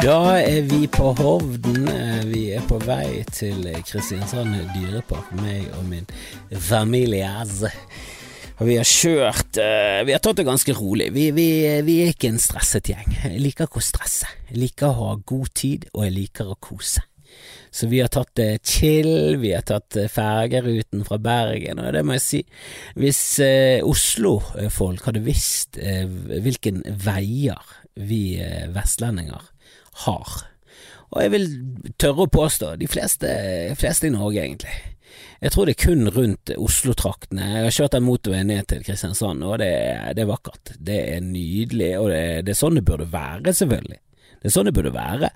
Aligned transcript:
Da 0.00 0.38
er 0.40 0.62
vi 0.64 0.86
på 0.88 1.10
Hovden. 1.18 1.88
Eh, 1.88 2.22
Vi 2.30 2.42
er 2.56 2.62
på 2.68 2.78
vei 2.80 3.20
til 3.36 3.66
Kristiansand 3.84 4.54
dyrepark, 4.72 5.28
meg 5.36 5.66
og 5.76 5.84
min 5.90 6.06
familie. 6.56 7.28
Og 8.60 8.64
vi 8.68 8.78
har 8.78 8.88
kjørt 8.88 9.60
eh, 9.60 10.00
Vi 10.08 10.14
har 10.16 10.22
tatt 10.24 10.40
det 10.40 10.46
ganske 10.48 10.72
rolig. 10.78 11.10
Vi, 11.12 11.28
vi, 11.36 11.46
vi 11.84 11.98
er 12.04 12.14
ikke 12.14 12.30
en 12.32 12.40
stresset 12.40 12.88
gjeng. 12.92 13.12
Jeg 13.26 13.44
liker 13.44 13.68
ikke 13.68 13.82
å 13.82 13.84
stresse. 13.90 14.30
Jeg 14.48 14.62
liker 14.64 14.88
å 14.88 14.98
ha 15.02 15.12
god 15.20 15.52
tid, 15.60 15.86
og 15.92 16.06
jeg 16.08 16.16
liker 16.16 16.48
å 16.48 16.56
kose. 16.56 17.04
Så 17.70 17.86
vi 17.86 18.00
har 18.00 18.08
tatt 18.10 18.32
det 18.40 18.64
chill, 18.66 19.36
vi 19.38 19.52
har 19.52 19.68
tatt 19.68 20.00
eh, 20.00 20.08
fergeruten 20.10 21.04
fra 21.06 21.20
Bergen, 21.22 21.78
og 21.78 21.92
det 21.94 22.02
må 22.08 22.16
jeg 22.16 22.24
si. 22.24 22.42
Hvis 22.98 23.22
eh, 23.44 23.84
Oslo-folk 23.86 25.06
hadde 25.06 25.22
visst 25.28 25.78
eh, 25.78 26.08
hvilken 26.08 26.82
veier 27.04 27.60
vi 28.00 28.40
eh, 28.40 28.64
vestlendinger 28.74 29.44
har, 30.06 30.36
og 31.10 31.22
jeg 31.24 31.30
vil 31.32 31.46
tørre 31.98 32.26
å 32.28 32.30
påstå 32.30 32.74
de 32.78 32.86
fleste, 32.86 33.30
fleste 33.80 34.06
i 34.06 34.12
Norge, 34.14 34.44
egentlig. 34.44 34.76
Jeg 35.42 35.50
tror 35.54 35.66
det 35.66 35.72
er 35.74 35.80
kun 35.86 36.06
rundt 36.14 36.52
Oslo-traktene. 36.54 37.46
Jeg 37.56 37.64
har 37.64 37.74
kjørt 37.74 37.94
den 37.96 38.04
motorveien 38.06 38.46
ned 38.52 38.68
til 38.70 38.84
Kristiansand, 38.86 39.42
og 39.42 39.56
det, 39.58 39.66
er- 39.72 40.12
det 40.14 40.22
er 40.22 40.28
vakkert. 40.30 40.74
Det 40.78 40.98
er 41.16 41.24
nydelig, 41.24 41.88
og 41.98 42.10
det, 42.12 42.20
det 42.46 42.52
er 42.54 42.60
sånn 42.60 42.78
det 42.78 42.84
burde 42.86 43.08
være, 43.10 43.54
selvfølgelig. 43.56 43.98
Det 44.40 44.48
er 44.48 44.54
sånn 44.54 44.68
det 44.70 44.74
burde 44.76 44.92
være. 44.94 45.32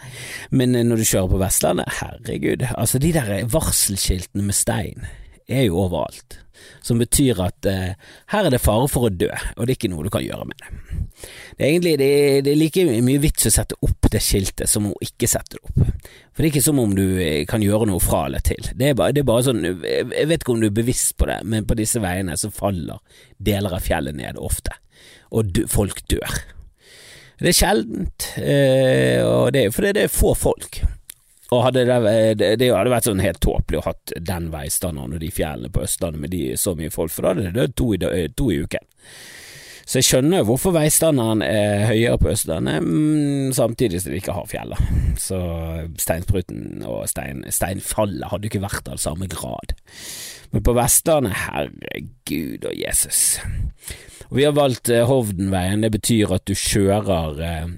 Men 0.55 0.77
eh, 0.79 0.85
når 0.87 1.03
du 1.03 1.05
kjører 1.09 1.33
på 1.35 1.41
Vestlandet, 1.43 1.91
herregud, 1.99 2.63
altså 2.77 3.01
de 3.03 3.11
der 3.17 3.33
varselskiltene 3.53 4.47
med 4.47 4.55
stein 4.57 5.09
er 5.51 5.67
jo 5.67 5.79
overalt. 5.85 6.39
Som 6.85 7.01
betyr 7.03 7.41
at 7.45 7.67
eh, 7.69 7.97
her 8.33 8.47
er 8.47 8.55
det 8.55 8.63
fare 8.63 8.87
for 8.89 9.09
å 9.09 9.13
dø, 9.13 9.29
og 9.29 9.67
det 9.67 9.75
er 9.75 9.77
ikke 9.77 9.91
noe 9.93 10.07
du 10.07 10.11
kan 10.13 10.25
gjøre 10.25 10.47
med 10.49 10.61
det. 10.63 11.01
Det 11.57 11.65
er 11.65 11.69
egentlig 11.69 11.95
det, 12.01 12.11
det 12.47 12.53
er 12.53 12.61
like 12.61 12.85
mye 13.05 13.23
vits 13.23 13.49
å 13.51 13.53
sette 13.53 13.79
opp 13.85 14.09
det 14.13 14.23
skiltet 14.23 14.71
som 14.71 14.89
å 14.91 14.95
ikke 15.05 15.29
sette 15.31 15.59
det 15.59 15.63
opp. 15.65 16.09
For 16.35 16.41
det 16.41 16.47
er 16.47 16.51
ikke 16.53 16.65
som 16.65 16.81
om 16.83 16.95
du 16.97 17.05
eh, 17.23 17.43
kan 17.51 17.65
gjøre 17.65 17.91
noe 17.91 18.03
fra 18.03 18.25
eller 18.29 18.45
til. 18.47 18.71
Det 18.73 18.91
er 18.91 18.99
bare, 18.99 19.17
det 19.17 19.25
er 19.25 19.29
bare 19.29 19.47
sånn, 19.49 19.63
jeg 19.65 20.31
vet 20.31 20.41
ikke 20.41 20.55
om 20.55 20.65
du 20.65 20.71
er 20.71 20.79
bevisst 20.81 21.17
på 21.21 21.29
det, 21.31 21.41
men 21.51 21.69
på 21.69 21.77
disse 21.79 22.03
veiene 22.03 22.39
så 22.41 22.53
faller 22.55 23.23
deler 23.37 23.77
av 23.77 23.85
fjellet 23.85 24.17
ned 24.17 24.41
ofte, 24.41 24.79
og 25.35 25.53
dø, 25.55 25.67
folk 25.71 26.05
dør. 26.11 26.43
Det 27.43 27.51
er 27.51 27.57
sjeldent, 27.59 28.29
eh, 28.39 29.21
og 29.27 29.51
det 29.53 29.67
er 29.67 29.75
fordi 29.75 29.97
det 29.97 30.07
er 30.07 30.13
få 30.13 30.37
folk. 30.39 30.85
Og 31.55 31.63
hadde 31.69 31.85
det, 31.87 31.99
det, 32.41 32.51
det 32.63 32.73
hadde 32.73 32.93
vært 32.93 33.07
sånn 33.09 33.23
helt 33.23 33.41
tåpelig 33.45 33.81
å 33.81 33.87
hatt 33.91 34.15
den 34.19 34.51
veistandarden 34.55 35.17
og 35.17 35.23
de 35.23 35.31
fjellene 35.35 35.71
på 35.73 35.85
Østlandet 35.87 36.25
med 36.25 36.35
de, 36.35 36.43
så 36.61 36.75
mye 36.79 36.93
folk, 36.95 37.15
for 37.15 37.25
da 37.25 37.35
hadde 37.35 37.49
det 37.49 37.57
dødd 37.61 37.79
to, 37.79 37.89
i 37.95 38.29
to 38.35 38.51
i 38.51 38.61
uken. 38.65 38.93
Så 39.85 40.01
jeg 40.01 40.07
skjønner 40.09 40.47
hvorfor 40.49 40.73
veistandarden 40.73 41.43
er 41.45 41.85
høyere 41.91 42.17
på 42.21 42.31
Østlandet, 42.33 42.81
mm, 42.85 43.53
samtidig 43.57 44.01
som 44.01 44.15
de 44.15 44.21
ikke 44.23 44.37
har 44.37 44.49
fjeller. 44.49 44.81
Så 45.21 45.41
steinspruten 46.01 46.85
og 46.89 47.05
stein, 47.11 47.45
steinfallet 47.53 48.31
hadde 48.31 48.49
ikke 48.49 48.65
vært 48.65 48.89
av 48.89 49.03
samme 49.03 49.29
grad. 49.31 49.77
Men 50.55 50.65
på 50.65 50.73
Vestlandet, 50.77 51.37
herregud 51.49 52.65
og 52.71 52.79
Jesus. 52.79 53.41
Og 54.31 54.39
vi 54.39 54.47
har 54.47 54.57
valgt 54.57 54.89
eh, 54.89 55.05
Hovdenveien, 55.05 55.85
det 55.85 55.93
betyr 55.99 56.33
at 56.37 56.47
du 56.49 56.55
kjører 56.57 57.43
eh, 57.45 57.75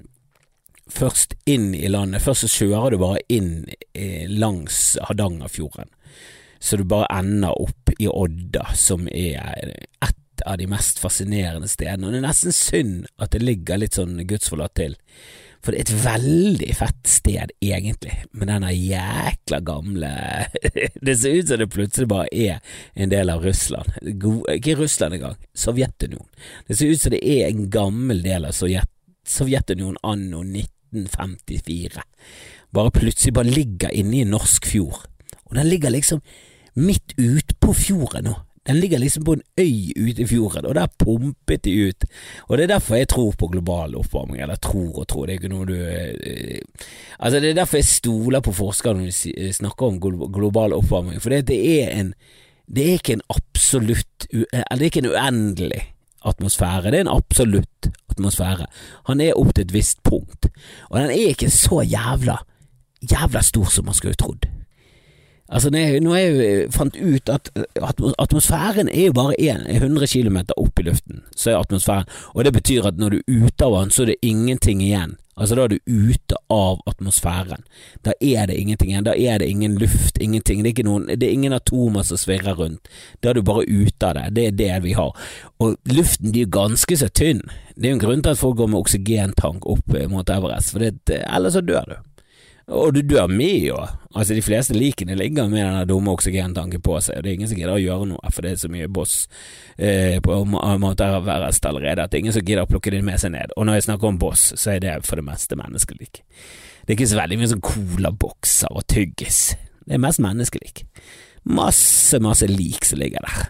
først 0.91 1.34
inn 1.47 1.75
i 1.75 1.89
landet. 1.89 2.23
Først 2.25 2.47
så 2.47 2.65
kjører 2.65 2.95
du 2.95 3.01
bare 3.03 3.23
inn 3.33 3.67
eh, 3.95 4.27
langs 4.31 4.97
Hardangerfjorden, 5.09 5.91
så 6.59 6.78
du 6.78 6.87
bare 6.89 7.11
ender 7.19 7.56
opp 7.56 7.93
i 7.98 8.09
Odda, 8.11 8.69
som 8.75 9.09
er 9.12 9.75
et 10.05 10.45
av 10.47 10.59
de 10.61 10.69
mest 10.69 11.01
fascinerende 11.01 11.69
stedene. 11.69 12.06
Og 12.06 12.15
det 12.15 12.21
er 12.21 12.28
nesten 12.28 12.55
synd 12.55 13.11
at 13.22 13.33
det 13.33 13.44
ligger 13.44 13.81
litt 13.81 13.97
sånn 13.97 14.19
gudsforlatt 14.28 14.77
til. 14.78 14.97
For 15.65 15.72
det 15.72 15.81
er 15.81 15.87
et 15.87 16.05
veldig 16.05 16.75
fett 16.78 17.09
sted, 17.11 17.53
egentlig, 17.65 18.15
med 18.37 18.50
denne 18.53 18.71
jækla 18.71 19.59
gamle 19.66 20.11
Det 21.06 21.16
ser 21.19 21.41
ut 21.41 21.49
som 21.50 21.59
det 21.59 21.71
plutselig 21.72 22.06
bare 22.12 22.28
er 22.31 22.61
en 22.94 23.11
del 23.11 23.32
av 23.32 23.43
Russland. 23.43 23.97
Ikke 24.53 24.77
Russland 24.78 25.16
engang, 25.16 25.41
Sovjetunionen. 25.56 26.28
Det 26.69 26.78
ser 26.78 26.93
ut 26.93 27.03
som 27.03 27.16
det 27.16 27.25
er 27.25 27.49
en 27.49 27.66
gammel 27.72 28.22
del 28.22 28.47
av 28.47 28.55
Sovjet 28.55 28.93
Sovjetunionen 29.27 29.99
anno 30.06 30.44
1954. 30.93 32.03
Bare 32.75 32.95
plutselig 32.95 33.35
bare 33.35 33.53
ligger 33.53 33.95
inne 33.95 34.19
i 34.19 34.25
en 34.27 34.35
norsk 34.35 34.67
fjord. 34.67 35.07
Og 35.47 35.57
den 35.57 35.71
ligger 35.71 35.95
liksom 35.95 36.21
midt 36.77 37.15
ute 37.19 37.57
på 37.61 37.73
fjorden 37.77 38.29
nå. 38.31 38.37
Den 38.67 38.81
ligger 38.83 38.99
liksom 38.99 39.25
på 39.25 39.33
en 39.33 39.43
øy 39.61 39.93
ute 39.95 40.23
i 40.23 40.27
fjorden, 40.27 40.67
og 40.67 40.75
der 40.75 40.87
pumpet 40.99 41.65
de 41.65 41.89
ut. 41.89 42.05
Og 42.49 42.59
det 42.59 42.65
er 42.65 42.73
derfor 42.75 42.97
jeg 42.99 43.09
tror 43.09 43.35
på 43.39 43.47
global 43.47 43.95
oppvarming, 43.95 44.43
eller 44.43 44.57
tror 44.57 44.99
og 44.99 45.09
tror, 45.09 45.27
det 45.27 45.37
er 45.37 45.39
ikke 45.39 45.53
noe 45.53 45.67
du 45.69 45.77
eh, 45.77 46.59
Altså 47.19 47.41
Det 47.41 47.51
er 47.51 47.61
derfor 47.61 47.79
jeg 47.79 47.85
stoler 47.85 48.41
på 48.41 48.53
forskere 48.53 48.95
når 48.95 49.05
de 49.07 49.53
snakker 49.53 49.87
om 49.87 50.01
global 50.33 50.75
oppvarming, 50.75 51.23
for 51.23 51.31
det, 51.31 51.47
det 51.49 51.61
er 51.83 52.01
en 52.01 52.15
Det 52.67 52.83
er 52.83 52.99
ikke 52.99 53.13
en 53.13 53.29
absolutt 53.31 54.27
Eller 54.33 54.75
det 54.75 54.83
er 54.83 54.91
ikke 54.91 55.05
en 55.05 55.15
uendelig 55.15 55.83
atmosfære, 56.26 56.91
det 56.91 57.00
er 57.00 57.06
en 57.06 57.14
absolutt 57.16 57.91
atmosfære. 58.10 58.66
Han 59.10 59.20
er 59.20 59.38
opp 59.38 59.54
til 59.54 59.66
et 59.66 59.75
visst 59.75 60.03
punkt, 60.06 60.50
og 60.91 61.00
den 61.00 61.10
er 61.10 61.32
ikke 61.32 61.50
så 61.50 61.82
jævla 61.87 62.41
jævla 63.10 63.42
stor 63.42 63.64
som 63.64 63.84
man 63.84 63.94
skulle 63.94 64.14
trodd. 64.14 64.47
Altså, 65.48 65.70
når 65.70 65.78
jeg, 65.78 66.03
jo 66.03 66.14
jeg 66.41 66.72
fant 66.75 66.97
ut 66.97 67.28
at 67.28 67.50
atmosfæren 68.19 68.88
er 68.88 69.06
jo 69.06 69.12
bare 69.12 69.34
100 69.38 70.06
km 70.06 70.38
opp 70.56 70.78
i 70.78 70.82
luften, 70.82 71.22
så 71.37 71.50
er 71.50 71.59
atmosfæren, 71.59 72.09
og 72.34 72.44
det 72.44 72.53
betyr 72.53 72.82
at 72.87 72.98
når 72.98 73.08
du 73.08 73.16
er 73.16 73.44
ute 73.44 73.64
av 73.64 73.76
den, 73.81 73.91
så 73.91 74.03
er 74.03 74.06
det 74.06 74.16
ingenting 74.22 74.82
igjen. 74.82 75.14
Altså, 75.37 75.55
da 75.55 75.67
er 75.67 75.69
du 75.69 75.79
ute 75.85 76.39
av 76.49 76.79
atmosfæren. 76.89 77.67
Da 78.05 78.15
er 78.25 78.47
det 78.49 78.57
ingenting 78.57 78.91
igjen. 78.91 79.05
Da 79.05 79.13
er 79.13 79.43
det 79.43 79.51
ingen 79.53 79.77
luft, 79.77 80.17
ingenting. 80.17 80.63
Det 80.65 80.73
er, 80.79 80.87
noen, 80.89 81.05
det 81.13 81.29
er 81.29 81.35
ingen 81.37 81.53
atomer 81.53 82.07
som 82.09 82.17
svirrer 82.17 82.57
rundt. 82.57 82.89
Da 83.21 83.31
er 83.31 83.37
du 83.37 83.43
bare 83.45 83.67
ute 83.69 84.09
av 84.09 84.17
det. 84.17 84.31
Det 84.39 84.47
er 84.47 84.57
det 84.57 84.73
vi 84.87 84.97
har. 84.97 85.13
Og 85.61 85.77
luften 85.93 86.33
blir 86.33 86.49
ganske 86.49 86.97
så 86.97 87.11
tynn. 87.13 87.45
Det 87.77 87.85
er 87.85 87.93
jo 87.93 87.99
en 87.99 88.05
grunn 88.07 88.25
til 88.25 88.33
at 88.33 88.41
folk 88.41 88.57
går 88.57 88.73
med 88.73 88.81
oksygentank 88.81 89.69
opp 89.69 89.93
eh, 89.93 90.09
mot 90.09 90.33
Everest, 90.33 90.73
for 90.73 90.81
det, 90.81 91.21
ellers 91.29 91.59
så 91.59 91.61
dør 91.61 91.93
du. 91.93 91.97
Og 92.66 92.94
du 92.97 92.99
dør 93.06 93.28
med 93.31 93.62
jo. 93.69 93.77
Altså, 94.16 94.34
de 94.34 94.43
fleste 94.43 94.75
likene 94.75 95.15
ligger 95.15 95.47
med 95.49 95.62
den 95.62 95.88
dumme 95.88 96.10
oksygentanken 96.16 96.82
på 96.82 96.97
seg, 97.04 97.19
og 97.19 97.22
det 97.22 97.31
er 97.31 97.37
ingen 97.38 97.50
som 97.50 97.59
gidder 97.60 97.77
å 97.77 97.82
gjøre 97.82 98.09
noe, 98.10 98.32
for 98.32 98.43
det 98.43 98.54
er 98.54 98.62
så 98.62 98.71
mye 98.72 98.88
boss 98.91 99.15
eh, 99.78 100.16
på 100.25 100.34
av 100.34 101.26
verrest 101.28 101.69
allerede 101.69 102.03
at 102.03 102.10
det 102.10 102.19
er 102.19 102.25
ingen 102.25 102.34
som 102.34 102.43
gidder 102.43 102.65
å 102.65 102.71
plukke 102.71 102.91
det 102.91 103.05
med 103.06 103.22
seg 103.22 103.37
ned. 103.37 103.55
Og 103.55 103.69
når 103.69 103.78
jeg 103.78 103.87
snakker 103.87 104.10
om 104.10 104.19
boss, 104.19 104.49
så 104.59 104.75
er 104.75 104.82
det 104.82 104.97
for 105.06 105.21
det 105.21 105.26
meste 105.28 105.59
menneskelik. 105.60 106.22
Det 106.82 106.91
er 106.91 106.99
ikke 106.99 107.10
så 107.12 107.21
veldig 107.21 107.38
mye 107.38 107.53
sånn 107.53 107.66
colabokser 107.66 108.75
og 108.75 108.87
tyggis. 108.91 109.41
Det 109.87 109.94
er 109.94 110.03
mest 110.03 110.22
menneskelik. 110.25 110.82
Masse, 111.47 112.19
masse 112.22 112.49
lik 112.50 112.88
som 112.88 112.99
ligger 112.99 113.22
der. 113.28 113.47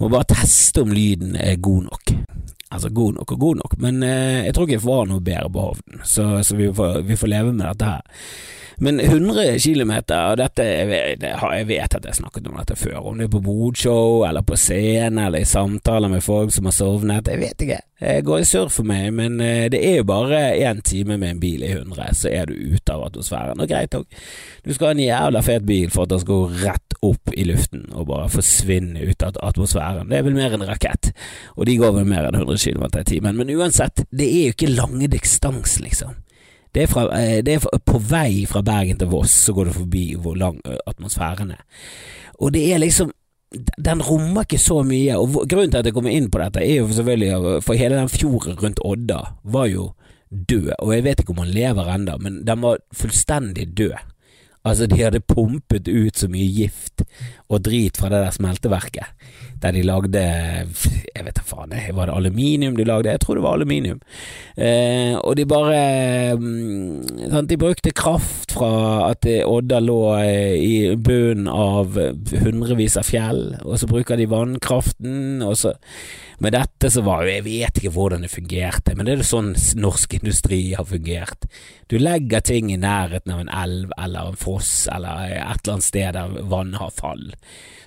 Må 0.00 0.08
bare 0.10 0.32
teste 0.32 0.82
om 0.82 0.90
lyden 0.96 1.36
er 1.38 1.60
god 1.62 1.86
nok. 1.86 2.16
Altså 2.70 2.88
god 2.94 3.18
nok 3.18 3.32
og 3.34 3.42
god 3.42 3.60
nok, 3.64 3.76
men 3.82 4.02
eh, 4.06 4.46
jeg 4.46 4.54
tror 4.54 4.68
ikke 4.68 4.78
jeg 4.78 4.86
får 4.86 5.10
noe 5.10 5.26
bedre 5.26 5.50
på 5.50 5.66
Hovden, 5.66 6.00
så, 6.06 6.30
så 6.46 6.56
vi, 6.56 6.70
får, 6.74 7.00
vi 7.08 7.18
får 7.18 7.32
leve 7.32 7.52
med 7.52 7.66
dette 7.66 7.88
her. 7.88 8.24
Men 8.82 9.00
100 9.00 9.58
km, 9.58 9.90
og 10.16 10.38
dette 10.40 10.64
jeg 10.64 11.18
det 11.20 11.34
jeg 11.36 11.66
vet 11.68 11.96
at 11.98 12.06
jeg 12.08 12.16
snakket 12.16 12.46
om 12.48 12.54
dette 12.56 12.76
før, 12.80 13.10
om 13.10 13.18
det 13.18 13.26
er 13.26 13.32
på 13.34 13.42
bodshow, 13.44 14.22
eller 14.24 14.40
på 14.46 14.56
scene, 14.56 15.26
eller 15.26 15.42
i 15.42 15.48
samtaler 15.48 16.08
med 16.08 16.24
folk 16.24 16.54
som 16.54 16.64
har 16.64 16.72
sovnet, 16.72 17.28
jeg 17.28 17.42
vet 17.42 17.64
ikke. 17.66 17.80
Det 18.00 18.14
går 18.24 18.40
i 18.40 18.46
surr 18.48 18.72
for 18.72 18.88
meg, 18.88 19.10
men 19.12 19.36
eh, 19.44 19.66
det 19.68 19.82
er 19.84 19.98
jo 19.98 20.06
bare 20.08 20.40
én 20.56 20.80
time 20.80 21.18
med 21.20 21.34
en 21.34 21.42
bil 21.42 21.66
i 21.66 21.74
100, 21.74 22.14
så 22.22 22.32
er 22.32 22.48
du 22.48 22.56
ute 22.56 22.94
av 22.94 23.04
atmosfæren. 23.10 23.60
Og 23.60 23.68
greit 23.68 23.92
nok. 23.92 24.08
du 24.64 24.72
skal 24.72 24.88
ha 24.88 24.96
en 24.96 25.04
jævla 25.04 25.44
fet 25.44 25.66
bil 25.68 25.92
for 25.92 26.08
at 26.08 26.14
den 26.14 26.24
skal 26.24 26.40
gå 26.40 26.64
rett 26.64 26.89
opp 27.06 27.32
i 27.32 27.46
luften 27.48 27.86
og 27.96 28.08
bare 28.10 28.28
forsvinne 28.32 29.00
ut 29.08 29.22
av 29.24 29.38
atmosfæren. 29.50 30.10
Det 30.10 30.18
er 30.18 30.26
vel 30.26 30.36
mer 30.36 30.56
en 30.56 30.66
rakett, 30.68 31.12
og 31.56 31.68
de 31.68 31.78
går 31.80 31.94
vel 31.96 32.08
mer 32.08 32.28
enn 32.28 32.40
100 32.42 32.60
km 32.60 32.86
i 33.00 33.06
timen. 33.08 33.38
Men 33.38 33.52
uansett, 33.56 34.04
det 34.10 34.26
er 34.28 34.50
jo 34.50 34.56
ikke 34.56 34.74
lange 34.74 35.08
distans, 35.12 35.78
liksom. 35.80 36.18
Det 36.70 36.84
er, 36.84 36.90
fra, 36.90 37.08
eh, 37.16 37.40
det 37.42 37.56
er 37.56 37.80
på 37.82 37.98
vei 37.98 38.44
fra 38.46 38.62
Bergen 38.62 39.00
til 39.00 39.08
Voss, 39.10 39.32
så 39.46 39.54
går 39.56 39.70
du 39.70 39.78
forbi 39.80 40.04
hvor 40.20 40.36
lang 40.38 40.60
atmosfæren 40.86 41.56
er. 41.56 41.64
Og 42.38 42.52
det 42.54 42.68
er 42.70 42.78
liksom 42.78 43.10
den 43.58 44.02
rommer 44.02 44.46
ikke 44.46 44.60
så 44.62 44.82
mye, 44.86 45.16
og 45.18 45.40
grunnen 45.50 45.72
til 45.72 45.80
at 45.80 45.88
jeg 45.88 45.96
kommer 45.96 46.14
inn 46.14 46.28
på 46.30 46.38
dette, 46.38 46.62
er 46.62 46.84
jo 46.84 46.92
selvfølgelig 46.94 47.62
for 47.66 47.78
hele 47.78 47.98
den 47.98 48.12
fjorden 48.12 48.60
rundt 48.60 48.82
Odda 48.86 49.18
var 49.42 49.66
jo 49.66 49.88
død, 50.30 50.70
og 50.78 50.94
jeg 50.94 51.04
vet 51.04 51.22
ikke 51.22 51.34
om 51.34 51.42
han 51.42 51.54
lever 51.54 51.90
ennå, 51.96 52.16
men 52.22 52.40
den 52.46 52.62
var 52.62 52.78
fullstendig 52.94 53.66
død. 53.74 53.98
Altså, 54.60 54.86
de 54.86 54.98
hadde 55.00 55.22
pumpet 55.24 55.88
ut 55.88 56.18
så 56.20 56.28
mye 56.28 56.48
gift 56.52 57.00
og 57.48 57.62
drit 57.64 57.96
fra 57.96 58.10
det 58.12 58.18
der 58.20 58.34
smelteverket, 58.34 59.08
der 59.62 59.72
de 59.72 59.84
lagde 59.84 60.20
Jeg 60.20 61.24
vet 61.24 61.36
da 61.36 61.44
faen, 61.44 61.72
var 61.96 62.10
det 62.10 62.16
aluminium 62.16 62.76
de 62.76 62.84
lagde? 62.84 63.10
Jeg 63.10 63.20
tror 63.20 63.38
det 63.38 63.44
var 63.44 63.56
aluminium. 63.56 64.00
Eh, 64.56 65.16
og 65.16 65.36
de 65.36 65.46
bare 65.48 66.36
mm, 66.36 67.30
sant, 67.32 67.48
De 67.48 67.56
brukte 67.56 67.90
kraft 67.96 68.52
fra 68.52 69.10
at 69.10 69.24
Odda 69.46 69.80
lå 69.80 70.00
eh, 70.20 70.56
i 70.60 70.74
bunnen 70.96 71.48
av 71.48 71.96
hundrevis 71.96 72.98
av 73.00 73.08
fjell, 73.08 73.44
og 73.64 73.80
så 73.80 73.88
bruker 73.88 74.20
de 74.20 74.28
vannkraften, 74.28 75.40
og 75.46 75.56
så 75.56 75.72
med 76.40 76.54
dette 76.56 76.88
så 76.90 77.02
var 77.04 77.24
jo 77.24 77.34
Jeg 77.34 77.44
vet 77.44 77.78
ikke 77.78 77.92
hvordan 77.94 78.24
det 78.24 78.32
fungerte, 78.32 78.94
men 78.96 79.06
det 79.06 79.18
er 79.18 79.26
sånn 79.28 79.52
norsk 79.76 80.16
industri 80.20 80.60
har 80.72 80.88
fungert. 80.88 81.44
Du 81.92 81.98
legger 82.00 82.40
ting 82.40 82.70
i 82.72 82.78
nærheten 82.80 83.34
av 83.34 83.42
en 83.42 83.52
elv 83.52 83.92
eller 84.00 84.32
en 84.32 84.40
foss 84.40 84.88
eller 84.92 85.26
et 85.36 85.42
eller 85.44 85.74
annet 85.74 85.88
sted 85.88 86.16
der 86.16 86.38
vannet 86.48 86.80
har 86.80 86.96
fall, 86.96 87.26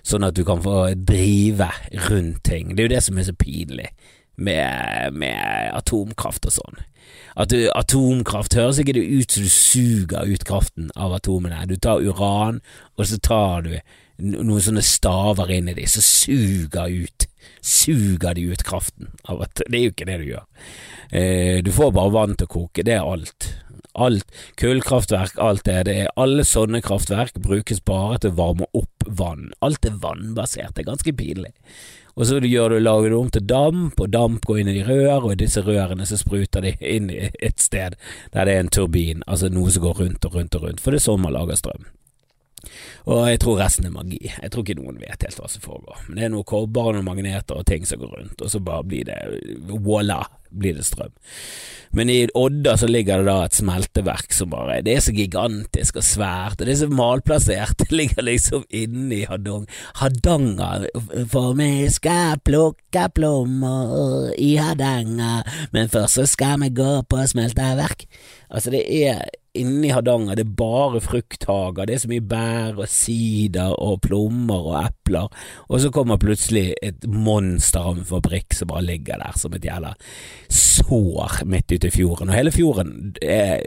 sånn 0.05 0.27
at 0.27 0.37
du 0.37 0.43
kan 0.45 0.61
få 0.61 0.93
drive 0.93 1.71
rundt 2.09 2.43
ting. 2.45 2.75
Det 2.75 2.83
er 2.83 2.91
jo 2.91 2.95
det 2.95 3.03
som 3.07 3.17
er 3.17 3.29
så 3.29 3.37
pinlig 3.37 3.89
med, 4.35 5.17
med 5.17 5.73
atomkraft 5.73 6.45
og 6.49 6.57
sånn. 6.59 6.81
At 7.33 7.49
du, 7.49 7.65
atomkraft 7.73 8.53
høres 8.57 8.79
ikke 8.81 8.93
det 8.99 9.03
ut 9.09 9.33
som 9.33 9.45
du 9.45 9.49
suger 9.49 10.29
ut 10.29 10.45
kraften 10.45 10.93
av 10.93 11.15
atomene. 11.17 11.65
Du 11.65 11.75
tar 11.81 12.05
uran, 12.05 12.61
og 12.97 13.09
så 13.09 13.17
tar 13.17 13.65
du 13.65 13.77
noen 14.21 14.61
sånne 14.61 14.83
staver 14.85 15.49
inn 15.55 15.71
i 15.71 15.77
de 15.77 15.87
som 15.89 16.05
suger 16.05 16.93
ut 17.03 17.27
suger 17.61 18.37
de 18.37 18.47
ut 18.51 18.63
kraften 18.63 19.11
av 19.29 19.43
at 19.47 19.61
Det 19.65 19.79
er 19.79 19.85
jo 19.87 19.93
ikke 19.93 20.09
det 20.09 20.19
du 20.21 20.25
gjør. 20.31 20.45
Eh, 21.11 21.59
du 21.63 21.71
får 21.71 21.93
bare 21.95 22.13
vann 22.13 22.37
til 22.37 22.49
å 22.49 22.53
koke, 22.59 22.85
det 22.85 22.97
er 22.97 23.05
alt. 23.05 23.49
Alt, 23.93 24.31
kullkraftverk, 24.57 25.35
alt 25.37 25.65
det, 25.67 25.83
det 25.85 25.97
er 26.01 26.15
alle 26.17 26.45
sånne 26.49 26.81
kraftverk 26.81 27.35
brukes 27.37 27.83
bare 27.85 28.17
til 28.23 28.33
å 28.33 28.39
varme 28.39 28.69
opp 28.73 29.05
vann. 29.05 29.51
Alt 29.61 29.85
er 29.85 29.99
vannbasert, 30.01 30.73
det 30.73 30.85
er 30.85 30.89
ganske 30.89 31.13
pinlig. 31.13 31.53
Og 32.13 32.27
så 32.29 32.37
gjør 32.37 32.75
du, 32.75 32.79
lager 32.81 33.09
du 33.09 33.17
om 33.17 33.29
til 33.33 33.45
damp, 33.49 34.01
og 34.01 34.11
damp 34.13 34.45
går 34.45 34.61
inn 34.61 34.71
i 34.73 34.83
rør, 34.85 35.23
og 35.23 35.31
i 35.33 35.41
disse 35.45 35.63
rørene 35.65 36.05
så 36.05 36.19
spruter 36.19 36.65
de 36.65 36.75
inn 36.81 37.09
i 37.09 37.31
et 37.41 37.61
sted 37.61 37.97
der 38.33 38.45
det 38.45 38.53
er 38.53 38.61
en 38.61 38.73
turbin, 38.73 39.25
altså 39.25 39.49
noe 39.49 39.73
som 39.73 39.85
går 39.85 40.01
rundt 40.01 40.25
og 40.29 40.37
rundt 40.37 40.57
og 40.57 40.67
rundt, 40.67 40.81
for 40.81 40.93
det 40.93 41.01
er 41.01 41.07
sånn 41.07 41.23
man 41.25 41.33
lager 41.33 41.57
strøm. 41.57 41.89
Og 43.09 43.25
jeg 43.27 43.41
tror 43.43 43.59
resten 43.59 43.89
er 43.89 43.95
magi. 43.95 44.21
Jeg 44.29 44.51
tror 44.51 44.63
ikke 44.65 44.79
noen 44.79 45.01
vet 45.01 45.25
helt 45.25 45.39
hva 45.39 45.49
som 45.51 45.63
foregår. 45.63 46.05
Men 46.07 46.19
det 46.19 46.27
er 46.27 46.33
noe 46.35 46.47
kobber 46.47 46.91
og 46.91 46.97
noen 46.97 47.09
magneter 47.09 47.59
og 47.59 47.67
ting 47.69 47.87
som 47.87 48.01
går 48.01 48.15
rundt, 48.17 48.41
og 48.41 48.51
så 48.51 48.63
bare 48.63 48.87
blir 48.87 49.07
det 49.09 49.19
voilà, 49.83 50.21
blir 50.53 50.77
det 50.77 50.85
strøm. 50.87 51.13
Men 51.93 52.09
i 52.09 52.23
Odda 52.33 52.73
så 52.77 52.87
ligger 52.89 53.21
det 53.21 53.29
da 53.29 53.45
et 53.45 53.57
smelteverk 53.57 54.33
som 54.33 54.49
bare 54.49 54.79
Det 54.81 54.95
er 54.95 55.03
så 55.05 55.13
gigantisk 55.13 55.99
og 56.01 56.05
svært, 56.07 56.57
og 56.57 56.65
det 56.65 56.73
er 56.73 56.79
så 56.79 56.89
malplassert. 56.89 57.75
Det 57.83 57.91
ligger 57.91 58.25
liksom 58.25 58.63
inni 58.73 59.23
Hadong, 59.29 59.67
Hardanger. 59.99 60.87
For 61.29 61.53
vi 61.59 61.89
skal 61.93 62.41
plukke 62.41 63.07
plommer 63.13 64.31
i 64.41 64.55
Hardanger, 64.57 65.45
men 65.75 65.91
først 65.93 66.17
så 66.17 66.25
skal 66.29 66.63
vi 66.63 66.71
gå 66.73 67.01
på 67.09 67.27
smelteverk. 67.29 68.07
Altså, 68.53 68.69
det 68.69 68.83
er 68.85 69.23
inni 69.57 69.91
Hardanger, 69.93 70.37
det 70.37 70.45
er 70.47 70.55
bare 70.57 71.01
frukthager, 71.01 71.85
det 71.85 71.95
er 71.95 72.01
så 72.03 72.09
mye 72.09 72.25
bær 72.25 72.79
og 72.81 72.89
sider 72.89 73.75
og 73.81 73.99
plommer 74.05 74.69
og 74.71 74.77
epler, 74.79 75.29
og 75.69 75.81
så 75.81 75.91
kommer 75.93 76.21
plutselig 76.21 76.71
et 76.85 77.05
monster 77.09 77.85
av 77.85 77.99
en 77.99 78.07
fabrikk 78.07 78.57
som 78.57 78.71
bare 78.71 78.85
ligger 78.87 79.21
der 79.21 79.37
som 79.37 79.53
et 79.53 79.65
jævla 79.65 79.93
sår 80.53 81.43
midt 81.49 81.73
ute 81.73 81.89
i 81.89 81.93
fjorden, 81.93 82.29
og 82.29 82.37
hele 82.37 82.53
fjorden 82.53 83.13
er, 83.21 83.61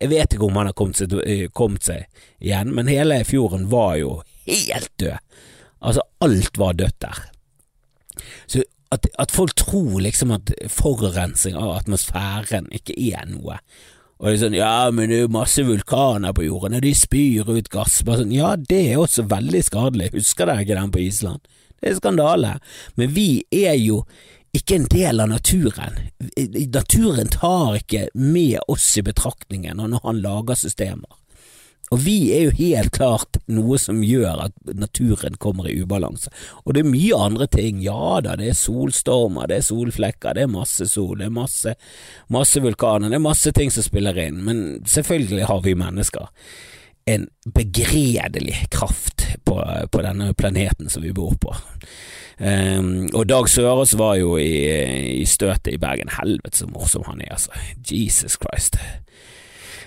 Jeg 0.00 0.10
vet 0.10 0.34
ikke 0.34 0.48
om 0.48 0.56
han 0.60 0.68
har 0.68 0.76
kommet 0.76 1.00
seg, 1.00 1.16
kommet 1.56 1.84
seg 1.84 2.04
igjen, 2.40 2.74
men 2.76 2.88
hele 2.88 3.22
fjorden 3.24 3.68
var 3.72 3.96
jo 4.00 4.18
helt 4.44 4.92
død. 5.00 5.16
Altså, 5.84 6.04
alt 6.20 6.58
var 6.58 6.76
dødt 6.76 7.00
der. 7.00 7.20
Så 8.46 8.62
at, 8.92 9.06
at, 9.18 9.32
folk 9.32 9.54
tror 9.56 10.00
liksom 10.00 10.32
at 10.34 10.52
forurensning 10.70 11.56
av 11.58 11.78
atmosfæren 11.78 12.68
ikke 12.74 12.96
er 12.96 13.26
noe, 13.30 13.58
og 14.20 14.30
er 14.30 14.38
sånn, 14.40 14.54
ja, 14.56 14.90
men 14.94 15.10
det 15.10 15.16
er 15.18 15.24
jo 15.24 15.32
masse 15.34 15.64
vulkaner 15.66 16.34
på 16.36 16.46
jorden, 16.46 16.76
og 16.78 16.84
de 16.84 16.92
spyr 16.96 17.48
ut 17.50 17.70
gass. 17.72 17.98
Bare 18.06 18.22
sånn, 18.22 18.34
ja, 18.34 18.54
det 18.56 18.80
er 18.92 19.02
også 19.02 19.26
veldig 19.30 19.64
skadelig, 19.66 20.12
husker 20.14 20.48
dere 20.48 20.64
ikke 20.64 20.78
den 20.78 20.94
på 20.94 21.02
Island? 21.02 21.42
Det 21.80 21.90
er 21.90 21.98
skandale. 21.98 22.54
Men 22.96 23.10
vi 23.12 23.28
er 23.52 23.74
jo 23.80 24.04
ikke 24.54 24.78
en 24.78 24.86
del 24.92 25.20
av 25.20 25.32
naturen. 25.32 25.98
Naturen 26.72 27.30
tar 27.34 27.80
ikke 27.80 28.06
med 28.14 28.60
oss 28.70 28.86
i 28.96 29.04
betraktningen 29.04 29.82
når 29.82 30.06
han 30.06 30.22
lager 30.24 30.58
systemer. 30.62 31.10
Og 31.92 32.00
vi 32.00 32.16
er 32.34 32.46
jo 32.46 32.54
helt 32.56 32.94
klart 32.96 33.38
noe 33.52 33.76
som 33.78 34.00
gjør 34.02 34.46
at 34.46 34.74
naturen 34.74 35.36
kommer 35.40 35.68
i 35.68 35.76
ubalanse. 35.82 36.32
Og 36.64 36.74
det 36.74 36.82
er 36.82 36.90
mye 36.90 37.18
andre 37.26 37.48
ting. 37.50 37.82
Ja 37.84 38.20
da, 38.24 38.38
det 38.40 38.50
er 38.50 38.58
solstormer, 38.58 39.48
det 39.50 39.60
er 39.60 39.66
solflekker, 39.68 40.36
det 40.36 40.46
er 40.46 40.52
masse 40.52 40.88
sol, 40.90 41.18
det 41.20 41.28
er 41.28 41.36
masse, 41.36 41.76
masse 42.32 42.62
vulkaner, 42.64 43.12
det 43.12 43.20
er 43.20 43.26
masse 43.26 43.52
ting 43.54 43.72
som 43.74 43.86
spiller 43.86 44.18
inn. 44.26 44.40
Men 44.46 44.64
selvfølgelig 44.88 45.50
har 45.50 45.62
vi 45.66 45.76
mennesker 45.78 46.32
en 47.04 47.28
begredelig 47.54 48.64
kraft 48.72 49.26
på, 49.44 49.60
på 49.92 50.04
denne 50.06 50.32
planeten 50.34 50.88
som 50.88 51.04
vi 51.04 51.12
bor 51.12 51.36
på. 51.36 51.52
Um, 52.38 53.06
og 53.14 53.28
Dag 53.30 53.46
Sørås 53.48 53.92
var 53.98 54.16
jo 54.18 54.38
i, 54.40 55.20
i 55.20 55.26
støtet 55.28 55.76
i 55.76 55.78
Bergen. 55.78 56.10
Helvete 56.16 56.64
så 56.64 56.66
morsom 56.66 57.04
han 57.06 57.20
er, 57.22 57.36
altså. 57.36 57.52
Jesus 57.84 58.38
Christ. 58.40 58.80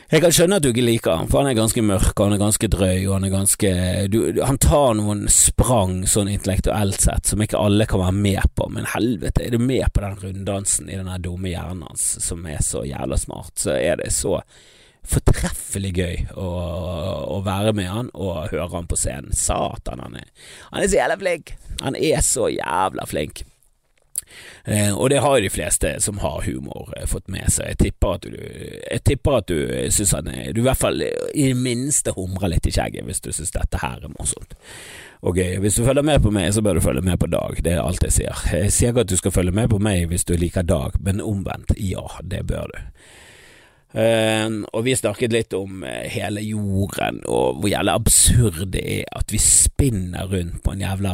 Jeg 0.07 0.23
kan 0.23 0.31
skjønne 0.31 0.57
at 0.61 0.63
du 0.63 0.69
ikke 0.69 0.85
liker 0.85 1.17
han, 1.19 1.27
for 1.27 1.41
han 1.41 1.49
er 1.51 1.57
ganske 1.57 1.81
mørk, 1.83 2.13
og 2.13 2.29
han 2.29 2.37
er 2.37 2.39
ganske 2.39 2.67
drøy, 2.71 3.01
og 3.09 3.17
han 3.17 3.25
er 3.27 3.31
ganske 3.33 3.71
du, 4.07 4.21
Han 4.47 4.59
tar 4.63 4.93
noen 4.95 5.25
sprang 5.27 5.97
sånn 6.07 6.31
intellektuelt 6.31 7.03
sett 7.03 7.27
som 7.27 7.43
ikke 7.43 7.59
alle 7.59 7.83
kan 7.91 7.99
være 8.05 8.15
med 8.15 8.47
på, 8.55 8.69
men 8.71 8.87
helvete, 8.93 9.43
er 9.43 9.57
du 9.57 9.59
med 9.59 9.83
på 9.91 10.05
den 10.05 10.15
runddansen 10.21 10.87
i 10.87 10.95
den 10.95 11.11
dumme 11.25 11.51
hjernen 11.51 11.83
hans 11.89 12.07
som 12.23 12.47
er 12.47 12.63
så 12.63 12.85
jævla 12.87 13.19
smart, 13.19 13.51
så 13.59 13.75
er 13.75 13.99
det 13.99 14.13
så 14.15 14.37
fortreffelig 15.07 15.91
gøy 15.99 16.15
å, 16.39 16.47
å, 17.35 17.41
være 17.43 17.75
med 17.75 17.91
han 17.91 18.09
og 18.15 18.47
høre 18.53 18.71
han 18.77 18.87
på 18.87 18.99
scenen. 18.99 19.35
Satan, 19.35 20.03
han 20.03 20.15
er, 20.23 20.31
han 20.71 20.83
er 20.83 20.87
så 20.87 21.01
jævla 21.01 21.19
flink! 21.19 21.53
Han 21.83 21.99
er 21.99 22.23
så 22.23 22.47
jævla 22.47 23.11
flink. 23.11 23.43
Eh, 24.63 24.91
og 24.91 25.09
det 25.09 25.21
har 25.23 25.39
de 25.41 25.49
fleste 25.49 25.93
som 26.03 26.19
har 26.23 26.41
humor 26.45 26.93
eh, 26.97 27.07
fått 27.07 27.27
med 27.31 27.47
seg. 27.53 27.73
Jeg 27.73 27.79
tipper 27.81 28.17
at 28.17 28.27
du, 28.27 28.37
jeg 28.37 29.19
at 29.37 29.51
du 29.51 29.91
syns 29.95 30.13
han 30.17 30.27
er 30.31 30.53
Du 30.53 30.61
i 30.61 30.67
hvert 30.67 30.79
fall 30.79 31.01
i 31.01 31.47
det 31.49 31.57
minste 31.57 32.13
humrer 32.17 32.51
litt 32.51 32.67
i 32.67 32.73
skjegget 32.75 33.07
hvis 33.07 33.23
du 33.23 33.31
syns 33.31 33.55
dette 33.55 33.81
her 33.83 34.01
er 34.03 34.15
morsomt. 34.17 34.57
Og 35.25 35.39
Hvis 35.59 35.75
du 35.75 35.85
følger 35.85 36.05
med 36.05 36.21
på 36.21 36.29
meg, 36.29 36.51
så 36.53 36.61
bør 36.61 36.77
du 36.77 36.81
følge 36.81 37.01
med 37.01 37.17
på 37.17 37.25
Dag. 37.27 37.57
Det 37.63 37.71
er 37.73 37.81
alt 37.81 38.03
jeg 38.05 38.13
sier. 38.13 38.43
Jeg 38.53 38.71
sier 38.71 38.91
ikke 38.93 39.01
at 39.07 39.09
du 39.09 39.17
skal 39.17 39.33
følge 39.33 39.51
med 39.51 39.69
på 39.69 39.79
meg 39.81 40.05
hvis 40.11 40.27
du 40.27 40.35
liker 40.37 40.61
Dag, 40.61 40.99
men 41.01 41.21
omvendt, 41.21 41.73
ja, 41.81 42.05
det 42.21 42.45
bør 42.47 42.69
du. 42.69 42.77
Uh, 43.97 44.61
og 44.77 44.83
vi 44.85 44.93
snakket 44.93 45.33
litt 45.33 45.53
om 45.57 45.81
uh, 45.81 46.03
hele 46.13 46.43
jorden, 46.45 47.23
og 47.25 47.57
hvor 47.57 47.71
jævlig 47.71 47.95
absurd 47.95 48.59
det 48.75 48.83
er 48.99 49.07
at 49.17 49.31
vi 49.33 49.39
spinner 49.41 50.27
rundt 50.29 50.59
på 50.61 50.75
en 50.75 50.83
jævla 50.85 51.13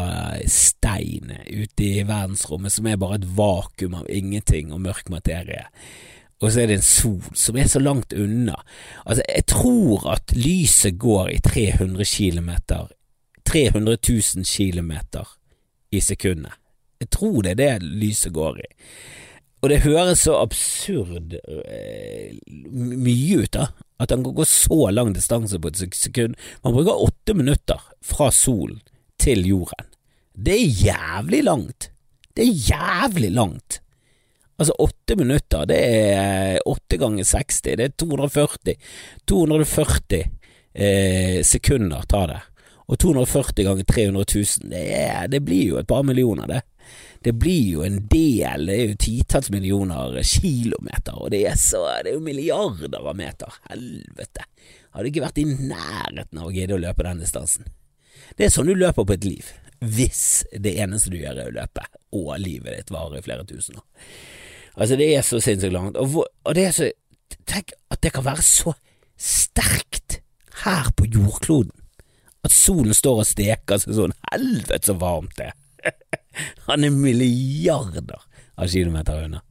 stein 0.51 1.31
ute 1.47 1.85
i 1.85 2.03
verdensrommet 2.03 2.75
som 2.75 2.89
er 2.89 2.99
bare 2.99 3.21
et 3.21 3.29
vakuum 3.37 3.95
av 4.01 4.09
ingenting 4.11 4.73
og 4.75 4.83
mørk 4.83 5.13
materie. 5.13 5.63
Og 6.43 6.51
så 6.51 6.63
er 6.63 6.73
det 6.73 6.81
en 6.81 6.83
sol 6.83 7.37
som 7.39 7.55
er 7.55 7.69
så 7.71 7.79
langt 7.79 8.13
unna. 8.19 8.57
Altså, 9.05 9.23
jeg 9.29 9.45
tror 9.47 10.09
at 10.11 10.35
lyset 10.35 10.99
går 10.99 11.31
i 11.37 11.39
300 11.39 12.03
km 12.03 12.51
300 13.47 13.97
000 14.09 14.43
km 14.43 14.91
i 15.91 15.99
sekundet. 15.99 16.51
Jeg 16.99 17.09
tror 17.09 17.41
det 17.41 17.51
er 17.51 17.55
det 17.79 17.83
lyset 17.83 18.33
går 18.33 18.59
i. 18.59 18.69
Og 19.63 19.71
det 19.71 19.83
høres 19.85 20.25
så 20.25 20.35
absurd 20.43 21.37
eh, 21.39 22.33
mye 22.67 23.45
ut, 23.45 23.53
da. 23.55 23.69
At 24.03 24.11
han 24.11 24.25
kan 24.25 24.35
gå 24.35 24.45
så 24.49 24.89
lang 24.91 25.13
distanse 25.15 25.59
på 25.61 25.71
et 25.71 25.79
sekund. 25.95 26.35
Man 26.65 26.75
bruker 26.75 27.05
åtte 27.05 27.35
minutter 27.37 27.79
fra 28.03 28.27
solen 28.35 28.81
til 29.23 29.45
jorden. 29.47 29.87
Det 30.35 30.57
er 30.57 30.83
jævlig 30.89 31.43
langt. 31.47 31.87
Det 32.35 32.43
er 32.43 32.67
jævlig 32.73 33.31
langt. 33.31 33.79
Altså, 34.59 34.75
åtte 34.83 35.15
minutter, 35.15 35.63
det 35.69 35.79
er 35.79 36.59
åtte 36.67 36.99
ganger 36.99 37.23
60, 37.23 37.61
det 37.63 37.87
er 37.87 37.95
240. 38.03 38.75
240 39.31 40.19
eh, 40.73 41.39
sekunder 41.47 42.03
tar 42.11 42.27
det. 42.33 42.41
Og 42.91 42.99
240 42.99 43.63
ganger 43.63 43.87
300 43.87 44.27
000, 44.27 44.69
det, 44.75 44.83
er, 44.99 45.27
det 45.31 45.39
blir 45.45 45.71
jo 45.71 45.79
et 45.79 45.87
par 45.87 46.03
millioner, 46.03 46.51
det 46.51 46.61
det 47.23 47.33
blir 47.39 47.69
jo 47.77 47.83
en 47.85 48.01
del, 48.11 48.67
det 48.67 48.75
er 48.75 48.91
jo 48.91 48.99
titalls 48.99 49.49
millioner 49.53 50.17
kilometer, 50.27 51.15
og 51.15 51.31
det 51.33 51.43
er, 51.47 51.57
så, 51.59 51.85
det 52.03 52.11
er 52.11 52.17
jo 52.17 52.25
milliarder 52.25 52.99
av 52.99 53.15
meter. 53.17 53.59
Helvete. 53.69 54.47
Hadde 54.93 55.09
ikke 55.09 55.23
vært 55.23 55.41
i 55.41 55.47
nærheten 55.49 56.41
av 56.41 56.49
å 56.49 56.53
gidde 56.53 56.77
å 56.77 56.83
løpe 56.83 57.05
den 57.07 57.23
distansen. 57.23 57.69
Det 58.37 58.47
er 58.47 58.53
sånn 58.53 58.69
du 58.69 58.75
løper 58.75 59.07
på 59.07 59.15
et 59.15 59.27
liv, 59.27 59.51
hvis 59.83 60.43
det 60.51 60.75
eneste 60.83 61.11
du 61.13 61.19
gjør 61.21 61.39
er 61.43 61.51
å 61.51 61.57
løpe, 61.61 61.85
og 62.15 62.35
livet 62.41 62.75
ditt 62.77 62.93
varer 62.93 63.19
i 63.19 63.25
flere 63.25 63.47
tusen 63.47 63.79
år. 63.79 63.87
Altså, 64.73 64.97
det 64.97 65.09
er 65.13 65.25
så 65.25 65.39
sinnssykt 65.43 65.73
langt, 65.73 65.97
og, 66.01 66.23
og 66.25 66.57
det 66.57 66.67
er 66.69 66.75
så 66.75 66.91
Tenk 67.49 67.71
at 67.91 67.97
det 68.05 68.11
kan 68.13 68.23
være 68.27 68.43
så 68.45 68.75
sterkt. 69.17 70.19
her 70.63 70.91
på 70.95 71.07
jordkloden. 71.09 71.73
At 72.45 72.53
solen 72.53 72.93
står 72.93 73.23
og 73.23 73.27
steker 73.27 73.79
seg 73.81 73.95
sånn 73.97 74.13
helvete 74.29 74.91
så 74.91 74.95
varmt 75.01 75.33
det 75.39 75.47
er. 75.49 75.55
Han 76.67 76.83
er 76.83 76.93
milliarder 76.95 78.21
av 78.55 78.67
kilometer 78.67 79.25
unna. 79.25 79.41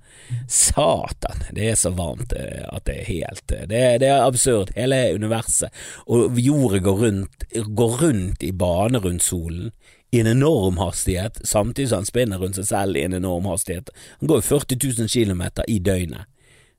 Satan, 0.48 1.42
det 1.52 1.70
er 1.70 1.76
så 1.76 1.90
varmt 1.92 2.32
eh, 2.36 2.64
at 2.72 2.86
det 2.86 2.94
er 3.00 3.08
helt 3.08 3.52
eh, 3.52 3.66
Det, 3.68 3.80
det 4.00 4.08
er 4.08 4.24
absurd, 4.24 4.72
hele 4.76 5.00
universet. 5.14 5.72
Og 6.06 6.38
jordet 6.40 6.82
går 6.86 7.00
rundt, 7.06 7.44
går 7.52 7.96
rundt 8.02 8.42
i 8.42 8.52
bane 8.52 9.02
rundt 9.02 9.22
solen 9.22 9.72
i 10.12 10.20
en 10.20 10.28
enorm 10.28 10.76
hastighet, 10.76 11.40
samtidig 11.44 11.88
som 11.88 12.02
han 12.02 12.08
spinner 12.08 12.40
rundt 12.40 12.58
seg 12.60 12.68
selv 12.68 12.98
i 13.00 13.04
en 13.06 13.16
enorm 13.16 13.48
hastighet. 13.48 13.88
Han 14.20 14.28
går 14.28 14.44
40 14.44 14.76
000 15.00 15.08
km 15.08 15.42
i 15.68 15.78
døgnet. 15.78 16.28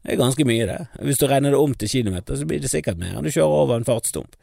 Det 0.04 0.12
er 0.12 0.20
ganske 0.20 0.44
mye, 0.44 0.66
det. 0.68 0.80
Hvis 1.00 1.22
du 1.22 1.28
regner 1.32 1.54
det 1.54 1.60
om 1.64 1.74
til 1.80 1.90
kilometer, 1.90 2.36
så 2.36 2.48
blir 2.48 2.60
det 2.60 2.72
sikkert 2.72 3.00
mer 3.00 3.16
enn 3.16 3.24
du 3.24 3.32
kjører 3.32 3.62
over 3.62 3.78
en 3.80 3.88
fartsdump. 3.88 4.36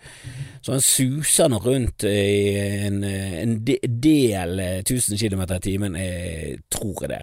Så 0.65 0.73
han 0.73 0.85
suser 0.85 1.51
nå 1.53 1.59
rundt 1.61 2.07
i 2.09 2.55
en, 2.87 3.03
en 3.05 3.59
del 3.67 4.63
1000 4.81 5.21
km 5.21 5.45
i 5.45 5.61
timen, 5.67 5.99
jeg 6.01 6.63
tror 6.73 7.05
jeg 7.05 7.13
det. 7.13 7.23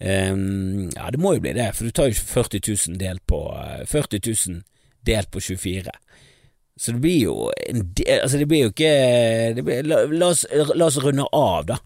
Um, 0.00 0.88
ja, 0.96 1.10
det 1.12 1.20
må 1.20 1.34
jo 1.36 1.44
bli 1.44 1.52
det, 1.54 1.68
for 1.76 1.86
du 1.86 1.94
tar 1.94 2.08
jo 2.08 2.16
40 2.16 2.62
000 2.88 2.98
delt 2.98 3.22
på 3.28 3.38
40 3.86 4.22
000 4.24 4.62
delt 5.06 5.30
på 5.30 5.40
24. 5.40 5.94
Så 6.80 6.92
det 6.92 7.00
blir 7.00 7.18
jo 7.20 7.50
en 7.68 7.82
del 7.92 8.22
Altså, 8.22 8.38
det 8.40 8.48
blir 8.48 8.62
jo 8.64 8.70
ikke 8.72 8.92
blir, 9.60 9.82
la, 9.84 10.04
la, 10.08 10.30
oss, 10.32 10.46
la, 10.50 10.86
oss, 10.86 10.96
runde 11.04 11.26
av, 11.36 11.66
da. 11.68 11.76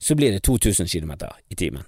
Så 0.00 0.16
blir 0.16 0.32
det 0.32 0.42
2000 0.48 0.88
km 0.88 1.12
i 1.48 1.54
timen. 1.54 1.84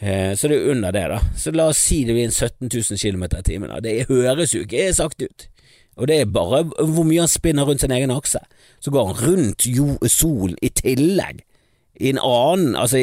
Eh, 0.00 0.36
så 0.36 0.48
det 0.48 0.56
er 0.56 0.70
under 0.70 0.90
det, 0.92 1.08
da. 1.08 1.20
Så 1.36 1.52
la 1.56 1.70
oss 1.72 1.80
si 1.80 2.04
det 2.04 2.14
blir 2.16 2.28
en 2.28 2.34
17 2.34 2.68
000 2.68 2.98
km 2.98 3.24
i 3.24 3.42
timen. 3.42 3.72
Det 3.82 4.06
høres 4.08 4.54
jo 4.54 4.64
ikke 4.66 4.92
sagt 4.94 5.22
ut. 5.22 5.48
Og 5.96 6.08
det 6.08 6.20
er 6.20 6.24
bare 6.28 6.64
hvor 6.68 7.06
mye 7.08 7.24
han 7.24 7.32
spinner 7.32 7.64
rundt 7.64 7.80
sin 7.80 7.90
egen 7.90 8.12
akse. 8.12 8.38
Så 8.80 8.90
går 8.90 9.06
han 9.06 9.28
rundt 9.28 10.10
solen 10.12 10.56
i 10.62 10.68
tillegg. 10.68 11.40
I 11.96 12.10
en 12.12 12.18
annen 12.20 12.76
Altså, 12.76 12.98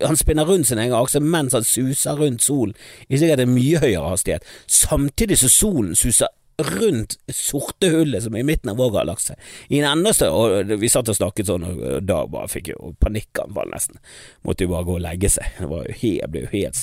han 0.00 0.16
spinner 0.16 0.44
rundt 0.48 0.66
sin 0.66 0.78
egen 0.78 0.94
akse 0.96 1.20
mens 1.20 1.52
han 1.52 1.64
suser 1.64 2.16
rundt 2.16 2.42
solen 2.42 2.72
i 3.08 3.18
sikkert 3.18 3.42
en 3.44 3.52
mye 3.52 3.78
høyere 3.78 4.08
hastighet, 4.08 4.42
samtidig 4.66 5.36
som 5.38 5.52
solen 5.52 5.94
suser 5.94 6.32
rundt 6.58 7.18
sorte 7.32 7.90
hullet 7.92 8.24
som 8.24 8.36
er 8.36 8.44
i 8.44 8.48
midten 8.48 8.72
av 8.72 8.78
vår 8.80 8.94
galakse. 8.98 9.36
I 9.68 9.80
en 9.80 9.90
enda 9.90 10.30
Og 10.30 10.72
vi 10.80 10.88
satt 10.88 11.08
og 11.08 11.18
snakket 11.18 11.50
sånn, 11.50 11.66
og 11.66 12.06
da 12.06 12.22
bare 12.26 12.48
fikk 12.48 12.72
jo 12.72 12.94
panikkanfall, 13.00 13.68
nesten. 13.72 14.00
Måtte 14.46 14.64
jo 14.64 14.72
bare 14.72 14.88
gå 14.88 14.96
og 14.96 15.04
legge 15.04 15.32
seg. 15.32 15.58
Det 15.58 15.68
var 15.68 15.84
jo 15.84 15.98
helt, 16.00 16.30
ble 16.32 16.46
jo 16.46 16.54
helt, 16.54 16.80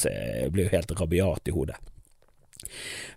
ble 0.53 0.67
jo 0.67 0.75
helt 0.75 0.95
rabiat 0.99 1.49
i 1.49 1.55
hodet. 1.55 1.79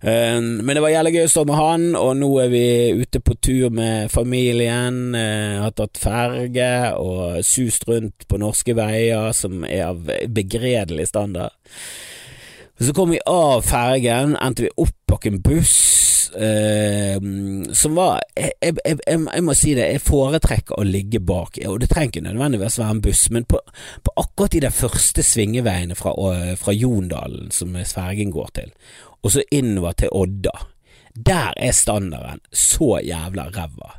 Eh, 0.01 0.41
men 0.41 0.73
det 0.75 0.83
var 0.85 0.93
jævlig 0.93 1.15
gøy 1.17 1.27
å 1.27 1.33
stå 1.33 1.45
med 1.49 1.59
han, 1.61 1.87
og 1.99 2.13
nå 2.21 2.31
er 2.43 2.51
vi 2.53 2.67
ute 3.03 3.21
på 3.25 3.37
tur 3.41 3.71
med 3.75 4.11
familien. 4.13 5.15
Uh, 5.17 5.63
har 5.65 5.77
tatt 5.77 6.01
ferge 6.01 6.73
og 7.01 7.41
sust 7.47 7.87
rundt 7.89 8.27
på 8.29 8.41
norske 8.41 8.77
veier 8.77 9.33
som 9.37 9.65
er 9.69 9.89
av 9.91 10.11
begredelig 10.33 11.11
standard. 11.13 11.57
Så 12.79 12.93
kom 12.93 13.11
vi 13.11 13.21
av 13.27 13.63
fergen, 13.65 14.37
endte 14.37 14.67
vi 14.67 14.75
opp 14.77 14.97
bak 15.09 15.27
en 15.27 15.39
buss 15.41 15.77
eh, 16.37 17.17
som 17.73 17.95
var 17.97 18.21
jeg, 18.37 18.53
jeg, 18.61 18.75
jeg, 18.85 18.99
jeg, 19.07 19.45
må 19.47 19.55
si 19.57 19.73
det, 19.79 19.87
jeg 19.95 20.03
foretrekker 20.05 20.77
å 20.77 20.85
ligge 20.85 21.23
bak, 21.25 21.57
og 21.71 21.79
det 21.81 21.89
trenger 21.93 22.13
ikke 22.13 22.25
nødvendigvis 22.27 22.79
være 22.83 22.97
en 22.99 23.03
buss, 23.07 23.25
men 23.33 23.49
på, 23.49 23.63
på 24.05 24.15
akkurat 24.21 24.53
de 24.53 24.63
der 24.67 24.77
første 24.77 25.25
svingeveiene 25.25 25.97
fra, 25.97 26.13
fra 26.61 26.77
Jondalen 26.77 27.49
som 27.55 27.77
fergen 27.89 28.35
går 28.35 28.53
til, 28.61 28.73
og 29.23 29.33
så 29.33 29.47
innover 29.57 29.97
til 29.97 30.13
Odda, 30.13 30.57
der 31.17 31.57
er 31.57 31.73
standarden 31.73 32.45
så 32.53 32.99
jævla 33.01 33.49
ræva 33.57 33.95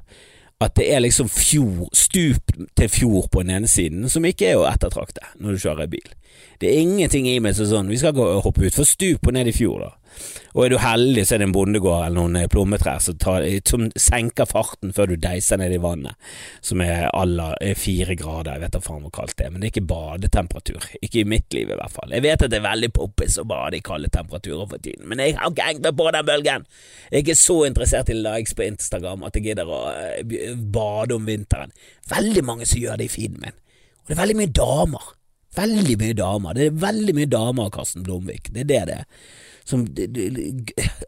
at 0.61 0.73
det 0.77 0.87
er 0.89 1.03
liksom 1.03 1.27
fjord, 1.29 1.89
stup 1.93 2.53
til 2.77 2.89
fjord 2.89 3.27
på 3.31 3.43
den 3.43 3.59
ene 3.59 3.69
siden, 3.69 4.07
som 4.09 4.25
ikke 4.25 4.51
er 4.51 4.57
å 4.57 4.65
ettertrakte 4.69 5.21
når 5.37 5.53
du 5.53 5.61
kjører 5.61 5.91
bil. 5.91 6.07
Det 6.61 6.69
er 6.69 6.81
ingenting 6.81 7.27
i 7.29 7.39
meg 7.43 7.57
som 7.57 7.69
sånn, 7.69 7.91
vi 7.91 7.99
skal 8.01 8.15
gå 8.17 8.25
og 8.25 8.43
hoppe 8.47 8.65
utfor 8.69 8.87
stup 8.87 9.27
og 9.27 9.35
ned 9.37 9.51
i 9.51 9.55
fjord, 9.55 9.85
da. 9.85 9.93
Og 10.57 10.63
er 10.65 10.71
du 10.73 10.77
heldig, 10.81 11.23
så 11.27 11.35
er 11.35 11.41
det 11.41 11.47
en 11.49 11.53
bondegård 11.53 12.07
eller 12.07 12.17
noen 12.17 12.37
eh, 12.39 12.47
plommetrær 12.49 13.01
som, 13.03 13.17
som, 13.67 13.83
senker 14.01 14.47
farten 14.49 14.93
før 14.95 15.11
du 15.11 15.15
deiser 15.21 15.59
ned 15.61 15.75
i 15.75 15.81
vannet, 15.81 16.17
som 16.65 16.81
er 16.81 17.05
alla 17.11 17.51
fire 17.77 18.15
grader, 18.17 18.55
jeg 18.55 18.63
vet 18.65 18.77
da 18.77 18.81
faen 18.81 19.03
hvor 19.05 19.13
kaldt 19.19 19.35
det 19.37 19.47
er, 19.47 19.53
men 19.53 19.61
det 19.61 19.69
er 19.69 19.75
ikke 19.75 19.89
badetemperatur. 19.91 20.87
Ikke 21.01 21.21
i 21.21 21.27
mitt 21.29 21.53
liv, 21.53 21.69
i 21.69 21.77
hvert 21.77 21.93
fall. 21.93 22.15
Jeg 22.15 22.25
vet 22.25 22.47
at 22.47 22.53
det 22.53 22.59
er 22.61 22.65
veldig 22.65 22.91
poppis 22.95 23.37
å 23.37 23.45
bade 23.49 23.77
i 23.77 23.83
kalde 23.85 24.09
temperaturer 24.13 24.71
for 24.71 24.81
tiden, 24.81 25.05
men 25.11 25.21
jeg 25.21 25.37
har 25.37 25.53
ikke 25.53 25.69
hengt 25.69 25.91
på 25.99 26.09
den 26.15 26.31
bølgen. 26.31 26.65
Jeg 27.11 27.19
er 27.19 27.25
ikke 27.25 27.37
så 27.43 27.59
interessert 27.67 28.09
i 28.13 28.17
likes 28.17 28.57
på 28.57 28.65
Instagram 28.65 29.27
at 29.27 29.37
jeg 29.37 29.51
gidder 29.51 29.69
å 29.69 29.83
eh, 29.93 30.57
bade 30.57 31.17
om 31.17 31.29
vinteren. 31.29 31.75
Veldig 32.09 32.45
mange 32.47 32.65
som 32.65 32.81
gjør 32.81 32.97
det 32.97 33.11
i 33.11 33.13
feeden 33.13 33.43
min, 33.43 33.61
og 34.01 34.09
det 34.09 34.17
er 34.17 34.23
veldig 34.23 34.41
mye 34.41 34.57
damer. 34.57 35.13
Veldig 35.57 35.97
mye 35.99 36.15
damer. 36.17 36.57
Det 36.57 36.69
er 36.69 36.79
veldig 36.85 37.17
mye 37.17 37.29
damer 37.31 37.67
av 37.67 37.75
Karsten 37.75 38.05
Blomvik. 38.05 38.51
Det 38.53 38.63
er 38.63 38.71
det 38.71 38.81
det 38.91 39.01
er 39.01 39.05
som 39.67 39.83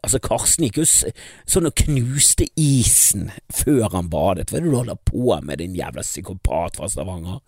Altså, 0.02 0.20
Karsten 0.22 0.66
gikk 0.66 0.80
jo 0.82 0.86
sånn 0.88 1.68
og 1.70 1.76
knuste 1.80 2.48
isen 2.60 3.30
før 3.52 3.88
han 3.94 4.10
badet. 4.12 4.50
Hva 4.50 4.58
er 4.58 4.66
det 4.66 4.72
du 4.72 4.76
holder 4.78 5.00
på 5.08 5.38
med, 5.44 5.60
din 5.62 5.78
jævla 5.78 6.04
psykopat 6.04 6.80
fra 6.80 6.90
Stavanger? 6.90 7.40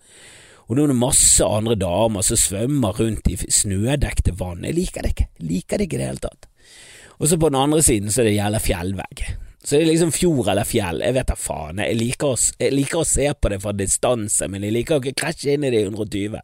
Og 0.69 0.77
nå 0.77 0.85
er 0.85 0.93
det 0.93 0.97
masse 0.97 1.45
andre 1.45 1.75
damer 1.77 2.23
som 2.25 2.39
svømmer 2.39 2.95
rundt 2.97 3.27
i 3.29 3.37
snødekte 3.37 4.35
vann. 4.39 4.63
Jeg 4.63 4.77
liker 4.79 5.05
det 5.05 5.13
ikke. 5.13 5.29
Jeg 5.39 5.49
liker 5.49 5.79
det 5.79 5.87
ikke 5.87 5.97
i 5.97 6.01
det 6.01 6.11
hele 6.11 6.23
tatt. 6.23 6.47
Og 7.19 7.29
så 7.29 7.37
på 7.37 7.49
den 7.51 7.59
andre 7.59 7.81
siden 7.85 8.13
så 8.13 8.23
er 8.23 8.29
det 8.29 8.37
gjelder 8.37 8.63
fjellvegg. 8.63 9.25
Så 9.63 9.75
det 9.75 9.83
er 9.83 9.91
liksom 9.93 10.11
fjord 10.11 10.49
eller 10.51 10.67
fjell, 10.67 10.99
jeg 10.99 11.15
vet 11.15 11.29
da 11.29 11.35
faen. 11.39 11.79
Jeg 11.79 11.95
liker, 11.95 12.33
å, 12.33 12.39
jeg 12.59 12.73
liker 12.73 12.99
å 12.99 13.07
se 13.07 13.29
på 13.31 13.51
det 13.51 13.61
fra 13.63 13.71
distanse, 13.75 14.49
men 14.51 14.65
jeg 14.65 14.75
liker 14.75 14.97
å 14.97 15.03
ikke 15.03 15.21
krasje 15.21 15.55
inn 15.55 15.63
i 15.63 15.71
det 15.71 15.85
i 15.85 15.87
120. 15.87 16.41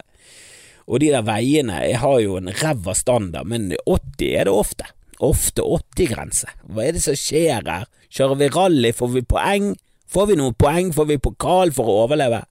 Og 0.89 1.03
de 1.03 1.11
der 1.13 1.25
veiene 1.25 1.83
jeg 1.85 1.99
har 2.01 2.17
jo 2.23 2.39
en 2.39 2.49
ræva 2.61 2.95
standard, 2.97 3.45
men 3.49 3.69
80 3.85 4.31
er 4.33 4.49
det 4.49 4.55
ofte. 4.55 4.89
Ofte 5.21 5.61
80-grense. 5.61 6.49
Hva 6.65 6.87
er 6.87 6.95
det 6.95 7.03
som 7.03 7.17
skjer 7.17 7.61
her? 7.67 7.85
Kjører 8.09 8.39
vi 8.39 8.49
rally, 8.55 8.91
får 8.95 9.13
vi 9.13 9.25
poeng? 9.29 9.73
Får 10.09 10.31
vi 10.31 10.39
noen 10.39 10.57
poeng? 10.57 10.89
Får 10.95 11.09
vi 11.11 11.19
pokal 11.21 11.73
for 11.75 11.91
å 11.91 11.99
overleve? 12.07 12.41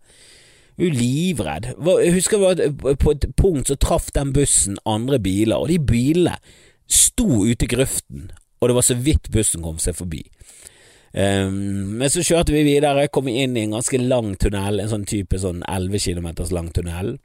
Jeg 0.78 0.92
er 0.92 0.98
livredd. 1.00 1.70
Jeg 1.74 2.14
husker 2.14 2.44
på 3.02 3.14
et 3.16 3.26
punkt 3.34 3.72
så 3.72 3.74
traff 3.82 4.12
den 4.14 4.30
bussen 4.36 4.78
andre 4.86 5.18
biler, 5.18 5.58
og 5.58 5.72
de 5.72 5.80
bilene 5.82 6.36
sto 6.88 7.42
ute 7.42 7.66
i 7.66 7.68
grøften, 7.68 8.28
og 8.62 8.70
det 8.70 8.76
var 8.78 8.86
så 8.86 8.94
vidt 8.96 9.26
bussen 9.34 9.64
kom 9.64 9.80
seg 9.82 9.98
forbi. 9.98 10.22
Um, 11.08 11.98
men 11.98 12.12
så 12.12 12.22
kjørte 12.22 12.54
vi 12.54 12.62
videre, 12.68 13.08
kom 13.10 13.26
inn 13.32 13.56
i 13.58 13.64
en 13.66 13.74
ganske 13.74 13.98
lang 13.98 14.36
tunnel, 14.38 14.78
en 14.78 14.92
sånn 14.92 15.08
type 15.08 15.40
sånn 15.42 15.64
11 15.66 16.04
km 16.04 16.30
lang 16.54 16.70
tunnel 16.76 17.16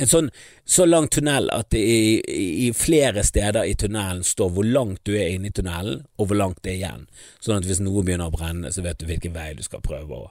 en 0.00 0.08
sånn 0.08 0.28
så 0.64 0.86
lang 0.86 1.08
tunnel 1.12 1.50
at 1.52 1.70
det 1.74 1.80
i, 1.80 2.20
i, 2.66 2.68
flere 2.76 3.24
steder 3.26 3.66
i 3.68 3.74
tunnelen 3.78 4.22
står 4.24 4.52
hvor 4.54 4.68
langt 4.68 5.02
du 5.08 5.14
er 5.18 5.34
inne 5.34 5.50
i 5.50 5.54
tunnelen, 5.54 6.04
og 6.16 6.30
hvor 6.30 6.38
langt 6.38 6.62
det 6.64 6.74
er 6.74 6.78
igjen. 6.78 7.08
Sånn 7.44 7.58
at 7.58 7.68
hvis 7.68 7.82
noe 7.84 8.04
begynner 8.04 8.30
å 8.30 8.34
brenne, 8.34 8.72
så 8.72 8.84
vet 8.84 9.00
du 9.00 9.08
hvilken 9.10 9.34
vei 9.36 9.52
du 9.58 9.64
skal 9.66 9.84
prøve 9.84 10.24
å 10.24 10.30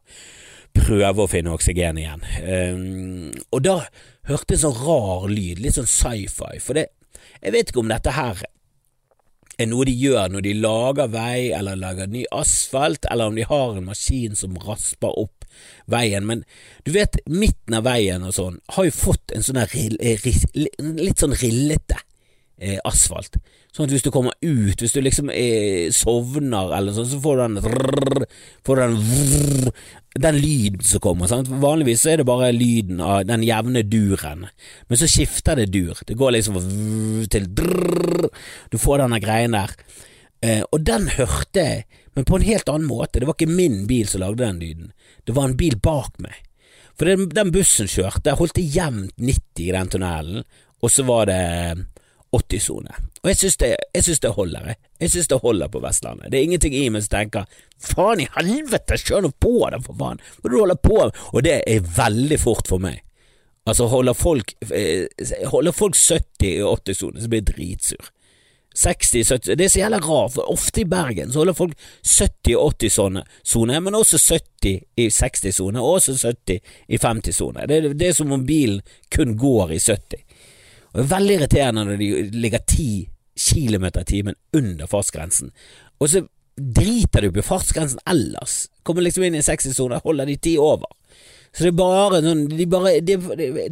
prøve 0.72 1.26
å 1.26 1.28
finne 1.28 1.52
oksygen 1.52 2.00
igjen. 2.00 2.22
Um, 2.48 3.30
og 3.52 3.64
da 3.66 3.76
hørte 4.30 4.54
jeg 4.54 4.62
en 4.62 4.66
sånn 4.70 4.82
rar 4.86 5.28
lyd, 5.28 5.60
litt 5.60 5.76
sånn 5.76 5.90
sci-fi, 5.90 6.58
for 6.64 6.80
det 6.80 6.90
Jeg 7.42 7.54
vet 7.56 7.70
ikke 7.72 7.82
om 7.82 7.90
dette 7.90 8.12
her 8.14 8.38
er 9.58 9.68
noe 9.70 9.86
de 9.86 9.94
gjør 9.98 10.30
når 10.30 10.44
de 10.46 10.52
lager 10.62 11.08
vei 11.10 11.52
eller 11.58 11.80
lager 11.80 12.10
ny 12.10 12.22
asfalt, 12.34 13.08
eller 13.10 13.32
om 13.32 13.38
de 13.38 13.46
har 13.50 13.78
en 13.78 13.88
maskin 13.88 14.38
som 14.38 14.58
rasper 14.62 15.18
opp 15.18 15.41
veien, 15.92 16.26
men 16.28 16.46
du 16.86 16.94
vet, 16.96 17.20
midten 17.30 17.78
av 17.78 17.88
veien 17.90 18.24
og 18.28 18.36
sånn 18.36 18.60
har 18.76 18.88
jo 18.88 18.96
fått 18.96 19.36
en 19.36 19.46
sånn 19.46 19.62
eh, 19.64 20.30
litt 20.56 21.22
sånn 21.22 21.38
rillete 21.38 22.00
eh, 22.62 22.80
asfalt. 22.88 23.38
Sånn 23.72 23.88
at 23.88 23.94
hvis 23.94 24.04
du 24.04 24.12
kommer 24.12 24.36
ut, 24.44 24.82
hvis 24.82 24.94
du 24.94 25.00
liksom 25.00 25.32
eh, 25.32 25.88
sovner 25.96 26.74
eller 26.76 26.96
sånn, 26.96 27.08
så 27.08 27.20
får 27.24 27.38
du 27.38 27.44
den 27.44 27.62
rrr, 27.64 28.26
får 28.68 28.82
den 28.82 28.98
vrr, 29.08 29.72
den 30.28 30.40
lyden 30.44 30.84
som 30.86 31.04
kommer. 31.04 31.32
Sant? 31.32 31.50
Vanligvis 31.64 32.04
er 32.12 32.20
det 32.20 32.28
bare 32.28 32.52
lyden 32.56 33.00
av 33.06 33.24
den 33.30 33.46
jevne 33.48 33.86
duren, 33.88 34.46
men 34.90 35.00
så 35.00 35.08
skifter 35.10 35.62
det 35.62 35.70
dur. 35.72 35.96
Det 36.08 36.20
går 36.20 36.36
liksom 36.36 36.60
vrr, 36.60 37.26
til 37.32 37.48
drrr, 37.62 38.30
du 38.74 38.80
får 38.82 39.06
denne 39.06 39.22
greien 39.24 39.56
der. 39.56 39.76
Eh, 40.44 40.62
og 40.68 40.84
den 40.86 41.08
hørte 41.16 41.64
jeg, 41.64 41.88
men 42.14 42.26
på 42.28 42.36
en 42.38 42.48
helt 42.48 42.70
annen 42.70 42.90
måte. 42.90 43.20
Det 43.20 43.28
var 43.30 43.38
ikke 43.38 43.52
min 43.52 43.86
bil 43.88 44.08
som 44.08 44.24
lagde 44.24 44.44
den 44.44 44.60
lyden, 44.60 44.92
det 45.26 45.36
var 45.38 45.50
en 45.50 45.60
bil 45.60 45.78
bak 45.80 46.20
meg. 46.24 46.36
For 47.00 47.08
den, 47.08 47.54
bussen 47.54 47.88
kjørte, 47.90 48.36
holdt 48.38 48.58
det 48.60 48.68
jevnt 48.76 49.16
90 49.18 49.64
i 49.64 49.72
den 49.74 49.90
tunnelen, 49.90 50.44
og 50.82 50.92
så 50.92 51.06
var 51.08 51.30
det 51.30 51.40
80-sone. 52.36 52.94
Og 53.22 53.30
jeg 53.32 53.40
syns 53.40 53.58
det, 53.62 53.72
det, 54.24 54.32
holder, 54.36 54.68
jeg. 54.72 54.80
Jeg 55.04 55.14
syns 55.14 55.30
det 55.32 55.40
holder 55.44 55.72
på 55.72 55.82
Vestlandet. 55.84 56.32
Det 56.32 56.40
er 56.40 56.48
ingenting 56.48 56.76
i 56.78 56.88
meg 56.94 57.06
som 57.06 57.16
tenker 57.16 57.58
faen 57.82 58.24
i 58.24 58.28
helvete, 58.36 59.00
kjør 59.02 59.26
nå 59.26 59.32
på 59.42 59.56
da, 59.74 59.82
for 59.84 59.98
faen, 60.00 60.22
hva 60.42 60.52
du 60.52 60.58
holder 60.60 60.80
på 60.82 61.00
med? 61.00 61.24
Og 61.32 61.46
det 61.48 61.58
er 61.70 61.90
veldig 61.98 62.40
fort 62.42 62.72
for 62.72 62.84
meg. 62.84 63.02
Altså, 63.70 63.86
holder 63.92 64.18
folk, 64.18 64.56
eh, 64.74 65.06
holder 65.52 65.76
folk 65.76 65.98
70 65.98 66.48
i 66.50 66.56
80-sone, 66.66 67.22
så 67.22 67.30
blir 67.30 67.44
jeg 67.44 67.50
dritsur. 67.52 68.10
60-70 68.78 69.56
Det 69.56 69.66
er 69.66 69.70
så 69.70 69.80
jævla 69.82 70.00
rart, 70.00 70.34
for 70.36 70.52
ofte 70.52 70.82
i 70.82 70.88
Bergen 70.88 71.32
så 71.32 71.42
holder 71.42 71.54
folk 71.58 71.74
70-80-sone, 72.08 73.80
men 73.82 73.96
også 73.96 74.18
70 74.18 74.80
i 74.98 75.08
60-sone, 75.08 75.80
og 75.80 75.98
også 76.00 76.16
70 76.28 76.60
i 76.88 76.98
50-sone. 76.98 77.68
Det, 77.68 77.82
det, 78.00 78.08
er 78.08 78.14
som 78.16 78.32
om 78.32 78.46
bilen 78.46 78.82
kun 79.12 79.36
går 79.38 79.76
i 79.76 79.80
70. 79.80 80.24
Og 80.92 81.00
Det 81.00 81.04
er 81.04 81.16
veldig 81.16 81.36
irriterende 81.36 81.86
når 81.86 81.98
de 82.00 82.12
ligger 82.32 82.60
10 82.68 83.10
km 83.36 83.86
i 83.86 84.04
timen 84.08 84.36
under 84.54 84.88
fartsgrensen, 84.88 85.52
og 86.00 86.10
så 86.10 86.26
driter 86.58 87.22
du 87.22 87.32
på 87.32 87.42
fartsgrensen 87.42 88.00
ellers. 88.10 88.70
Kommer 88.84 89.02
liksom 89.06 89.24
inn 89.24 89.36
i 89.36 89.44
60-sone, 89.46 90.02
holder 90.04 90.26
de 90.26 90.36
10 90.36 90.58
over. 90.60 90.90
Så 91.52 91.66
det 91.66 91.72
er 91.74 91.80
bare 91.82 92.22
sånn 92.24 92.46
de 92.48 92.68
bare, 92.72 92.94
de, 93.04 93.18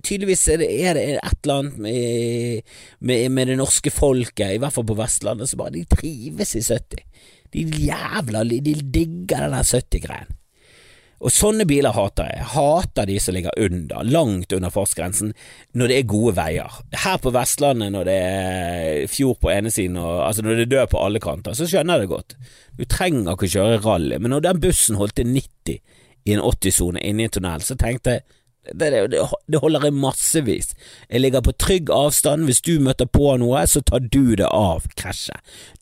Tydeligvis 0.04 0.42
er 0.52 0.60
det, 0.60 0.68
er 0.84 0.98
det, 0.98 1.06
et 1.16 1.46
eller 1.46 1.62
annet 1.62 1.78
med, 1.86 2.74
med, 3.00 3.30
med, 3.32 3.52
det 3.54 3.60
norske 3.62 3.94
folket, 3.94 4.58
i 4.58 4.60
hvert 4.60 4.76
fall 4.76 4.88
på 4.90 4.98
Vestlandet, 5.00 5.48
så 5.48 5.60
bare 5.60 5.78
de 5.78 5.86
trives 5.88 6.58
i 6.60 6.66
70. 6.66 7.06
De 7.56 7.64
jævla 7.88 8.44
De 8.44 8.60
digger 8.62 9.48
den 9.48 9.56
der 9.56 9.64
70-greien. 9.64 10.36
Og 11.20 11.34
sånne 11.36 11.66
biler 11.68 11.92
hater 11.92 12.30
jeg. 12.32 12.44
Hater 12.54 13.08
de 13.10 13.18
som 13.20 13.36
ligger 13.36 13.56
under, 13.60 14.08
langt 14.08 14.54
under 14.56 14.72
fartsgrensen, 14.72 15.34
når 15.76 15.92
det 15.92 15.98
er 15.98 16.12
gode 16.14 16.36
veier. 16.38 16.78
Her 16.96 17.18
på 17.20 17.34
Vestlandet, 17.36 17.92
når 17.92 18.08
det 18.08 18.16
er 18.24 19.10
fjord 19.12 19.42
på 19.44 19.52
ene 19.52 19.72
siden, 19.74 19.98
og, 20.00 20.22
altså 20.30 20.46
når 20.46 20.62
det 20.62 20.70
død 20.72 20.94
på 20.94 21.02
alle 21.04 21.20
kanter, 21.24 21.58
så 21.58 21.68
skjønner 21.68 22.00
jeg 22.00 22.06
det 22.06 22.14
godt. 22.14 22.38
Du 22.80 22.86
trenger 22.88 23.36
ikke 23.36 23.52
kjøre 23.52 23.82
rally, 23.84 24.16
men 24.16 24.32
når 24.32 24.48
den 24.48 24.64
bussen 24.64 25.00
holdt 25.00 25.18
til 25.20 25.28
90 25.36 25.82
i 26.30 26.38
en 26.38 26.46
80-sone 26.46 27.02
inne 27.04 27.26
i 27.26 27.30
en 27.30 27.38
tunnel, 27.38 27.66
så 27.66 27.78
tenkte 27.80 28.20
jeg 28.20 28.28
det, 28.74 28.90
det, 28.90 29.28
det, 29.48 29.58
holder 29.58 29.88
i 29.88 29.92
massevis. 29.92 30.74
Jeg 31.10 31.22
ligger 31.22 31.42
på 31.42 31.54
trygg 31.58 31.90
avstand. 31.90 32.46
Hvis 32.46 32.62
du 32.62 32.76
møter 32.84 33.08
på 33.10 33.32
noe, 33.42 33.64
så 33.68 33.82
tar 33.82 34.04
du 34.04 34.36
det 34.38 34.46
av 34.46 34.86
krasjet. 35.00 35.40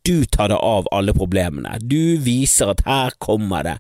Du 0.08 0.25
tar 0.25 0.54
det 0.54 0.60
av 0.63 0.88
alle 0.96 1.16
problemene. 1.18 1.77
Du 1.82 2.18
viser 2.24 2.72
at 2.72 2.86
her 2.88 3.18
kommer 3.24 3.66
det. 3.68 3.75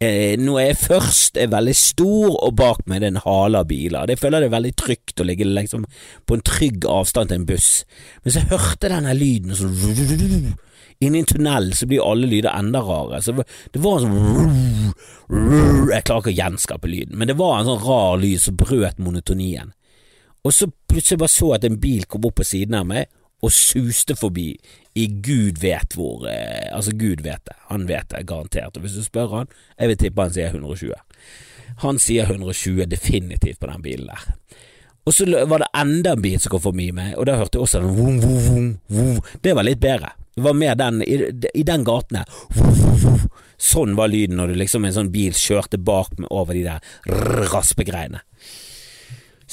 Eh, 0.00 0.34
er 0.34 0.60
jeg 0.64 0.80
først 0.80 1.36
er 1.40 1.52
veldig 1.52 1.76
stor, 1.76 2.36
og 2.36 2.56
bak 2.56 2.82
meg 2.88 3.00
det 3.00 3.10
er 3.10 3.14
en 3.14 3.24
hale 3.24 3.62
av 3.62 3.70
biler. 3.70 4.10
Jeg 4.12 4.20
føler 4.20 4.42
det 4.42 4.50
er 4.50 4.56
veldig 4.58 4.74
trygt 4.82 5.20
å 5.20 5.28
ligge 5.28 5.48
liksom 5.48 5.86
på 6.26 6.36
en 6.36 6.44
trygg 6.44 6.88
avstand 6.88 7.30
til 7.30 7.40
en 7.40 7.48
buss. 7.48 7.70
Men 8.24 8.36
så 8.36 8.44
hørte 8.50 8.88
jeg 8.88 8.96
denne 8.96 9.16
lyden 9.16 9.56
sånn 9.56 10.58
Inni 11.00 11.22
en 11.22 11.28
tunnel 11.30 11.70
så 11.72 11.86
blir 11.88 12.04
alle 12.04 12.28
lyder 12.28 12.52
enda 12.52 12.82
rarere. 12.84 13.22
Så 13.24 13.32
det 13.72 13.80
var 13.80 14.00
en 14.00 14.04
sånn 14.04 14.90
Jeg 15.90 16.04
klarer 16.04 16.20
ikke 16.20 16.32
å 16.32 16.36
gjenskape 16.36 16.90
lyden, 16.90 17.16
men 17.16 17.30
det 17.30 17.38
var 17.38 17.58
en 17.58 17.70
sånn 17.70 17.84
rar 17.86 18.18
lyd 18.20 18.42
som 18.42 18.58
brøt 18.60 19.00
monotonien. 19.00 19.72
Og 20.44 20.52
så 20.56 20.68
plutselig 20.88 21.20
bare 21.22 21.32
så 21.32 21.54
at 21.56 21.64
en 21.64 21.80
bil 21.80 22.04
kom 22.08 22.24
opp 22.28 22.38
på 22.40 22.46
siden 22.48 22.76
av 22.76 22.88
meg 22.88 23.08
og 23.40 23.52
suste 23.54 24.16
forbi 24.18 24.50
i 25.00 25.06
gud 25.24 25.60
vet 25.62 25.96
hvor 25.96 26.26
eh, 26.28 26.68
Altså, 26.74 26.92
gud 26.96 27.22
vet 27.24 27.44
det. 27.48 27.56
Han 27.70 27.86
vet 27.88 28.10
det, 28.12 28.26
garantert. 28.28 28.76
Og 28.76 28.84
hvis 28.84 28.98
du 28.98 29.04
spør 29.04 29.36
han, 29.38 29.54
jeg 29.78 29.90
vil 29.90 30.00
tippe 30.04 30.26
han 30.26 30.34
sier 30.34 30.52
120. 30.52 30.92
Han 31.84 32.00
sier 32.02 32.28
120 32.28 32.84
definitivt 32.90 33.60
på 33.60 33.70
den 33.70 33.84
bilen 33.84 34.10
der. 34.12 34.28
Og 35.10 35.14
så 35.14 35.26
var 35.50 35.58
det 35.58 35.66
enda 35.74 36.12
en 36.14 36.22
bil 36.22 36.38
som 36.38 36.52
kom 36.52 36.62
forbi 36.62 36.92
meg, 36.94 37.16
og 37.18 37.26
da 37.26 37.34
hørte 37.40 37.58
jeg 37.58 37.64
også 37.64 37.80
den 37.82 37.96
vum, 37.96 38.18
vum, 38.22 38.36
vum, 38.46 38.66
vum. 38.94 39.16
Det 39.42 39.56
var 39.58 39.66
litt 39.66 39.80
bedre. 39.82 40.12
Det 40.38 40.44
var 40.44 40.54
mer 40.54 40.76
den 40.78 41.00
i, 41.02 41.16
i 41.58 41.64
den 41.66 41.82
gaten 41.82 42.20
her. 42.20 42.28
Sånn 43.58 43.96
var 43.98 44.12
lyden 44.12 44.38
når 44.38 44.52
du 44.52 44.60
liksom 44.60 44.86
en 44.86 44.94
sånn 44.94 45.10
bil 45.10 45.34
kjørte 45.34 45.80
bak 45.82 46.14
meg 46.14 46.30
over 46.30 46.54
de 46.54 46.62
der 46.68 47.50
raspegreiene. 47.50 48.22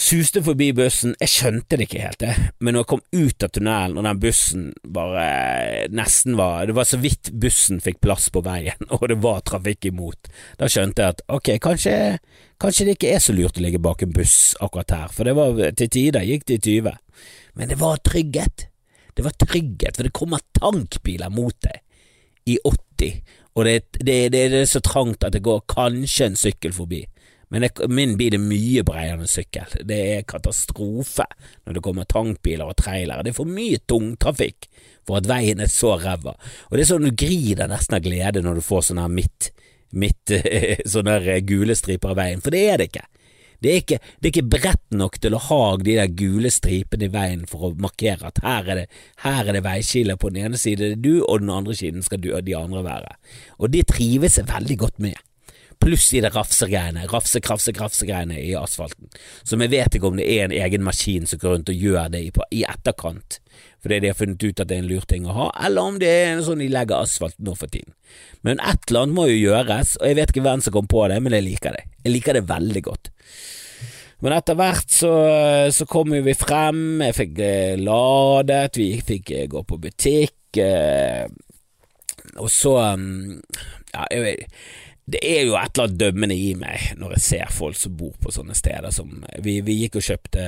Suste 0.08 0.40
forbi 0.40 0.70
bussen, 0.72 1.18
jeg 1.20 1.32
skjønte 1.34 1.76
det 1.76 1.88
ikke 1.88 2.00
helt, 2.00 2.22
det, 2.22 2.52
men 2.64 2.76
når 2.76 2.84
jeg 2.86 2.90
kom 2.94 3.02
ut 3.18 3.44
av 3.44 3.50
tunnelen 3.52 3.98
og 4.00 4.06
den 4.06 4.20
bussen 4.24 4.68
bare 4.96 5.24
nesten 5.92 6.38
var 6.40 6.70
Det 6.70 6.76
var 6.78 6.88
så 6.88 7.00
vidt 7.02 7.32
bussen 7.36 7.82
fikk 7.84 8.00
plass 8.06 8.30
på 8.32 8.40
veien, 8.46 8.88
og 8.96 9.04
det 9.12 9.18
var 9.26 9.42
trafikk 9.44 9.90
imot, 9.90 10.30
da 10.62 10.70
skjønte 10.72 11.04
jeg 11.04 11.16
at 11.18 11.26
ok, 11.40 11.52
kanskje, 11.66 11.96
kanskje 12.62 12.88
det 12.88 12.96
ikke 12.96 13.12
er 13.18 13.26
så 13.26 13.36
lurt 13.36 13.60
å 13.60 13.66
ligge 13.66 13.84
bak 13.84 14.06
en 14.06 14.16
buss 14.16 14.38
akkurat 14.64 14.96
her, 14.96 15.12
for 15.12 15.28
det 15.28 15.36
var 15.42 15.60
til 15.82 15.92
tider 15.98 16.30
gikk 16.30 16.48
det 16.48 16.62
i 16.62 16.64
20, 16.78 17.04
men 17.60 17.74
det 17.74 17.80
var 17.82 18.00
trygghet. 18.06 18.68
Det 19.18 19.26
var 19.26 19.36
trygghet, 19.44 19.98
for 19.98 20.08
det 20.08 20.16
kommer 20.16 20.46
tankbiler 20.56 21.34
mot 21.34 21.58
deg 21.68 21.82
i 22.54 22.56
80, 22.64 23.20
og 23.58 23.68
det, 23.68 23.78
det, 23.98 24.20
det, 24.32 24.48
det 24.54 24.64
er 24.64 24.72
så 24.72 24.80
trangt 24.86 25.28
at 25.28 25.36
det 25.36 25.44
går 25.44 25.66
kanskje 25.68 26.32
en 26.32 26.40
sykkel 26.40 26.76
forbi. 26.78 27.04
Men 27.54 27.63
det, 27.63 27.72
min 27.88 28.18
bil 28.20 28.36
er 28.36 28.44
mye 28.44 28.84
bredere 28.88 29.22
enn 29.22 29.32
sykkel. 29.32 29.77
Det 29.88 29.98
er 30.18 30.25
katastrofe 30.27 31.25
når 31.64 31.77
det 31.77 31.83
kommer 31.86 32.07
tankbiler 32.10 32.68
og 32.68 32.79
trailere. 32.81 33.24
Det 33.24 33.31
er 33.31 33.40
for 33.40 33.50
mye 33.50 33.79
tungtrafikk 33.88 34.68
for 35.07 35.22
at 35.22 35.29
veien 35.29 35.64
er 35.64 35.72
så 35.72 35.96
ræva. 36.01 36.36
Og 36.68 36.75
det 36.75 36.83
er 36.83 36.90
sånn 36.92 37.07
du 37.07 37.14
griner 37.16 37.72
nesten 37.72 38.00
av 38.00 38.03
glede 38.03 38.44
når 38.44 38.60
du 38.60 38.66
får 38.68 38.90
sånn 38.90 39.00
her 39.01 39.14
midt, 39.14 39.51
midt 39.96 40.36
sånne 40.94 41.40
gule 41.48 41.77
striper 41.79 42.12
av 42.12 42.20
veien, 42.20 42.44
for 42.44 42.55
det 42.55 42.66
er 42.68 42.81
det 42.81 42.92
ikke. 42.92 43.07
Det 43.57 43.72
er, 43.72 43.79
ikke, 43.81 43.98
det 44.22 44.27
er 44.27 44.33
ikke 44.36 44.50
bredt 44.53 44.98
nok 45.00 45.16
til 45.18 45.33
å 45.33 45.40
ha 45.48 45.62
de 45.81 45.96
der 45.98 46.12
gule 46.14 46.51
stripene 46.53 47.07
i 47.07 47.14
veien 47.14 47.48
for 47.50 47.66
å 47.66 47.72
markere 47.81 48.29
at 48.29 48.42
her 48.44 48.70
er 48.70 48.81
det, 48.83 48.83
her 49.24 49.48
er 49.48 49.57
det 49.57 49.64
veiskille. 49.66 50.18
På 50.22 50.29
den 50.29 50.46
ene 50.46 50.60
siden 50.62 50.94
er 50.94 51.00
du, 51.01 51.24
og 51.24 51.42
den 51.42 51.50
andre 51.50 51.74
siden 51.79 52.05
skal 52.05 52.22
du 52.22 52.29
og 52.36 52.46
de 52.46 52.53
andre 52.53 52.83
være. 52.86 53.16
Og 53.57 53.74
det 53.74 53.88
trives 53.90 54.38
jeg 54.38 54.46
veldig 54.51 54.77
godt 54.83 55.01
med. 55.07 55.18
Pluss 55.83 56.07
i 56.18 56.22
det 56.24 56.33
rafsegreiene, 56.33 57.05
rafse, 57.11 57.40
krafse, 57.44 57.74
krafsegreiene 57.75 58.40
i 58.42 58.53
asfalten. 58.57 59.11
Så 59.44 59.59
vi 59.61 59.70
vet 59.72 59.96
ikke 59.96 60.09
om 60.09 60.18
det 60.20 60.25
er 60.27 60.48
en 60.48 60.55
egen 60.55 60.85
maskin 60.85 61.27
som 61.29 61.42
går 61.42 61.53
rundt 61.53 61.74
og 61.74 61.83
gjør 61.85 62.09
det 62.13 62.24
i, 62.25 62.31
i 62.59 62.63
etterkant, 62.68 63.40
fordi 63.83 64.00
de 64.03 64.11
har 64.11 64.18
funnet 64.18 64.44
ut 64.44 64.63
at 64.63 64.70
det 64.70 64.77
er 64.77 64.83
en 64.83 64.90
lur 64.90 65.05
ting 65.09 65.27
å 65.27 65.35
ha, 65.37 65.51
eller 65.68 65.92
om 65.92 66.00
det 66.01 66.09
er 66.09 66.31
en 66.31 66.44
sånn 66.46 66.63
de 66.63 66.72
legger 66.74 66.98
asfalt 67.03 67.37
nå 67.37 67.53
for 67.59 67.70
tiden. 67.72 67.94
Men 68.46 68.61
et 68.63 68.90
eller 68.90 69.05
annet 69.05 69.20
må 69.20 69.27
jo 69.29 69.37
gjøres, 69.37 69.96
og 70.01 70.09
jeg 70.09 70.20
vet 70.20 70.33
ikke 70.33 70.48
hvem 70.48 70.66
som 70.66 70.75
kom 70.75 70.90
på 70.90 71.05
det, 71.11 71.22
men 71.24 71.37
jeg 71.37 71.46
liker 71.46 71.77
det. 71.77 71.85
Jeg 72.03 72.16
liker 72.16 72.40
det 72.40 72.48
veldig 72.50 72.83
godt. 72.90 73.11
Men 74.25 74.33
etter 74.33 74.57
hvert 74.57 74.90
så, 74.90 75.13
så 75.74 75.85
kom 75.90 76.16
vi 76.25 76.33
frem, 76.37 77.03
jeg 77.05 77.18
fikk 77.20 77.42
eh, 77.46 77.75
ladet, 77.77 78.79
vi 78.79 78.90
fikk 79.05 79.33
eh, 79.35 79.46
gå 79.51 79.61
på 79.68 79.77
butikk, 79.83 80.57
eh, 80.63 81.27
og 82.37 82.50
så 82.51 82.74
mm, 82.98 83.37
Ja, 83.94 84.07
jeg 84.11 84.24
vet 84.25 84.57
det 85.07 85.22
er 85.24 85.46
jo 85.48 85.55
et 85.55 85.72
eller 85.72 85.85
annet 85.85 86.00
dømmende 86.01 86.35
i 86.35 86.50
meg 86.59 86.89
når 87.00 87.13
jeg 87.15 87.24
ser 87.24 87.53
folk 87.55 87.77
som 87.79 87.93
bor 87.96 88.15
på 88.20 88.33
sånne 88.35 88.55
steder 88.57 88.91
som 88.91 89.22
Vi, 89.43 89.61
vi 89.63 89.77
gikk 89.83 89.96
og 90.01 90.03
kjøpte, 90.03 90.48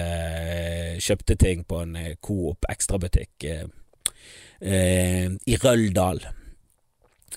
kjøpte 0.99 1.37
ting 1.39 1.63
på 1.63 1.79
en 1.85 1.95
Coop 2.19 2.67
ekstrabutikk 2.67 3.47
eh, 3.47 5.31
i 5.31 5.57
Røldal. 5.63 6.19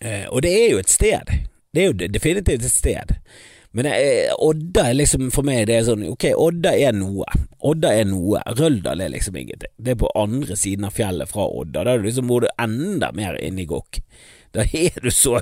Eh, 0.03 0.27
og 0.29 0.43
det 0.43 0.53
er 0.57 0.69
jo 0.73 0.83
et 0.83 0.91
sted. 0.91 1.31
Det 1.73 1.83
er 1.83 1.91
jo 1.93 2.11
definitivt 2.11 2.67
et 2.67 2.75
sted. 2.75 3.15
Men 3.73 3.89
er, 3.89 4.35
Odda 4.43 4.89
er 4.91 4.99
liksom 4.99 5.31
for 5.33 5.47
meg 5.47 5.65
det 5.71 5.79
er 5.79 5.87
sånn 5.87 6.05
Ok, 6.11 6.27
Odda 6.37 6.75
er 6.77 6.93
noe. 6.97 7.29
Odda 7.65 7.95
er 8.03 8.11
noe. 8.11 8.43
Røldal 8.59 9.01
er 9.01 9.15
liksom 9.15 9.39
ingenting. 9.39 9.73
Det 9.79 9.95
er 9.95 10.03
på 10.03 10.11
andre 10.19 10.59
siden 10.59 10.91
av 10.91 10.99
fjellet 10.99 11.31
fra 11.31 11.47
Odda. 11.47 11.87
Da 11.87 11.95
er 11.95 12.03
du 12.03 12.11
liksom 12.11 12.29
bor 12.29 12.45
du 12.45 12.51
enda 12.61 13.13
mer 13.17 13.39
inne 13.41 13.65
i 13.65 13.69
Gokk. 13.71 14.03
Da 14.53 14.67
er 14.69 14.99
du 15.01 15.11
så 15.11 15.41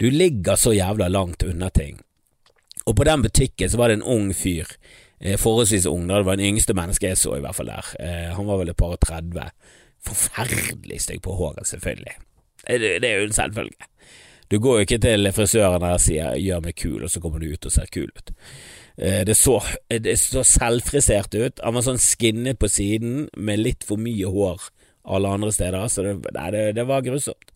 Du 0.00 0.10
ligger 0.10 0.56
så 0.56 0.74
jævla 0.74 1.08
langt 1.08 1.42
unna 1.42 1.70
ting. 1.70 2.00
Og 2.84 2.96
på 2.96 3.04
den 3.04 3.22
butikken 3.22 3.70
så 3.70 3.80
var 3.80 3.88
det 3.88 4.00
en 4.00 4.02
ung 4.02 4.34
fyr. 4.36 4.68
Eh, 5.20 5.38
forholdsvis 5.40 5.86
ung, 5.86 6.06
da. 6.08 6.18
Det 6.20 6.26
var 6.28 6.36
den 6.36 6.52
yngste 6.52 6.76
mennesket 6.76 7.14
jeg 7.14 7.22
så, 7.22 7.38
i 7.38 7.40
hvert 7.40 7.56
fall 7.56 7.72
der. 7.72 7.94
Eh, 8.00 8.28
han 8.36 8.46
var 8.46 8.60
vel 8.60 8.74
et 8.74 8.76
par 8.76 8.92
og 8.92 9.00
30. 9.00 9.48
Forferdelig 10.04 11.00
stygg 11.00 11.22
på 11.24 11.32
håret, 11.38 11.66
selvfølgelig. 11.66 12.16
Det, 12.68 12.92
det 13.00 13.08
er 13.08 13.22
jo 13.22 13.30
en 13.30 13.36
selvfølge. 13.38 13.88
Du 14.52 14.58
går 14.60 14.76
jo 14.76 14.84
ikke 14.84 15.00
til 15.00 15.32
frisøren 15.32 15.80
der 15.80 15.96
og 15.96 16.00
sier 16.04 16.36
'gjør 16.36 16.60
meg 16.60 16.76
kul', 16.76 17.04
og 17.04 17.10
så 17.10 17.20
kommer 17.20 17.40
du 17.40 17.48
ut 17.48 17.66
og 17.66 17.72
ser 17.72 17.88
kul 17.92 18.10
ut. 18.12 18.34
Eh, 18.98 19.24
det 19.24 19.36
så, 19.36 19.62
det 19.90 20.18
så 20.20 20.44
selvfrisert 20.44 21.34
ut. 21.34 21.60
Han 21.64 21.74
var 21.74 21.86
sånn 21.88 21.98
skinnet 21.98 22.60
på 22.60 22.68
siden 22.68 23.30
med 23.36 23.64
litt 23.64 23.84
for 23.84 23.96
mye 23.96 24.28
hår 24.28 24.68
alle 25.04 25.28
andre 25.28 25.52
steder, 25.52 25.88
så 25.88 26.02
det, 26.02 26.14
nei, 26.32 26.50
det, 26.54 26.62
det 26.76 26.84
var 26.88 27.04
grusomt. 27.04 27.50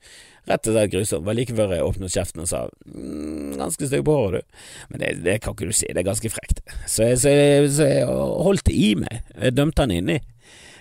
Rett 0.48 0.68
og 0.70 0.74
slett 0.74 0.92
grusomt. 0.92 1.26
Var 1.26 1.36
like 1.36 1.56
før 1.56 1.74
jeg 1.76 1.84
åpnet 1.84 2.14
kjeften 2.14 2.44
og 2.44 2.48
sa 2.48 2.64
mm, 2.86 3.58
'ganske 3.58 3.88
stygg 3.90 4.04
på 4.06 4.16
håret, 4.16 4.46
du'. 4.46 4.64
Men 4.88 5.00
det, 5.02 5.10
det, 5.24 5.40
kan 5.44 5.52
ikke 5.52 5.68
du 5.68 5.76
si, 5.76 5.90
det 5.92 6.02
er 6.02 6.08
ganske 6.08 6.30
frekt. 6.32 6.62
Så 6.86 7.04
jeg, 7.04 7.20
så 7.20 7.34
jeg, 7.34 7.70
så 7.76 7.88
jeg 7.90 8.06
holdt 8.08 8.66
det 8.66 8.76
i 8.76 8.94
meg. 8.96 9.22
Jeg 9.34 9.56
dømte 9.56 9.84
han 9.84 9.92
inni. 9.92 10.18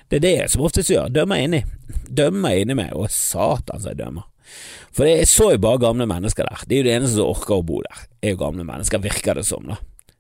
Det 0.08 0.22
er 0.22 0.24
det 0.24 0.34
jeg 0.38 0.50
som 0.54 0.64
oftest 0.64 0.92
gjør. 0.94 1.12
Dømmer 1.12 1.44
inni. 1.44 1.64
Dømmer 2.08 2.56
inni 2.56 2.78
meg. 2.80 2.94
Og 2.96 3.12
satan 3.12 3.84
så 3.84 3.92
jeg 3.92 4.00
dømmer. 4.00 4.24
For 4.96 5.04
jeg 5.04 5.28
så 5.28 5.52
jo 5.52 5.60
bare 5.60 5.84
gamle 5.84 6.08
mennesker 6.08 6.48
der. 6.48 6.64
Det 6.64 6.78
er 6.78 6.80
jo 6.80 6.88
det 6.88 6.96
eneste 6.96 7.20
som 7.20 7.32
orker 7.34 7.60
å 7.60 7.68
bo 7.68 7.82
der. 7.84 8.08
Det 8.16 8.30
er 8.30 8.36
jo 8.38 8.44
gamle 8.46 8.64
mennesker, 8.68 9.04
virker 9.04 9.38
det 9.38 9.44
som, 9.50 9.68
da. 9.68 9.76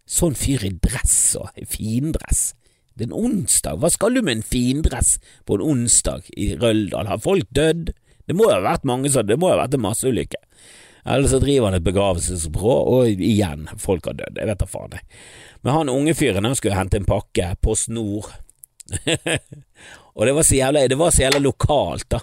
Sånn 0.07 0.35
fyr 0.39 0.65
i 0.67 0.73
dress 0.75 1.35
og 1.39 1.55
i 1.55 1.65
findress. 1.67 2.51
Det 2.97 3.05
er 3.05 3.11
en 3.11 3.19
onsdag, 3.19 3.77
hva 3.77 3.91
skal 3.93 4.15
du 4.17 4.23
med 4.25 4.39
en 4.39 4.45
findress 4.45 5.17
på 5.45 5.57
en 5.57 5.63
onsdag 5.63 6.31
i 6.33 6.55
Røldal? 6.57 7.09
Har 7.11 7.21
folk 7.21 7.45
dødd? 7.53 7.91
Det 8.27 8.35
må 8.35 8.49
jo 8.49 8.57
ha 8.57 8.63
vært 8.65 8.87
mange 8.87 9.11
sånne, 9.11 9.31
Det 9.31 9.39
må 9.39 9.49
jo 9.49 9.55
ha 9.55 9.63
vært 9.63 9.77
en 9.77 9.85
masseulykke. 9.85 10.41
Eller 11.07 11.31
så 11.31 11.39
driver 11.39 11.69
han 11.69 11.77
et 11.77 11.85
begravelsesbyrå, 11.85 12.75
og 12.91 13.21
igjen, 13.23 13.69
folk 13.79 14.09
har 14.09 14.17
dødd. 14.19 14.41
Jeg 14.41 14.49
vet 14.49 14.59
da 14.59 14.67
faen, 14.67 14.97
jeg. 14.97 15.21
Men 15.63 15.77
han 15.77 15.91
unge 15.93 16.15
fyren 16.19 16.47
han 16.47 16.57
skulle 16.59 16.75
hente 16.75 16.99
en 16.99 17.07
pakke, 17.07 17.53
på 17.63 17.75
snor, 17.79 18.27
og 20.15 20.25
det 20.27 20.33
var 20.35 20.45
så 20.47 20.55
jævla, 20.55 20.83
det 20.87 20.97
var 20.99 21.11
så 21.11 21.25
jævla 21.25 21.41
lokalt, 21.43 22.07
da. 22.11 22.21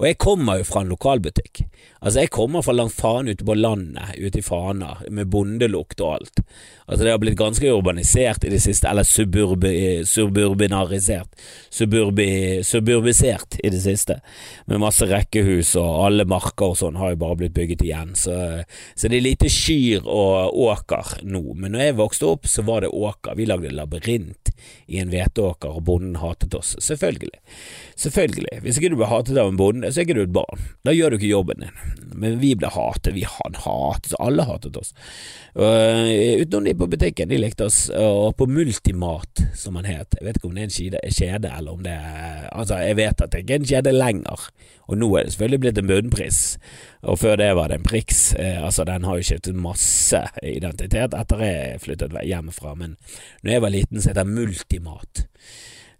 Og 0.00 0.06
jeg 0.08 0.16
kommer 0.16 0.56
jo 0.56 0.64
fra 0.64 0.80
en 0.80 0.90
lokalbutikk. 0.94 1.66
Altså, 2.00 2.22
jeg 2.22 2.30
kommer 2.32 2.64
fra 2.64 2.72
langt 2.72 2.94
faen 2.96 3.28
ute 3.28 3.44
på 3.44 3.52
landet, 3.58 4.14
ute 4.16 4.40
i 4.40 4.44
Fana, 4.44 4.94
med 5.12 5.28
bondelukt 5.28 6.00
og 6.00 6.14
alt. 6.14 6.40
Altså, 6.86 7.04
det 7.04 7.12
har 7.12 7.20
blitt 7.20 7.36
ganske 7.36 7.68
urbanisert 7.68 8.46
i 8.48 8.52
det 8.54 8.62
siste, 8.64 8.88
eller 8.88 9.04
suburbi, 9.04 10.00
suburbinarisert, 10.08 11.28
suburbi, 11.68 12.30
suburbisert 12.64 13.58
i 13.60 13.72
det 13.74 13.82
siste, 13.84 14.16
med 14.72 14.80
masse 14.80 15.04
rekkehus, 15.10 15.74
og 15.76 16.06
alle 16.06 16.24
marker 16.24 16.72
og 16.72 16.80
sånn 16.80 16.96
har 16.96 17.12
jo 17.12 17.20
bare 17.20 17.38
blitt 17.42 17.56
bygget 17.58 17.84
igjen, 17.84 18.16
så, 18.16 18.38
så 18.96 19.12
det 19.12 19.20
er 19.20 19.26
lite 19.26 19.52
kyr 19.52 20.08
og 20.08 20.56
åker 20.64 21.20
nå. 21.28 21.44
Men 21.52 21.76
når 21.76 21.84
jeg 21.84 21.98
vokste 22.00 22.32
opp, 22.32 22.48
så 22.48 22.64
var 22.64 22.86
det 22.86 22.94
åker. 22.96 23.36
Vi 23.36 23.50
lagde 23.52 23.74
labyrint 23.76 24.54
i 24.88 25.02
en 25.04 25.12
hveteåker, 25.12 25.76
og 25.76 25.84
bonden 25.92 26.16
hatet 26.24 26.56
oss. 26.56 26.72
Selvfølgelig. 26.80 27.36
Selvfølgelig. 28.00 28.64
Hvis 28.64 28.80
ikke 28.80 28.94
du 28.94 28.98
ble 29.02 29.12
hatet 29.12 29.36
av 29.36 29.52
en 29.52 29.60
bonde, 29.60 29.89
så 29.92 30.00
er 30.00 30.06
ikke 30.06 30.16
du 30.18 30.22
et 30.22 30.34
barn. 30.34 30.62
Da 30.86 30.94
gjør 30.94 31.12
du 31.12 31.18
ikke 31.18 31.30
jobben 31.30 31.64
din. 31.64 31.80
Men 32.20 32.38
vi 32.42 32.52
ble 32.58 32.70
hatet. 32.72 33.14
Vi 33.16 33.24
hadde 33.28 33.62
hatet, 33.64 34.14
alle 34.22 34.46
hatet 34.48 34.78
oss. 34.80 34.92
Uh, 35.54 36.40
utenom 36.42 36.66
de 36.68 36.74
på 36.78 36.88
butikken, 36.90 37.30
de 37.30 37.38
likte 37.40 37.66
oss. 37.68 37.82
Og 37.94 38.34
på 38.38 38.48
Multimat, 38.50 39.44
som 39.58 39.78
han 39.80 39.88
het. 39.88 40.18
Jeg 40.18 40.26
vet 40.26 40.40
ikke 40.40 40.50
om 40.50 40.58
det 40.58 40.64
er 40.64 40.68
en 40.68 40.76
kjede, 40.76 41.02
kjede 41.16 41.54
eller 41.56 41.78
om 41.78 41.86
det 41.86 41.96
er 41.96 42.28
Altså, 42.50 42.80
jeg 42.82 42.96
vet 42.98 43.22
at 43.22 43.30
det 43.32 43.42
ikke 43.44 43.54
er 43.54 43.62
en 43.62 43.70
kjede 43.70 43.92
lenger. 43.94 44.46
Og 44.90 44.98
nå 44.98 45.08
er 45.14 45.26
det 45.26 45.34
selvfølgelig 45.34 45.62
blitt 45.62 45.80
en 45.80 45.90
bunnpris. 45.90 46.40
Og 47.06 47.20
før 47.22 47.38
det 47.40 47.50
var 47.56 47.70
det 47.70 47.80
en 47.80 47.86
Prix. 47.86 48.22
Uh, 48.38 48.64
altså, 48.66 48.86
den 48.88 49.06
har 49.06 49.18
jo 49.18 49.28
skiftet 49.30 49.58
masse 49.68 50.22
identitet 50.42 51.16
etter 51.16 51.44
jeg 51.46 51.82
flyttet 51.86 52.16
hjemmefra. 52.26 52.74
Men 52.78 52.96
når 53.42 53.56
jeg 53.56 53.66
var 53.66 53.76
liten, 53.76 54.00
så 54.00 54.12
het 54.12 54.20
den 54.20 54.34
Multimat. 54.34 55.26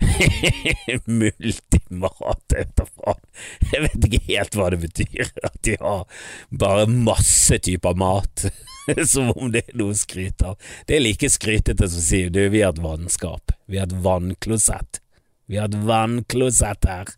Multimat, 1.20 2.54
jeg 2.54 3.82
vet 3.84 4.06
ikke 4.06 4.20
helt 4.28 4.56
hva 4.56 4.70
det 4.72 4.80
betyr. 4.84 5.30
At 5.46 5.58
de 5.66 5.76
har 5.80 6.26
bare 6.50 6.88
masse 6.90 7.60
typer 7.62 7.98
mat. 8.00 8.46
Som 9.12 9.30
om 9.36 9.52
det 9.52 9.66
er 9.68 9.78
noe 9.78 9.94
å 9.94 9.98
skryte 9.98 10.52
av. 10.52 10.74
Det 10.88 10.96
er 10.96 11.04
like 11.04 11.30
skrytete 11.30 11.86
som 11.86 12.00
å 12.00 12.04
si 12.04 12.24
du, 12.32 12.40
vi 12.50 12.62
har 12.64 12.72
et 12.74 12.82
vannskap. 12.82 13.52
Vi 13.70 13.78
har 13.78 13.86
et 13.86 13.98
vannklosett. 14.02 15.02
Vi 15.46 15.60
har 15.60 15.70
et 15.70 15.80
vannklosett 15.86 16.88
her. 16.88 17.12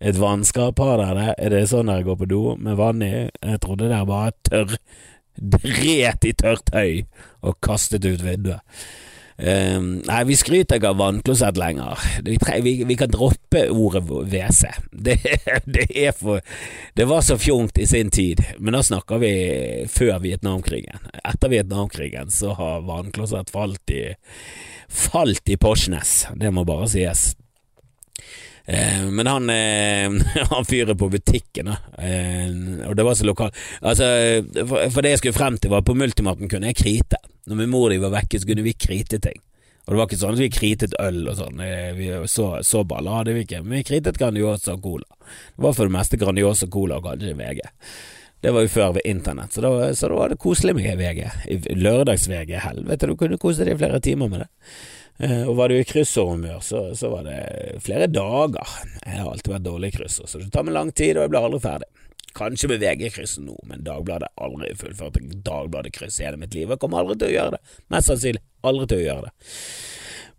Et 0.00 0.16
vannskap, 0.16 0.78
har 0.78 1.00
dere 1.00 1.16
det? 1.18 1.32
Er 1.44 1.54
det 1.56 1.64
sånn 1.72 1.90
dere 1.90 2.06
går 2.06 2.20
på 2.20 2.28
do 2.30 2.42
med 2.62 2.78
vann 2.78 3.02
i? 3.04 3.12
Jeg 3.26 3.62
trodde 3.64 3.88
dere 3.90 4.06
bare 4.08 4.36
tørr 4.46 4.76
Dret 5.40 6.26
i 6.26 6.32
tørt 6.36 6.68
høy 6.74 7.06
og 7.46 7.56
kastet 7.64 8.04
ut 8.04 8.20
vinduet. 8.20 8.60
Um, 9.40 10.02
nei, 10.04 10.20
vi 10.28 10.36
skryter 10.36 10.76
ikke 10.76 10.90
av 10.92 10.98
vannklosett 11.00 11.56
lenger. 11.56 12.00
Vi, 12.26 12.36
vi, 12.60 12.74
vi, 12.84 12.96
kan 13.00 13.08
droppe 13.12 13.66
ordet 13.72 14.02
WC. 14.04 14.66
Det, 14.90 15.16
det, 15.64 15.86
er 15.96 16.12
for 16.12 16.42
Det 16.94 17.06
var 17.08 17.22
så 17.24 17.38
fjongt 17.40 17.78
i 17.80 17.86
sin 17.88 18.10
tid, 18.12 18.42
men 18.58 18.76
da 18.76 18.82
snakker 18.84 19.22
vi 19.22 19.32
før 19.88 20.18
Vietnamkrigen. 20.20 21.00
Etter 21.24 21.48
Vietnamkrigen 21.48 22.30
så 22.30 22.52
har 22.58 22.84
vannklosett 22.84 23.50
falt 23.50 23.96
i 23.96 24.04
Falt 24.90 25.48
i 25.48 25.54
Porsnes, 25.56 26.26
det 26.34 26.50
må 26.50 26.64
bare 26.66 26.88
sies. 26.90 27.30
Eh, 28.70 29.10
men 29.10 29.26
han, 29.26 29.50
eh, 29.50 30.12
han 30.50 30.64
fyren 30.64 30.98
på 30.98 31.08
butikken, 31.10 31.72
da, 31.72 31.76
eh, 31.98 32.50
og 32.86 32.94
det 32.96 33.02
var 33.02 33.16
så 33.18 33.26
lokalt 33.26 33.56
Altså, 33.80 34.06
for, 34.54 34.84
for, 34.94 35.02
det 35.02 35.16
jeg 35.16 35.22
skulle 35.22 35.38
frem 35.38 35.56
til, 35.58 35.72
var 35.72 35.82
på 35.82 35.96
Multimaten 35.98 36.50
kunne 36.50 36.70
jeg 36.70 36.78
krite. 36.78 37.18
Når 37.50 37.58
min 37.58 37.72
mor 37.72 37.88
og 37.88 37.96
de 37.96 37.98
var 38.04 38.14
vekke, 38.14 38.38
så 38.38 38.46
kunne 38.46 38.62
vi 38.62 38.76
krite 38.78 39.18
ting. 39.18 39.40
Og 39.86 39.90
det 39.90 39.98
var 39.98 40.06
ikke 40.06 40.20
sånn 40.20 40.36
at 40.36 40.42
vi 40.44 40.52
kritet 40.54 40.94
øl 41.02 41.24
og 41.32 41.38
sånn, 41.40 41.62
vi, 41.96 42.12
så, 42.30 42.46
så 42.62 42.84
baller 42.86 43.16
hadde 43.16 43.34
vi 43.34 43.42
ikke, 43.42 43.62
men 43.64 43.80
vi 43.80 43.86
kritet 43.88 44.20
Grandiosa 44.20 44.76
og 44.76 44.84
Cola. 44.84 45.08
Det 45.56 45.64
var 45.66 45.74
for 45.74 45.90
det 45.90 45.96
meste 45.96 46.20
Grandiosa 46.20 46.68
Cola 46.70 47.00
og 47.00 47.08
kanskje 47.08 47.34
VG. 47.40 47.64
Det 48.40 48.54
var 48.56 48.64
jo 48.64 48.72
før 48.72 48.94
ved 48.96 49.04
internett, 49.04 49.52
så 49.52 49.60
da, 49.60 49.72
så 49.94 50.08
da 50.08 50.16
var 50.16 50.32
det 50.32 50.40
koselig 50.40 50.72
med 50.78 50.96
VG. 50.96 51.26
Lørdags-VG, 51.76 52.54
helvete, 52.64 53.10
du 53.10 53.18
kunne 53.20 53.38
kose 53.40 53.66
deg 53.66 53.76
i 53.76 53.80
flere 53.82 54.00
timer 54.00 54.32
med 54.32 54.44
det. 54.44 54.48
Eh, 55.20 55.42
og 55.44 55.58
var 55.58 55.68
du 55.68 55.76
i 55.76 55.84
kryssordhumør, 55.84 56.62
så, 56.64 56.86
så 56.96 57.10
var 57.12 57.26
det 57.28 57.40
flere 57.84 58.08
dager. 58.08 58.76
Jeg 59.04 59.18
har 59.20 59.28
alltid 59.28 59.52
vært 59.52 59.66
dårlig 59.66 59.92
i 59.92 59.96
kryssord, 59.98 60.30
så 60.32 60.40
det 60.40 60.48
tar 60.54 60.64
meg 60.64 60.78
lang 60.78 60.92
tid, 60.92 61.18
og 61.18 61.26
jeg 61.26 61.34
blir 61.34 61.48
aldri 61.50 61.60
ferdig. 61.66 61.90
Kanskje 62.40 62.70
med 62.70 62.80
VG-krysset 62.80 63.44
nå, 63.44 63.58
men 63.68 63.84
Dagbladet 63.84 64.30
har 64.30 64.48
aldri 64.48 64.72
fullført 64.78 65.18
Dagbladet-kryss 65.44 66.20
i 66.22 66.28
hele 66.28 66.40
mitt 66.40 66.54
liv. 66.56 66.70
Jeg 66.70 66.80
kommer 66.80 67.02
aldri 67.02 67.18
til 67.20 67.28
å 67.28 67.34
gjøre 67.34 67.56
det. 67.58 67.78
Mest 67.92 68.08
sannsynlig 68.08 68.44
aldri 68.70 68.86
til 68.88 69.02
å 69.02 69.06
gjøre 69.08 69.26
det. 69.26 69.50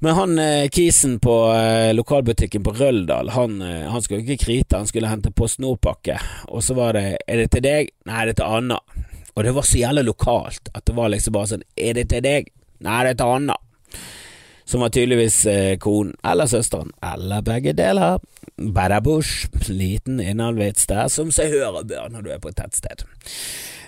Men 0.03 0.15
han 0.15 0.39
eh, 0.39 0.69
kisen 0.69 1.19
på 1.19 1.53
eh, 1.53 1.93
lokalbutikken 1.93 2.63
på 2.63 2.71
Røldal, 2.71 3.29
han, 3.29 3.61
eh, 3.61 3.89
han 3.91 4.01
skulle 4.01 4.23
ikke 4.23 4.45
krite, 4.45 4.77
han 4.77 4.87
skulle 4.89 5.11
hente 5.11 5.29
på 5.31 5.45
Nord-pakke. 5.61 6.15
Og 6.47 6.63
så 6.63 6.73
var 6.73 6.97
det 6.97 7.19
Er 7.27 7.37
det 7.37 7.51
til 7.53 7.61
deg? 7.61 7.91
Nei, 8.09 8.23
det 8.25 8.33
er 8.33 8.39
til 8.39 8.55
Anna. 8.57 8.79
Og 9.35 9.43
det 9.45 9.53
var 9.53 9.67
så 9.67 9.77
jævla 9.77 10.01
lokalt 10.01 10.71
at 10.73 10.85
det 10.89 10.95
var 10.97 11.13
liksom 11.13 11.35
bare 11.37 11.51
sånn 11.51 11.67
Er 11.77 11.93
det 11.99 12.07
til 12.09 12.25
deg? 12.25 12.49
Nei, 12.81 12.97
det 13.05 13.13
er 13.13 13.19
til 13.21 13.35
Anna 13.35 13.59
som 14.71 14.81
var 14.81 14.93
tydeligvis 14.95 15.41
konen 15.83 16.13
eller 16.23 16.47
søsteren, 16.47 16.93
eller 17.03 17.41
begge 17.43 17.73
deler. 17.75 18.21
Badabush, 18.55 19.49
liten 19.67 20.21
innavlvits 20.23 20.87
der, 20.87 21.09
som 21.11 21.33
seg 21.35 21.51
hører 21.51 21.83
bør 21.89 22.07
når 22.13 22.23
du 22.23 22.29
er 22.31 22.39
på 22.39 22.53
et 22.53 22.55
tettsted. 22.61 23.03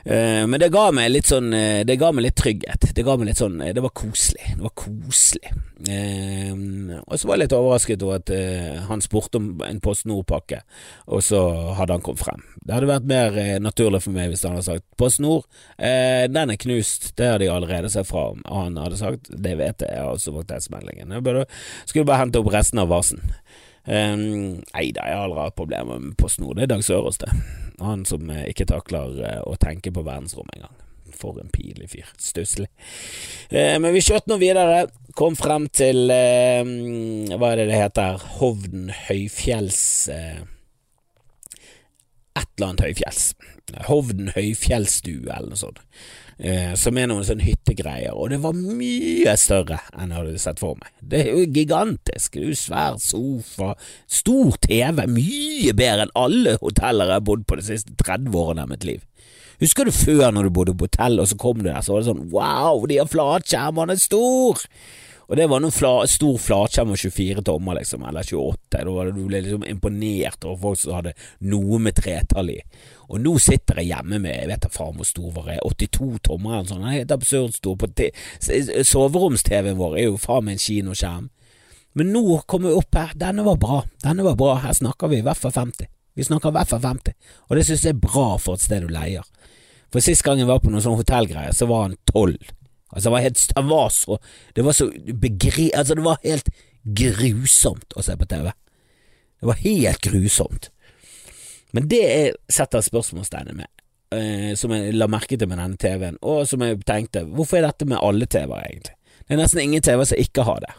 Uh, 0.04 0.44
men 0.52 0.60
det 0.60 0.68
ga 0.74 0.90
meg 0.92 1.14
litt 1.14 1.30
sånn 1.32 1.54
uh, 1.56 1.80
Det 1.88 1.96
ga 1.96 2.10
meg 2.12 2.26
litt 2.26 2.36
trygghet. 2.36 2.90
Det 2.92 3.06
ga 3.08 3.14
meg 3.16 3.30
litt 3.30 3.40
sånn 3.40 3.56
uh, 3.62 3.70
Det 3.72 3.84
var 3.86 3.94
koselig. 3.96 4.50
Det 4.58 4.66
var 4.66 4.74
koselig. 4.76 5.54
og 5.84 7.14
så 7.20 7.28
var 7.28 7.38
jeg 7.38 7.42
litt 7.42 7.56
overrasket 7.56 8.04
over 8.04 8.20
at 8.22 8.32
han 8.88 9.02
spurte 9.04 9.40
om 9.40 9.48
en 9.66 9.82
Post 9.84 10.06
Nord-pakke, 10.08 10.62
og 11.12 11.20
så 11.26 11.42
hadde 11.76 11.98
han 11.98 12.06
kommet 12.06 12.24
frem. 12.24 12.46
Det 12.64 12.72
hadde 12.72 12.88
vært 12.88 13.10
mer 13.10 13.36
naturlig 13.60 14.00
for 14.06 14.16
meg 14.16 14.32
hvis 14.32 14.46
han 14.48 14.56
hadde 14.56 14.70
sagt 14.70 14.86
Post 14.96 15.20
Nord, 15.20 15.44
den 15.76 16.54
er 16.54 16.62
knust, 16.62 17.10
det 17.20 17.28
har 17.28 17.44
de 17.44 17.52
allerede 17.52 17.92
sett 17.92 18.08
fra 18.08 18.30
om. 18.32 18.40
Og 18.48 18.62
han 18.62 18.80
hadde 18.80 19.02
sagt 19.02 19.28
det 19.28 19.58
vet 19.60 19.84
jeg, 19.84 19.92
jeg 19.92 20.06
har 20.06 20.14
også 20.14 20.36
fått 20.38 20.54
tekstmeldingen. 20.54 21.12
Jeg 21.12 21.46
skulle 21.92 22.08
bare 22.08 22.24
hente 22.24 22.40
opp 22.40 22.54
resten 22.56 22.80
av 22.80 22.94
vasen. 22.94 23.20
Um, 23.84 24.64
da, 24.72 24.80
jeg 24.80 24.96
har 24.96 25.26
aldri 25.26 25.42
hatt 25.44 25.58
problemer 25.60 26.00
med 26.00 26.16
PostNord. 26.20 26.56
Det 26.56 26.64
er 26.64 26.72
Dag 26.72 26.84
Sørås, 26.86 27.18
det. 27.20 27.32
Han 27.84 28.06
som 28.08 28.30
eh, 28.32 28.46
ikke 28.54 28.70
takler 28.70 29.18
uh, 29.20 29.42
å 29.50 29.58
tenke 29.60 29.92
på 29.92 30.06
verdensrommet 30.06 30.56
engang. 30.56 30.78
For 31.20 31.38
en 31.42 31.52
pinlig 31.52 31.90
fyr. 31.92 32.08
Stusslig. 32.22 32.70
Uh, 33.52 33.76
men 33.84 33.92
vi 33.96 34.06
kjørte 34.06 34.32
nå 34.32 34.38
videre. 34.42 34.86
Kom 35.20 35.36
frem 35.38 35.68
til 35.74 36.08
uh, 36.08 36.64
Hva 37.36 37.52
er 37.52 37.58
det 37.60 37.68
det 37.74 37.82
heter? 37.82 38.24
Hovden 38.40 38.88
høyfjells 39.10 39.82
Et 40.14 40.48
eller 42.40 42.68
annet 42.70 42.86
høyfjells. 42.88 43.34
Hovden 43.90 44.32
høyfjellsstue, 44.38 45.28
eller 45.28 45.50
noe 45.52 45.60
sånt 45.60 45.84
eh, 46.38 46.74
som 46.80 46.98
er 46.98 47.10
noen 47.10 47.26
sånne 47.28 47.46
hyttegreier, 47.46 48.16
og 48.16 48.32
det 48.34 48.40
var 48.44 48.58
mye 48.58 49.36
større 49.40 49.80
enn 49.94 50.14
jeg 50.14 50.20
hadde 50.20 50.42
sett 50.42 50.62
for 50.64 50.80
meg. 50.80 50.92
Det 51.00 51.22
er 51.24 51.32
jo 51.34 51.46
gigantisk, 51.54 52.36
det 52.36 52.44
er 52.44 52.52
jo 52.52 52.60
svær 52.60 53.00
sofa, 53.04 53.74
stor 54.22 54.58
TV, 54.66 55.06
mye 55.12 55.76
bedre 55.78 56.08
enn 56.08 56.18
alle 56.20 56.58
hoteller 56.62 57.12
jeg 57.12 57.20
har 57.20 57.28
bodd 57.30 57.48
på 57.50 57.60
de 57.60 57.68
siste 57.70 57.96
30 58.04 58.40
årene 58.44 58.66
av 58.66 58.74
mitt 58.74 58.88
liv. 58.88 59.04
Husker 59.62 59.88
du 59.88 59.94
før 59.96 60.34
når 60.34 60.50
du 60.50 60.56
bodde 60.58 60.76
på 60.76 60.90
hotell, 60.90 61.22
og 61.22 61.30
så 61.30 61.38
kom 61.40 61.62
du 61.62 61.70
der, 61.70 61.80
så 61.86 61.96
var 61.96 62.04
det 62.04 62.12
sånn 62.12 62.28
wow, 62.34 62.84
de 62.90 63.00
har 63.00 63.10
flatskjerm, 63.12 63.82
han 63.84 63.94
er 63.94 64.02
stor! 64.02 64.66
Og 65.32 65.38
det 65.40 65.46
var 65.48 65.62
noen 65.64 65.74
fla, 65.74 65.94
stor 66.10 66.36
flatskjerm 66.42 66.92
med 66.92 67.00
24 67.00 67.44
tommer, 67.48 67.78
liksom, 67.80 68.04
eller 68.06 68.28
28. 68.28 68.82
Da 68.84 69.06
du 69.08 69.22
ble 69.24 69.40
liksom 69.42 69.64
imponert 69.66 70.44
over 70.46 70.60
folk 70.66 70.82
som 70.82 70.98
hadde 70.98 71.16
noe 71.48 71.80
med 71.82 71.96
tretall 71.98 72.52
i. 72.54 72.60
Og 73.14 73.22
nå 73.22 73.36
sitter 73.42 73.78
jeg 73.80 73.92
hjemme 73.92 74.18
med 74.24 74.34
jeg 74.34 74.50
vet 74.50 74.64
da 74.66 74.72
faen 74.74 74.96
hvor 74.98 75.08
stor 75.08 75.30
var 75.36 75.52
jeg, 75.54 75.62
82 75.70 76.24
tommer 76.26 76.58
eller 76.58 76.70
sånn, 76.72 76.88
helt 76.90 77.14
absurd 77.14 77.54
stor. 77.54 77.78
på 77.78 78.10
Soveroms-TV-en 78.90 79.78
vår 79.78 79.98
er 80.00 80.08
jo 80.08 80.22
faen 80.22 80.48
meg 80.48 80.58
en 80.58 80.64
kinoskjerm. 80.64 81.28
Men 81.94 82.10
nå 82.10 82.40
kom 82.50 82.66
vi 82.66 82.74
opp 82.74 82.98
her, 82.98 83.14
denne 83.22 83.46
var 83.46 83.60
bra, 83.62 83.84
denne 84.02 84.26
var 84.26 84.38
bra, 84.40 84.56
her 84.64 84.74
snakker 84.74 85.12
vi 85.12 85.22
i 85.22 85.26
hvert 85.26 85.38
fall 85.38 85.54
50. 85.54 85.92
Vi 86.18 86.26
snakker 86.26 86.50
i 86.50 86.58
hvert 86.58 86.72
fall 86.74 86.82
50, 86.82 87.14
og 87.50 87.58
det 87.58 87.68
synes 87.68 87.86
jeg 87.86 87.94
er 87.94 88.02
bra 88.02 88.28
for 88.42 88.58
et 88.58 88.66
sted 88.66 88.82
du 88.82 88.90
leier. 88.94 89.30
For 89.94 90.02
sist 90.02 90.26
gang 90.26 90.42
jeg 90.42 90.50
var 90.50 90.62
på 90.64 90.74
noen 90.74 90.82
sånne 90.82 91.04
hotellgreier, 91.04 91.54
så 91.54 91.70
var 91.70 91.86
han 91.86 91.98
12. 92.10 92.34
Altså, 92.94 93.06
det 93.06 93.14
var 93.14 93.26
helt 93.26 93.42
Det 93.56 93.66
var 93.70 93.90
så 93.90 94.18
Det 94.56 94.66
var 94.66 94.72
så 94.74 94.90
begri... 95.22 95.72
Altså, 95.74 95.96
det 95.96 96.04
var 96.06 96.18
helt 96.24 96.50
grusomt 96.84 97.94
å 97.96 98.02
se 98.02 98.18
på 98.18 98.26
TV. 98.26 98.50
Det 99.40 99.48
var 99.48 99.62
helt 99.62 100.02
grusomt. 100.02 100.70
Men 101.74 101.90
det 101.90 102.02
jeg 102.04 102.34
setter 102.54 102.86
spørsmålstegnet 102.86 103.58
med, 103.58 103.70
eh, 104.16 104.54
som 104.60 104.72
jeg 104.76 104.94
la 104.94 105.08
merke 105.10 105.38
til 105.38 105.50
med 105.50 105.58
denne 105.58 105.80
TV-en, 105.82 106.20
og 106.22 106.46
som 106.50 106.62
jeg 106.62 106.84
tenkte, 106.86 107.26
hvorfor 107.26 107.60
er 107.60 107.68
dette 107.68 107.88
med 107.90 108.02
alle 108.02 108.30
TV-er, 108.30 108.68
egentlig? 108.70 108.98
Det 109.24 109.36
er 109.36 109.42
nesten 109.42 109.64
ingen 109.64 109.84
TV 109.84 110.04
som 110.06 110.20
ikke 110.22 110.46
har 110.46 110.60
det. 110.62 110.74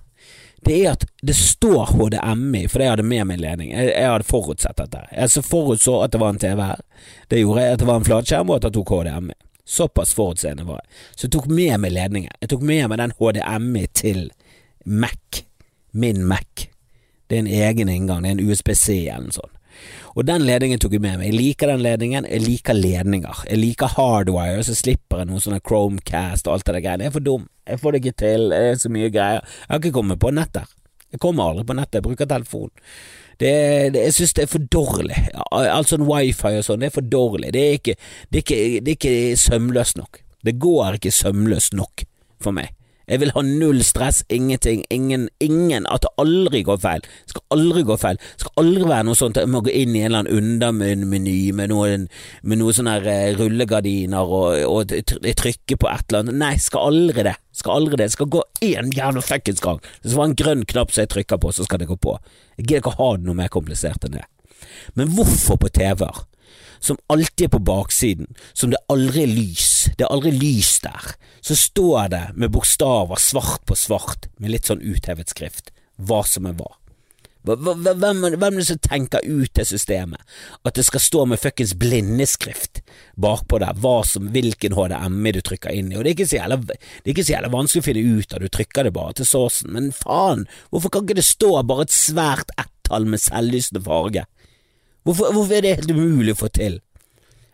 Det 0.64 0.76
er 0.80 0.92
at 0.94 1.04
det 1.22 1.34
står 1.36 1.90
HDMI, 1.92 2.66
for 2.72 2.80
det 2.80 2.88
hadde 2.88 3.04
med 3.04 3.24
min 3.28 3.40
ledning. 3.40 3.72
Jeg, 3.72 3.90
jeg 3.92 4.10
hadde 4.10 4.28
forutsett 4.28 4.78
dette. 4.80 5.02
Jeg 5.12 5.32
så 5.32 5.42
forutså 5.44 5.98
at 6.04 6.12
det 6.14 6.20
var 6.22 6.32
en 6.32 6.38
TV 6.40 6.62
her. 6.62 6.84
Det 7.28 7.40
gjorde 7.42 7.64
jeg 7.64 7.72
at 7.72 7.82
det 7.82 7.88
var 7.88 8.00
en 8.00 8.06
flatskjerm, 8.06 8.50
og 8.52 8.60
at 8.60 8.68
jeg 8.68 8.76
tok 8.78 8.94
HDMI. 8.94 9.36
Såpass 9.64 10.14
forutseende 10.14 10.66
var 10.68 10.80
jeg. 10.80 10.94
Så 11.16 11.26
jeg 11.26 11.34
tok 11.36 11.48
med 11.48 11.80
meg 11.80 11.92
ledningen. 11.92 12.32
Jeg 12.40 12.52
tok 12.52 12.64
med 12.68 12.88
meg 12.92 13.00
den 13.00 13.12
HDMI 13.18 13.84
til 13.96 14.22
Mac. 14.84 15.42
Min 15.92 16.24
Mac. 16.28 16.68
Det 17.28 17.36
er 17.36 17.44
en 17.44 17.52
egen 17.68 17.88
inngang. 17.88 18.24
Det 18.24 18.30
er 18.30 18.38
en 18.38 18.50
USBC 18.50 18.88
eller 19.08 19.28
noe 19.28 19.36
sånt. 19.36 19.60
Og 20.14 20.26
den 20.28 20.44
ledningen 20.46 20.80
tok 20.82 20.94
jeg 20.96 21.02
med 21.02 21.18
meg. 21.18 21.30
Jeg 21.30 21.38
liker 21.38 21.72
den 21.72 21.82
ledningen, 21.84 22.28
jeg 22.30 22.44
liker 22.44 22.78
ledninger. 22.78 23.42
Jeg 23.50 23.60
liker 23.60 23.96
hardwire, 23.96 24.62
så 24.66 24.76
slipper 24.78 25.22
jeg 25.22 25.30
noen 25.30 25.42
sånne 25.42 25.62
Chromecast 25.64 26.48
og 26.48 26.56
alt 26.56 26.68
det 26.68 26.76
der 26.76 26.86
greiene. 26.86 27.06
Jeg 27.06 27.12
er 27.12 27.18
for 27.18 27.26
dum, 27.26 27.48
jeg 27.68 27.82
får 27.82 27.94
det 27.94 28.02
ikke 28.02 28.18
til, 28.24 28.48
det 28.52 28.62
er 28.62 28.80
så 28.80 28.92
mye 28.92 29.12
greier. 29.14 29.44
Jeg 29.64 29.72
har 29.72 29.82
ikke 29.82 29.96
kommet 29.98 30.22
på 30.22 30.32
nett 30.34 30.54
der. 30.54 30.70
Jeg 31.14 31.22
kommer 31.22 31.50
aldri 31.50 31.66
på 31.68 31.76
nettet, 31.78 32.00
jeg 32.00 32.06
bruker 32.08 32.26
telefon. 32.26 32.70
Det, 33.38 33.50
det, 33.94 34.00
jeg 34.00 34.14
synes 34.14 34.32
det 34.34 34.42
er 34.44 34.50
for 34.50 34.70
dårlig. 34.70 35.18
Alt 35.54 35.90
sånn 35.90 36.06
wifi 36.08 36.56
og 36.58 36.66
sånn, 36.66 36.82
det 36.82 36.90
er 36.90 36.96
for 36.96 37.06
dårlig. 37.06 37.52
Det 37.54 37.62
er 37.62 37.76
ikke, 37.78 37.94
ikke, 38.30 38.58
det 38.80 38.94
er 38.94 38.96
ikke 38.98 39.14
sømløst 39.38 39.98
nok. 40.00 40.22
Det 40.44 40.56
går 40.60 40.98
ikke 40.98 41.14
sømløst 41.14 41.74
nok 41.78 42.04
for 42.42 42.56
meg. 42.56 42.74
Jeg 43.10 43.20
vil 43.20 43.32
ha 43.34 43.42
null 43.44 43.82
stress, 43.84 44.22
ingenting, 44.32 44.84
ingen, 44.90 45.28
ingen, 45.44 45.86
at 45.92 46.06
det 46.06 46.12
aldri 46.20 46.62
går 46.64 46.80
feil. 46.80 47.04
Det 47.04 47.34
skal 47.34 47.44
aldri 47.56 47.84
gå 47.84 47.96
feil. 48.00 48.20
Det 48.20 48.46
skal 48.46 48.64
aldri 48.64 48.88
være 48.88 49.06
noe 49.08 49.18
sånt 49.18 49.38
at 49.38 49.44
jeg 49.44 49.52
må 49.52 49.62
gå 49.66 49.74
inn 49.74 49.94
i 49.94 50.02
en 50.02 50.08
eller 50.08 50.24
annen 50.24 50.56
undermeny 50.56 51.38
med 51.56 51.72
noen, 51.72 52.08
med 52.42 52.62
noen 52.62 52.78
sånne 52.78 52.96
her 53.04 53.38
rullegardiner 53.40 54.34
og, 54.38 54.60
og 54.68 54.94
trykke 54.94 55.78
på 55.80 55.90
et 55.90 56.06
eller 56.08 56.24
annet. 56.24 56.40
Nei, 56.40 56.54
skal 56.62 56.88
aldri 56.92 57.26
det. 57.28 57.36
Skal 57.54 57.76
aldri 57.78 58.00
det. 58.00 58.08
Det 58.08 58.16
skal 58.16 58.32
gå 58.32 58.44
én 58.64 58.92
jævla 58.94 59.24
fuckings 59.24 59.62
gang. 59.64 59.82
Det 60.02 60.16
var 60.16 60.30
en 60.30 60.38
grønn 60.38 60.64
knapp 60.68 60.94
som 60.94 61.04
jeg 61.04 61.12
trykker 61.14 61.42
på, 61.42 61.52
så 61.54 61.68
skal 61.68 61.82
det 61.82 61.90
gå 61.90 61.98
på. 62.00 62.16
Jeg 62.56 62.66
gidder 62.66 62.82
ikke 62.82 62.94
å 62.96 63.00
ha 63.02 63.10
det 63.18 63.28
noe 63.28 63.42
mer 63.44 63.52
komplisert 63.52 64.08
enn 64.08 64.16
det. 64.18 64.28
Men 64.96 65.12
hvorfor 65.12 65.60
på 65.60 65.70
TV-er? 65.76 66.24
Som 66.84 67.00
alltid 67.12 67.48
er 67.48 67.54
på 67.54 67.62
baksiden, 67.64 68.30
som 68.52 68.72
det 68.72 68.82
aldri 68.92 69.24
er 69.24 69.32
lys, 69.32 69.70
det 69.96 70.06
er 70.06 70.12
aldri 70.12 70.34
lys 70.36 70.76
der, 70.84 71.14
så 71.44 71.56
står 71.58 72.12
det 72.12 72.24
med 72.36 72.52
bokstaver 72.54 73.20
svart 73.20 73.64
på 73.68 73.76
svart 73.78 74.28
med 74.38 74.52
litt 74.54 74.70
sånn 74.70 74.84
uthevet 74.84 75.32
skrift 75.32 75.72
hva 75.96 76.24
som 76.26 76.48
er 76.48 76.56
hva. 76.58 76.72
Hvem, 77.44 77.82
hvem 78.00 78.24
er 78.24 78.54
det 78.56 78.66
som 78.70 78.78
tenker 78.80 79.24
ut 79.28 79.52
det 79.52 79.66
systemet? 79.68 80.20
At 80.64 80.78
det 80.78 80.86
skal 80.86 81.02
stå 81.04 81.24
med 81.28 81.42
fuckings 81.42 81.74
blindeskrift 81.76 82.80
bakpå 83.20 83.60
der, 83.60 83.76
hva 83.76 83.98
som, 84.08 84.30
hvilken 84.32 84.72
HDMI 84.72 85.34
du 85.36 85.42
trykker 85.44 85.76
inn 85.76 85.92
i, 85.92 85.98
og 85.98 86.06
det 86.06 86.14
er 86.14 86.16
ikke 86.16 86.30
så 86.30 86.38
jævla, 86.38 86.78
jævla 87.04 87.52
vanskelig 87.52 87.84
å 87.84 87.88
finne 87.90 88.16
ut 88.16 88.32
av, 88.32 88.40
du 88.40 88.48
trykker 88.48 88.88
det 88.88 88.94
bare 88.96 89.18
til 89.20 89.28
såsen, 89.28 89.74
men 89.76 89.92
faen, 89.92 90.46
hvorfor 90.72 90.94
kan 90.94 91.04
ikke 91.04 91.18
det 91.20 91.26
stå 91.28 91.52
bare 91.68 91.84
et 91.84 91.94
svært 91.94 92.56
ett-tall 92.56 93.04
med 93.12 93.20
selvlysende 93.20 93.84
farge? 93.84 94.24
Hvorfor, 95.04 95.32
hvorfor, 95.36 95.52
er 95.52 95.64
det 95.64 95.76
helt 95.76 95.92
umulig 95.92 96.32
å 96.32 96.40
få 96.44 96.48
til? 96.56 96.80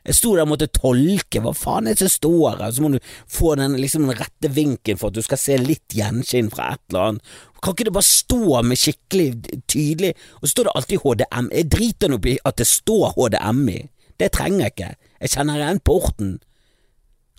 Jeg 0.06 0.16
sto 0.16 0.32
der 0.32 0.46
og 0.46 0.52
måtte 0.54 0.70
tolke, 0.72 1.42
hva 1.44 1.52
faen 1.52 1.88
er 1.90 1.96
det 1.96 2.06
som 2.06 2.12
står 2.14 2.60
her, 2.62 2.72
så 2.72 2.82
må 2.84 2.92
du 2.94 2.98
få 3.28 3.52
den, 3.60 3.74
liksom, 3.82 4.06
den 4.08 4.16
rette 4.16 4.48
vinkelen 4.54 5.00
for 5.00 5.10
at 5.10 5.18
du 5.18 5.24
skal 5.26 5.40
se 5.40 5.58
litt 5.60 5.96
gjenskinn 5.96 6.48
fra 6.52 6.70
et 6.72 6.82
eller 6.88 7.08
annet. 7.08 7.32
Kan 7.60 7.76
ikke 7.76 7.88
det 7.90 7.94
bare 7.98 8.08
stå 8.08 8.62
med 8.64 8.80
skikkelig 8.80 9.26
tydelig, 9.68 10.14
og 10.38 10.46
så 10.46 10.52
står 10.54 10.68
det 10.68 10.76
alltid 10.78 11.02
HDM. 11.04 11.50
Jeg 11.58 11.68
driter 11.74 12.12
nå 12.12 12.20
i 12.32 12.36
at 12.48 12.62
det 12.62 12.68
står 12.70 13.18
HDMI, 13.18 13.76
det 14.20 14.30
trenger 14.36 14.64
jeg 14.64 14.74
ikke, 14.76 14.92
jeg 15.20 15.34
kjenner 15.34 15.60
igjen 15.60 15.84
porten. 15.90 16.34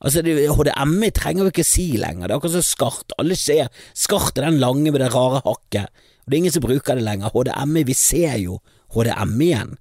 Altså, 0.01 0.21
HDMI 0.21 1.11
trenger 1.17 1.47
vi 1.47 1.55
ikke 1.55 1.65
si 1.65 1.87
lenger, 2.01 2.27
det 2.27 2.35
er 2.35 2.37
akkurat 2.37 2.59
som 2.59 2.67
skart, 2.67 3.17
alle 3.21 3.37
ser, 3.39 3.73
skart 3.97 4.37
er 4.37 4.51
den 4.51 4.61
lange 4.61 4.93
med 4.93 5.01
det 5.01 5.11
rare 5.15 5.41
hakket, 5.47 5.89
og 6.21 6.29
det 6.29 6.37
er 6.37 6.43
ingen 6.43 6.53
som 6.53 6.67
bruker 6.67 6.99
det 6.99 7.07
lenger, 7.09 7.33
HDMI, 7.33 7.87
vi 7.89 7.97
ser 7.97 8.37
jo 8.43 8.61
HDMI-en. 8.93 9.79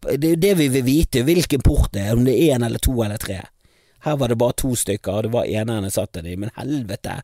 Det 0.00 0.24
er 0.24 0.34
jo 0.34 0.42
det 0.42 0.52
vi 0.58 0.68
vil 0.72 0.84
vite, 0.86 1.24
hvilken 1.26 1.62
port 1.64 1.92
det 1.92 2.06
er, 2.06 2.14
om 2.16 2.24
det 2.24 2.36
er 2.36 2.56
én 2.56 2.64
eller 2.66 2.80
to 2.82 2.94
eller 3.04 3.20
tre. 3.20 3.42
Her 4.04 4.16
var 4.16 4.32
det 4.32 4.38
bare 4.40 4.56
to 4.56 4.72
stykker, 4.76 5.12
og 5.12 5.26
det 5.26 5.32
var 5.34 5.48
eneren 5.48 5.84
jeg 5.84 5.96
satt 5.98 6.20
i, 6.22 6.36
men 6.40 6.52
helvete. 6.56 7.20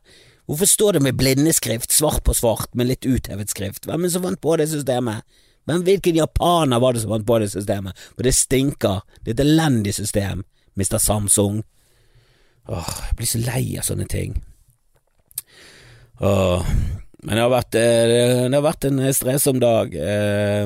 Hvorfor 0.47 0.69
står 0.69 0.93
det 0.93 1.01
med 1.03 1.17
blindeskrift, 1.17 1.91
svart 1.91 2.23
på 2.23 2.35
svart, 2.37 2.69
med 2.77 2.87
litt 2.87 3.05
uthevet 3.05 3.49
skrift? 3.49 3.87
Hvem 3.89 4.03
er 4.03 4.07
det 4.07 4.13
som 4.13 4.27
vant 4.27 4.41
på 4.41 4.55
det 4.61 4.69
systemet? 4.71 5.25
Men 5.67 5.81
hvilken 5.83 6.15
japaner 6.15 6.79
var 6.79 6.93
det 6.93 7.01
som 7.03 7.11
vant 7.11 7.27
på 7.27 7.39
det 7.43 7.49
systemet? 7.51 7.97
For 8.15 8.23
det 8.23 8.35
stinker, 8.37 9.01
det 9.21 9.33
er 9.33 9.35
et 9.35 9.43
elendig 9.43 9.95
system, 9.97 10.45
Mr. 10.77 10.99
Samsung. 11.03 11.63
Åh, 12.69 12.93
jeg 13.09 13.17
blir 13.19 13.31
så 13.31 13.41
lei 13.43 13.63
av 13.79 13.87
sånne 13.89 14.07
ting. 14.11 14.37
Åh, 16.23 16.69
men 17.27 17.35
det 17.35 17.43
har 17.43 17.49
vært, 17.51 17.75
eh, 17.75 18.45
det 18.47 18.55
har 18.55 18.63
vært 18.63 18.85
en 18.87 19.01
stressom 19.11 19.57
dag, 19.59 19.91
eh, 19.99 20.63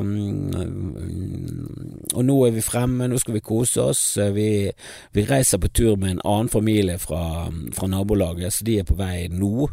og 2.14 2.26
nå 2.28 2.36
er 2.46 2.54
vi 2.54 2.62
fremme, 2.62 3.08
nå 3.10 3.18
skal 3.18 3.34
vi 3.34 3.42
kose 3.42 3.82
oss. 3.82 4.04
Vi, 4.36 4.70
vi 5.18 5.24
reiser 5.26 5.58
på 5.58 5.72
tur 5.74 5.96
med 5.98 6.12
en 6.12 6.22
annen 6.22 6.52
familie 6.54 7.00
fra, 7.02 7.50
fra, 7.74 7.90
nabolaget, 7.90 8.54
så 8.54 8.68
de 8.68 8.78
er 8.78 8.86
på 8.86 9.00
vei 9.00 9.26
nå. 9.34 9.72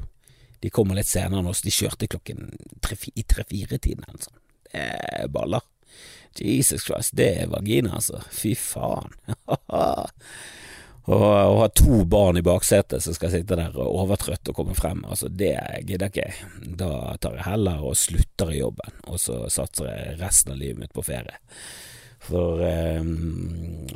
De 0.64 0.72
kommer 0.72 0.96
litt 0.96 1.10
senere 1.10 1.42
enn 1.42 1.50
oss, 1.52 1.60
de 1.60 1.74
kjørte 1.76 2.08
klokken 2.08 2.48
i 2.56 3.26
tre-fire-tiden 3.28 4.08
sånn. 4.24 4.40
Det 4.72 4.88
er 4.88 5.28
baller. 5.28 5.60
Jesus 6.40 6.88
Christ, 6.88 7.16
det 7.20 7.28
er 7.42 7.52
vagina, 7.52 7.98
altså. 8.00 8.22
Fy 8.32 8.56
faen. 8.56 9.12
Og 11.08 11.22
å 11.24 11.60
ha 11.62 11.68
to 11.72 12.02
barn 12.04 12.36
i 12.36 12.44
baksetet 12.44 13.00
som 13.00 13.14
skal 13.16 13.32
sitte 13.32 13.56
der 13.56 13.76
overtrøtt 13.80 14.50
og 14.50 14.58
komme 14.58 14.74
frem, 14.76 15.00
altså 15.08 15.30
det 15.32 15.54
gidder 15.88 16.10
ikke 16.10 16.26
jeg. 16.26 16.48
Da 16.82 17.14
tar 17.22 17.38
jeg 17.38 17.46
heller 17.48 17.84
og 17.88 17.96
slutter 17.96 18.52
i 18.52 18.60
jobben, 18.60 18.98
og 19.08 19.16
så 19.22 19.46
satser 19.52 19.88
jeg 19.88 20.18
resten 20.20 20.52
av 20.52 20.60
livet 20.60 20.82
mitt 20.82 20.92
på 20.92 21.06
ferie. 21.06 21.40
For, 22.28 22.60
eh, 22.60 23.00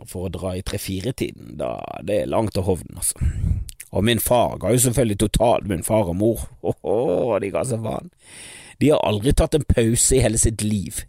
for 0.09 0.29
å 0.29 0.33
dra 0.33 0.55
i 0.57 0.64
tre-fire-tiden, 0.64 1.59
da 1.61 1.75
det 2.01 2.22
er 2.22 2.33
langt 2.33 2.57
til 2.57 2.64
Hovden, 2.64 2.96
altså. 2.96 3.29
Og 3.92 4.07
min 4.09 4.22
far 4.22 4.57
ga 4.62 4.72
jo 4.72 4.81
selvfølgelig 4.81 5.20
totalt, 5.20 5.68
min 5.68 5.85
far 5.85 6.09
og 6.09 6.16
mor, 6.16 6.46
oh, 6.64 7.37
de 7.42 7.53
ga 7.53 7.66
seg 7.68 7.85
faen. 7.85 8.09
De 8.81 8.88
har 8.88 9.05
aldri 9.05 9.35
tatt 9.37 9.59
en 9.59 9.68
pause 9.68 10.16
i 10.16 10.22
hele 10.25 10.40
sitt 10.40 10.64
liv. 10.64 11.05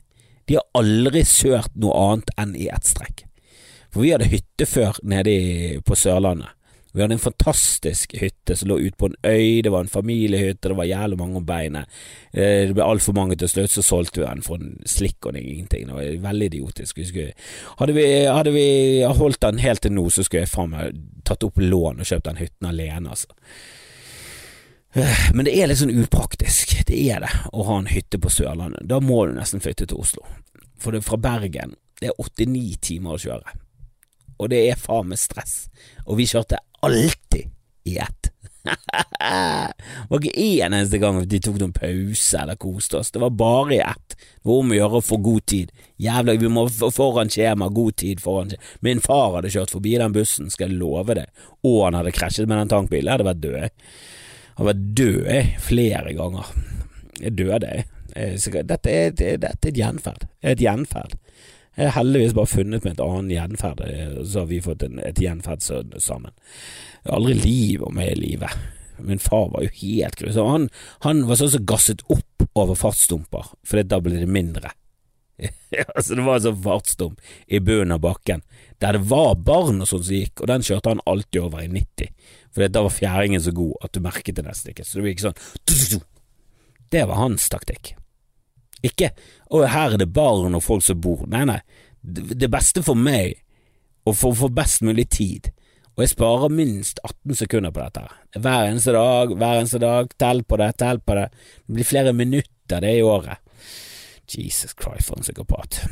De 0.51 0.59
har 0.59 0.67
aldri 0.75 1.23
sørt 1.23 1.71
noe 1.79 1.95
annet 1.95 2.33
enn 2.35 2.57
i 2.59 2.67
ett 2.67 2.91
strekk. 2.91 3.23
For 3.93 4.01
vi 4.01 4.11
hadde 4.13 4.31
hytte 4.31 4.65
før 4.65 4.97
nede 5.05 5.81
på 5.85 5.95
Sørlandet. 5.95 6.49
Vi 6.93 7.01
hadde 7.01 7.15
en 7.15 7.21
fantastisk 7.21 8.11
hytte 8.21 8.53
som 8.55 8.69
lå 8.69 8.75
ute 8.77 8.97
på 9.01 9.07
en 9.09 9.15
øy, 9.25 9.61
det 9.65 9.71
var 9.73 9.81
en 9.81 9.89
familiehytte, 9.89 10.69
det 10.69 10.77
var 10.77 10.85
jævlig 10.85 11.17
mange 11.17 11.39
om 11.39 11.45
beinet. 11.45 11.89
Eh, 12.33 12.67
det 12.69 12.75
ble 12.77 12.85
altfor 12.85 13.15
mange 13.17 13.37
til 13.41 13.49
slutt, 13.49 13.73
så 13.73 13.81
solgte 13.81 14.21
vi 14.21 14.27
den 14.27 14.43
for 14.45 14.61
en 14.61 14.75
slikk 14.85 15.25
og 15.25 15.39
ingenting. 15.39 15.87
Det 15.89 15.95
var 15.95 16.19
veldig 16.27 16.49
idiotisk. 16.51 17.01
Hadde, 17.79 17.95
vi, 17.97 18.05
hadde, 18.29 18.53
vi, 18.53 18.67
holdt 19.09 19.41
den 19.41 19.63
helt 19.65 19.81
til 19.81 19.95
nå, 19.97 20.05
så 20.13 20.25
skulle 20.25 20.45
jeg 20.45 20.53
faen 20.53 20.75
meg 20.75 21.01
tatt 21.25 21.47
opp 21.49 21.57
lån 21.57 22.03
og 22.03 22.11
kjøpt 22.11 22.29
den 22.29 22.43
hytten 22.43 22.69
alene, 22.69 23.17
altså. 23.17 23.33
Eh, 24.93 25.25
men 25.33 25.49
det 25.49 25.57
er 25.57 25.73
litt 25.73 25.81
sånn 25.81 25.97
upraktisk, 25.97 26.77
det 26.85 27.01
er 27.09 27.25
det, 27.25 27.33
å 27.49 27.65
ha 27.71 27.81
en 27.81 27.89
hytte 27.89 28.21
på 28.21 28.29
Sørlandet. 28.29 28.85
Da 28.85 29.01
må 29.01 29.23
du 29.25 29.33
nesten 29.33 29.65
flytte 29.65 29.89
til 29.89 30.05
Oslo. 30.05 30.29
For 30.77 30.93
det 30.93 31.01
er 31.01 31.09
fra 31.09 31.21
Bergen, 31.25 31.73
det 31.97 32.13
er 32.13 32.21
89 32.21 32.81
timer 32.85 33.17
å 33.17 33.23
kjøre 33.25 33.61
og 34.37 34.51
det 34.53 34.61
er 34.69 34.79
faen 34.79 35.09
meg 35.11 35.21
stress. 35.21 35.67
Og 36.07 36.19
vi 36.19 36.27
kjørte 36.29 36.61
alltid 36.83 37.49
i 37.89 37.97
ett. 37.97 38.29
det 38.63 39.73
var 40.09 40.21
ikke 40.21 40.39
én 40.39 40.71
eneste 40.71 40.99
gang 41.01 41.17
de 41.27 41.39
tok 41.43 41.57
noen 41.59 41.73
pause 41.75 42.39
eller 42.39 42.59
koste 42.59 43.01
oss. 43.01 43.11
Det 43.11 43.21
var 43.23 43.33
bare 43.35 43.75
i 43.75 43.81
ett. 43.83 44.15
Det 44.15 44.47
var 44.47 44.61
om 44.63 44.71
å 44.71 44.77
gjøre 44.77 44.99
å 44.99 45.05
få 45.05 45.19
god 45.23 45.45
tid. 45.51 45.73
Jævla, 46.01 46.37
vi 46.39 46.51
må 46.51 46.65
foran 46.71 47.31
skjema, 47.31 47.69
god 47.69 47.97
tid 47.99 48.23
foran 48.23 48.53
skjema. 48.53 48.69
Min 48.87 49.03
far 49.03 49.37
hadde 49.37 49.51
kjørt 49.53 49.73
forbi 49.75 49.97
den 49.99 50.15
bussen, 50.15 50.51
skal 50.53 50.71
jeg 50.71 50.79
love 50.79 51.17
det, 51.19 51.27
og 51.67 51.81
han 51.85 51.99
hadde 51.99 52.15
krasjet 52.15 52.47
med 52.47 52.61
den 52.61 52.71
tankbilen. 52.71 53.09
Jeg 53.09 53.17
hadde 53.17 53.29
vært 53.31 53.43
død. 53.43 53.89
Han 54.53 54.61
hadde 54.61 54.71
vært 54.71 54.87
død 55.01 55.51
flere 55.67 56.15
ganger. 56.19 56.53
Jeg 57.19 57.35
døde, 57.39 57.73
jeg. 57.73 57.89
Dette 58.13 58.91
er, 58.93 59.11
dette 59.17 59.49
er 59.49 59.71
et 59.71 59.77
gjenferd. 59.79 60.27
Et 60.45 60.59
gjenferd. 60.61 61.17
Jeg 61.73 61.89
har 61.89 61.95
heldigvis 62.03 62.35
bare 62.37 62.51
funnet 62.51 62.85
meg 62.85 62.93
et 62.93 63.01
annet 63.01 63.33
gjenferd, 63.33 63.81
eh, 63.87 64.19
så 64.29 64.43
har 64.43 64.49
vi 64.51 64.61
fått 64.61 64.83
en, 64.85 64.99
et 65.01 65.19
gjenferd 65.19 65.63
sammen. 65.63 66.33
Jeg 67.01 67.09
har 67.09 67.17
aldri 67.17 67.37
liv 67.39 67.83
om 67.87 67.97
jeg 67.97 68.11
er 68.11 68.17
i 68.17 68.21
live. 68.21 68.51
Min 69.01 69.21
far 69.21 69.49
var 69.55 69.65
jo 69.65 69.73
helt 69.81 70.19
grusom. 70.19 70.51
Han, 70.51 70.69
han 71.07 71.23
var 71.27 71.39
sånn 71.39 71.55
som 71.55 71.65
gasset 71.67 72.03
opp 72.13 72.45
over 72.53 72.77
fartsdumper, 72.77 73.49
for 73.65 73.89
da 73.89 73.99
ble 74.03 74.21
det 74.21 74.29
mindre. 74.29 74.75
altså 75.95 76.13
Det 76.13 76.25
var 76.27 76.37
en 76.37 76.45
sånn 76.45 76.61
fartsdump 76.61 77.33
i 77.47 77.61
bunnen 77.63 77.95
av 77.95 78.03
bakken, 78.05 78.45
der 78.83 78.99
det 78.99 79.09
var 79.09 79.33
barn 79.41 79.81
og 79.81 79.89
sånn 79.89 80.05
som 80.05 80.19
gikk, 80.19 80.43
og 80.43 80.51
den 80.53 80.65
kjørte 80.65 80.93
han 80.93 81.03
alltid 81.09 81.41
over 81.41 81.65
i 81.65 81.71
90, 81.73 82.13
for 82.53 82.69
da 82.69 82.85
var 82.85 82.93
fjæringen 82.93 83.41
så 83.41 83.55
god 83.55 83.73
at 83.87 83.97
du 83.97 84.03
merket 84.05 84.37
det 84.37 84.45
nesten 84.45 84.75
ikke, 84.75 84.85
så 84.85 85.01
det 85.01 85.15
gikk 85.15 85.25
sånn 85.25 86.05
Det 86.93 87.07
var 87.09 87.17
hans 87.17 87.49
taktikk. 87.49 87.95
Ikke 88.83 89.13
'Å, 89.49 89.67
her 89.69 89.93
er 89.93 89.97
det 89.97 90.13
barn 90.13 90.55
og 90.55 90.63
folk 90.63 90.83
som 90.83 91.01
bor'. 91.01 91.27
Nei, 91.29 91.45
nei. 91.45 91.61
Det 92.03 92.49
beste 92.51 92.83
for 92.83 92.95
meg, 92.95 93.37
og 94.05 94.15
for 94.15 94.33
å 94.33 94.35
få 94.35 94.49
best 94.51 94.81
mulig 94.81 95.09
tid, 95.09 95.51
og 95.93 96.03
jeg 96.03 96.09
sparer 96.15 96.49
minst 96.49 96.99
18 97.05 97.35
sekunder 97.37 97.71
på 97.71 97.83
dette. 97.83 98.07
Hver 98.41 98.71
eneste 98.71 98.95
dag, 98.95 99.35
hver 99.37 99.59
eneste 99.59 99.79
dag. 99.79 100.09
Tell 100.17 100.41
på 100.43 100.57
det, 100.57 100.71
tell 100.81 100.99
på 100.99 101.15
det. 101.19 101.27
Det 101.67 101.75
blir 101.77 101.85
flere 101.85 102.13
minutter 102.17 102.81
det 102.81 102.95
i 102.97 103.03
året. 103.05 103.37
Jesus 104.27 104.73
Christ, 104.73 105.05
for 105.07 105.19
en 105.19 105.27
psykopat. 105.27 105.83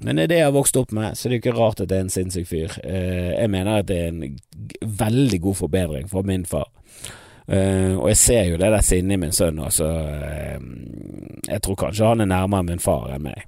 Men 0.00 0.16
det 0.16 0.22
er 0.22 0.32
det 0.32 0.38
jeg 0.38 0.48
har 0.48 0.56
vokst 0.56 0.78
opp 0.80 0.94
med, 0.96 1.12
så 1.18 1.28
det 1.28 1.36
er 1.36 1.42
ikke 1.42 1.58
rart 1.58 1.82
at 1.82 1.90
det 1.90 1.98
er 1.98 2.06
en 2.06 2.12
sinnssyk 2.14 2.48
fyr. 2.48 2.76
Eh, 2.84 3.34
jeg 3.36 3.52
mener 3.52 3.82
at 3.82 3.88
det 3.90 3.98
er 4.00 4.14
en 4.14 4.38
veldig 4.80 5.40
god 5.44 5.58
forbedring 5.58 6.08
for 6.08 6.24
min 6.24 6.46
far. 6.48 6.70
Uh, 7.50 7.98
og 7.98 8.08
jeg 8.12 8.18
ser 8.20 8.44
jo 8.46 8.58
det 8.60 8.68
der 8.70 8.84
sinnet 8.86 9.16
i 9.16 9.18
min 9.18 9.34
sønn, 9.34 9.56
nå, 9.58 9.72
så 9.74 9.88
uh, 9.90 10.60
Jeg 11.48 11.62
tror 11.64 11.78
kanskje 11.80 12.12
han 12.12 12.22
er 12.22 12.30
nærmere 12.30 12.68
min 12.68 12.82
far 12.82 13.08
enn 13.16 13.24
meg. 13.26 13.42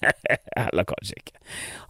Eller 0.66 0.88
kanskje 0.88 1.18
ikke. 1.18 1.36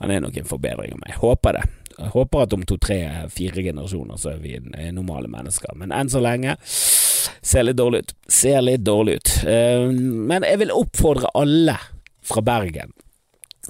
Han 0.01 0.11
er 0.11 0.25
nok 0.25 0.40
en 0.40 0.48
forbedring 0.48 0.96
av 0.96 1.05
meg. 1.05 1.14
Håper 1.22 1.59
det. 1.59 1.62
Jeg 1.92 2.11
håper 2.16 2.42
at 2.42 2.57
om 2.57 2.64
to, 2.66 2.79
tre, 2.83 2.98
fire 3.31 3.62
generasjoner 3.62 4.18
så 4.18 4.33
er 4.33 4.42
vi 4.42 4.57
normale 4.94 5.31
mennesker. 5.31 5.77
Men 5.79 5.94
enn 5.94 6.11
så 6.11 6.22
lenge 6.25 6.57
ser 6.66 7.66
litt 7.68 7.79
dårlig 7.79 8.03
ut. 8.03 8.14
Ser 8.33 8.59
litt 8.64 8.83
dårlig 8.83 9.20
ut. 9.20 9.35
Uh, 9.46 9.87
men 9.92 10.48
jeg 10.48 10.64
vil 10.64 10.75
oppfordre 10.75 11.31
alle 11.38 11.79
fra 12.27 12.42
Bergen 12.42 12.90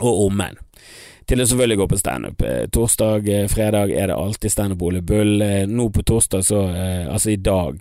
og 0.00 0.26
omegn 0.30 0.56
til 1.26 1.42
å 1.42 1.46
selvfølgelig 1.48 1.78
gå 1.82 1.88
på 1.90 1.98
standup. 2.00 2.42
Eh, 2.46 2.64
torsdag, 2.72 3.28
eh, 3.28 3.48
fredag 3.48 3.92
er 3.92 4.10
det 4.10 4.16
alltid 4.16 4.54
standup 4.54 4.82
Ole 4.82 5.02
Bull. 5.02 5.44
Nå 5.68 5.88
på 5.92 6.02
torsdag, 6.02 6.44
så 6.44 6.62
altså 7.10 7.32
i 7.32 7.36
dag, 7.36 7.78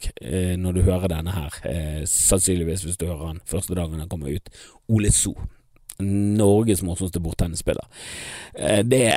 når 0.58 0.74
du 0.74 0.82
hører 0.82 1.08
denne 1.08 1.32
her, 1.32 2.06
sannsynligvis 2.06 2.86
hvis 2.86 2.98
du 2.98 3.08
hører 3.08 3.34
den 3.34 3.42
første 3.46 3.76
dagen 3.76 4.00
den 4.00 4.10
kommer 4.10 4.34
ut, 4.34 4.50
Ole 4.90 5.12
So. 5.12 5.36
Norges 6.00 6.82
morsomste 6.84 7.20
bordtennisspiller. 7.22 7.86
Eh, 8.54 9.12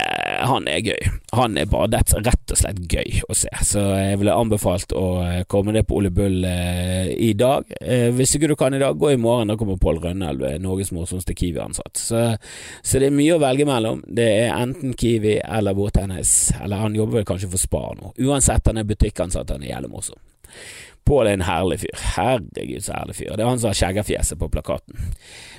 han 0.45 0.69
er 0.69 0.81
gøy. 0.85 1.11
Han 1.33 1.57
er 1.59 1.69
bare 1.71 2.01
rett 2.01 2.53
og 2.53 2.59
slett 2.59 2.83
gøy 2.91 3.23
å 3.29 3.37
se. 3.37 3.51
Så 3.65 3.83
jeg 3.97 4.21
ville 4.21 4.37
anbefalt 4.37 4.93
å 4.97 5.07
eh, 5.25 5.43
komme 5.51 5.75
det 5.75 5.85
på 5.89 5.99
Ole 5.99 6.13
Bull 6.15 6.45
eh, 6.49 7.11
i 7.15 7.33
dag. 7.39 7.71
Hvis 8.15 8.37
ikke 8.37 8.51
du 8.53 8.57
kan 8.59 8.75
i 8.75 8.83
dag, 8.83 8.99
gå 8.99 9.15
i 9.15 9.21
morgen. 9.21 9.51
Da 9.51 9.59
kommer 9.61 9.81
Pål 9.81 10.03
Rønnelv, 10.05 10.47
Norges 10.63 10.93
morsomste 10.95 11.37
Kiwi-ansatt. 11.37 11.97
Så, 12.01 12.25
så, 12.83 13.01
det 13.01 13.11
er 13.11 13.17
mye 13.17 13.37
å 13.37 13.43
velge 13.43 13.69
mellom. 13.69 14.05
Det 14.07 14.29
er 14.45 14.55
enten 14.55 14.95
Kiwi 14.99 15.39
eller 15.45 15.77
bordtennis. 15.77 16.53
Eller 16.61 16.85
han 16.85 16.97
jobber 16.97 17.21
vel 17.21 17.29
kanskje 17.29 17.51
for 17.53 17.63
Spar 17.63 17.99
nå. 18.01 18.15
Uansett, 18.25 18.67
han 18.71 18.81
er 18.81 18.89
butikkansatt, 18.89 19.55
han 19.55 19.65
er 19.65 19.75
jævlig 19.75 19.95
morsom. 19.95 20.21
Pål 21.05 21.27
er 21.27 21.37
en 21.37 21.45
herlig 21.45 21.81
fyr. 21.83 22.05
Herregud, 22.17 22.85
så 22.85 22.95
herlig 22.97 23.17
fyr. 23.19 23.35
Det 23.37 23.45
er 23.45 23.51
han 23.51 23.61
som 23.61 23.71
har 23.71 23.79
skjeggafjeset 23.79 24.41
på 24.41 24.49
plakaten. 24.49 25.11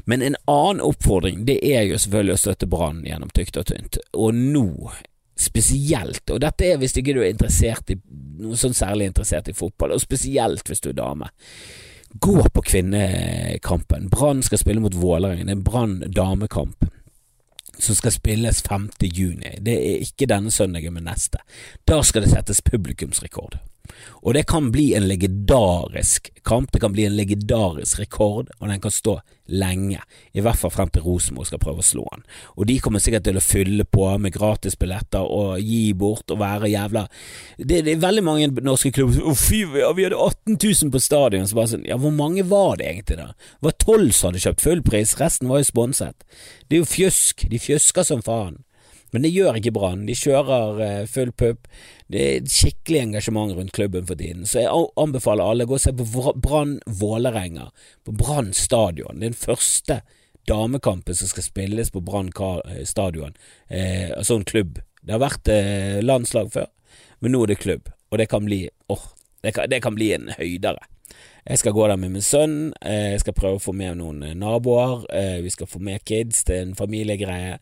Men 0.09 0.23
en 0.25 0.37
annen 0.49 0.81
oppfordring, 0.81 1.43
det 1.45 1.59
er 1.61 1.85
jo 1.85 1.99
selvfølgelig 2.01 2.37
å 2.37 2.41
støtte 2.41 2.69
Brann 2.69 3.03
gjennom 3.05 3.29
tykt 3.35 3.59
og 3.61 3.67
tynt. 3.69 3.99
Og 4.13 4.33
nå 4.33 4.91
spesielt, 5.37 6.23
og 6.31 6.39
dette 6.41 6.65
er 6.65 6.79
hvis 6.79 6.95
ikke 6.97 7.13
du 7.13 7.21
er 7.21 7.33
interessert 7.33 7.91
i 7.91 7.97
noe 8.39 8.57
sånn 8.59 8.75
særlig 8.75 9.09
interessert 9.11 9.49
i 9.51 9.55
fotball, 9.57 9.93
og 9.95 10.01
spesielt 10.01 10.65
hvis 10.69 10.81
du 10.83 10.89
er 10.93 10.97
dame. 10.97 11.29
Gå 12.23 12.39
på 12.55 12.63
kvinnekampen. 12.63 14.07
Brann 14.09 14.43
skal 14.45 14.61
spille 14.61 14.81
mot 14.81 14.95
Vålerengen. 14.95 15.49
Det 15.49 15.51
er 15.51 15.59
en 15.59 15.65
Brann 15.67 15.97
damekamp 16.15 16.87
som 17.77 17.95
skal 17.95 18.13
spilles 18.15 18.61
5. 18.63 18.89
juni. 19.01 19.57
Det 19.59 19.75
er 19.75 20.03
ikke 20.05 20.29
denne 20.31 20.51
søndagen, 20.51 20.95
men 20.95 21.09
neste. 21.09 21.43
Da 21.87 21.99
skal 22.03 22.23
det 22.23 22.31
settes 22.31 22.63
publikumsrekord. 22.63 23.59
Og 24.23 24.33
det 24.37 24.45
kan 24.49 24.71
bli 24.73 24.91
en 24.97 25.07
legendarisk 25.09 26.31
kamp, 26.45 26.71
det 26.73 26.81
kan 26.83 26.93
bli 26.93 27.05
en 27.05 27.17
legendarisk 27.17 27.99
rekord, 27.99 28.51
og 28.59 28.69
den 28.69 28.81
kan 28.81 28.93
stå 28.93 29.19
lenge, 29.45 29.99
i 30.33 30.41
hvert 30.41 30.57
fall 30.57 30.73
frem 30.73 30.89
til 30.89 31.05
Rosenborg 31.05 31.49
skal 31.49 31.61
prøve 31.61 31.83
å 31.83 31.85
slå 31.85 32.05
den. 32.15 32.23
Og 32.57 32.65
de 32.69 32.79
kommer 32.81 33.03
sikkert 33.03 33.27
til 33.27 33.37
å 33.37 33.43
fylle 33.43 33.85
på 33.85 34.07
med 34.21 34.33
gratisbilletter 34.33 35.21
og 35.21 35.61
gi 35.61 35.93
bort 35.97 36.33
og 36.33 36.41
være 36.41 36.71
jævla 36.71 37.05
Det, 37.57 37.83
det 37.85 37.93
er 37.93 38.01
veldig 38.01 38.23
mange 38.25 38.65
norske 38.65 38.91
klubber 38.95 39.19
som 39.19 39.37
fy, 39.37 39.61
ja, 39.77 39.91
vi 39.93 40.07
hadde 40.07 40.17
18 40.17 40.57
000 40.57 40.93
på 40.93 41.01
stadion, 41.03 41.47
så 41.47 41.59
bare 41.59 41.73
sånn 41.75 41.85
Ja, 41.87 41.99
hvor 42.01 42.13
mange 42.15 42.45
var 42.49 42.79
det 42.81 42.89
egentlig, 42.89 43.19
da? 43.21 43.31
Det 43.35 43.69
var 43.69 43.79
tolv 43.85 44.13
som 44.15 44.31
hadde 44.31 44.43
kjøpt 44.47 44.65
fullpris, 44.65 45.17
resten 45.21 45.51
var 45.51 45.61
jo 45.61 45.69
sponset. 45.69 46.25
Det 46.65 46.77
er 46.77 46.83
jo 46.83 46.89
fjøsk, 46.89 47.45
de 47.51 47.61
fjøsker 47.61 48.07
som 48.07 48.25
faen. 48.25 48.64
Men 49.15 49.23
det 49.23 49.31
gjør 49.31 49.61
ikke 49.61 49.73
Brann. 49.77 50.03
De 50.09 50.17
kjører 50.19 50.81
uh, 50.81 51.05
full 51.07 51.31
pupp. 51.31 51.69
Det 52.11 52.25
er 52.25 52.49
skikkelig 52.51 52.99
engasjement 53.05 53.55
rundt 53.55 53.73
klubben 53.73 54.05
for 54.05 54.19
tiden. 54.19 54.43
Så 54.45 54.65
jeg 54.65 54.85
anbefaler 54.99 55.47
alle 55.47 55.65
å 55.65 55.71
gå 55.71 55.79
og 55.79 55.81
se 55.81 55.95
på 55.95 56.35
Brann 56.43 56.75
Vålerenga, 56.85 57.71
på 58.03 58.13
Brann 58.19 58.51
stadion. 58.53 59.23
Den 59.23 59.37
første 59.37 60.01
damekampen 60.47 61.15
som 61.15 61.31
skal 61.31 61.43
spilles 61.43 61.91
på 61.91 62.03
Brann 62.05 62.31
eh, 62.65 62.83
stadion. 62.85 63.33
Eh, 63.67 64.11
altså 64.17 64.35
en 64.35 64.45
klubb. 64.45 64.79
Det 65.01 65.15
har 65.15 65.23
vært 65.23 65.49
eh, 65.49 66.01
landslag 66.03 66.51
før, 66.53 66.69
men 67.19 67.33
nå 67.33 67.43
er 67.43 67.53
det 67.53 67.61
klubb. 67.63 67.89
Og 68.11 68.21
det 68.21 68.29
kan 68.29 68.45
bli 68.45 68.65
åh, 68.87 68.99
oh, 68.99 69.05
det, 69.45 69.55
det 69.71 69.81
kan 69.85 69.97
bli 69.97 70.11
en 70.17 70.33
høydere. 70.35 70.83
Jeg 71.45 71.59
skal 71.61 71.75
gå 71.77 71.87
der 71.87 71.97
med 72.01 72.09
min 72.09 72.23
sønn, 72.25 72.73
eh, 72.81 73.11
jeg 73.13 73.19
skal 73.21 73.35
prøve 73.37 73.59
å 73.59 73.61
få 73.61 73.73
med 73.77 73.99
noen 73.99 74.23
eh, 74.25 74.33
naboer, 74.33 75.03
eh, 75.13 75.43
vi 75.45 75.51
skal 75.53 75.67
få 75.69 75.77
med 75.77 76.01
kids, 76.01 76.39
er 76.49 76.63
en 76.63 76.71
familiegreie. 76.73 77.59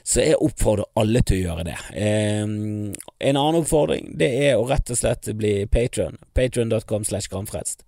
Så 0.00 0.22
jeg 0.24 0.38
oppfordrer 0.40 0.88
alle 0.96 1.20
til 1.20 1.42
å 1.42 1.50
gjøre 1.50 1.66
det. 1.66 1.74
En 2.00 3.36
annen 3.36 3.58
oppfordring 3.58 4.14
det 4.16 4.30
er 4.46 4.56
å 4.56 4.64
rett 4.70 4.88
og 4.88 4.96
slett 4.96 5.28
bli 5.36 5.66
patron. 5.68 6.16
Patron.com 6.32 7.04
slash 7.04 7.28
gramfrelst. 7.28 7.84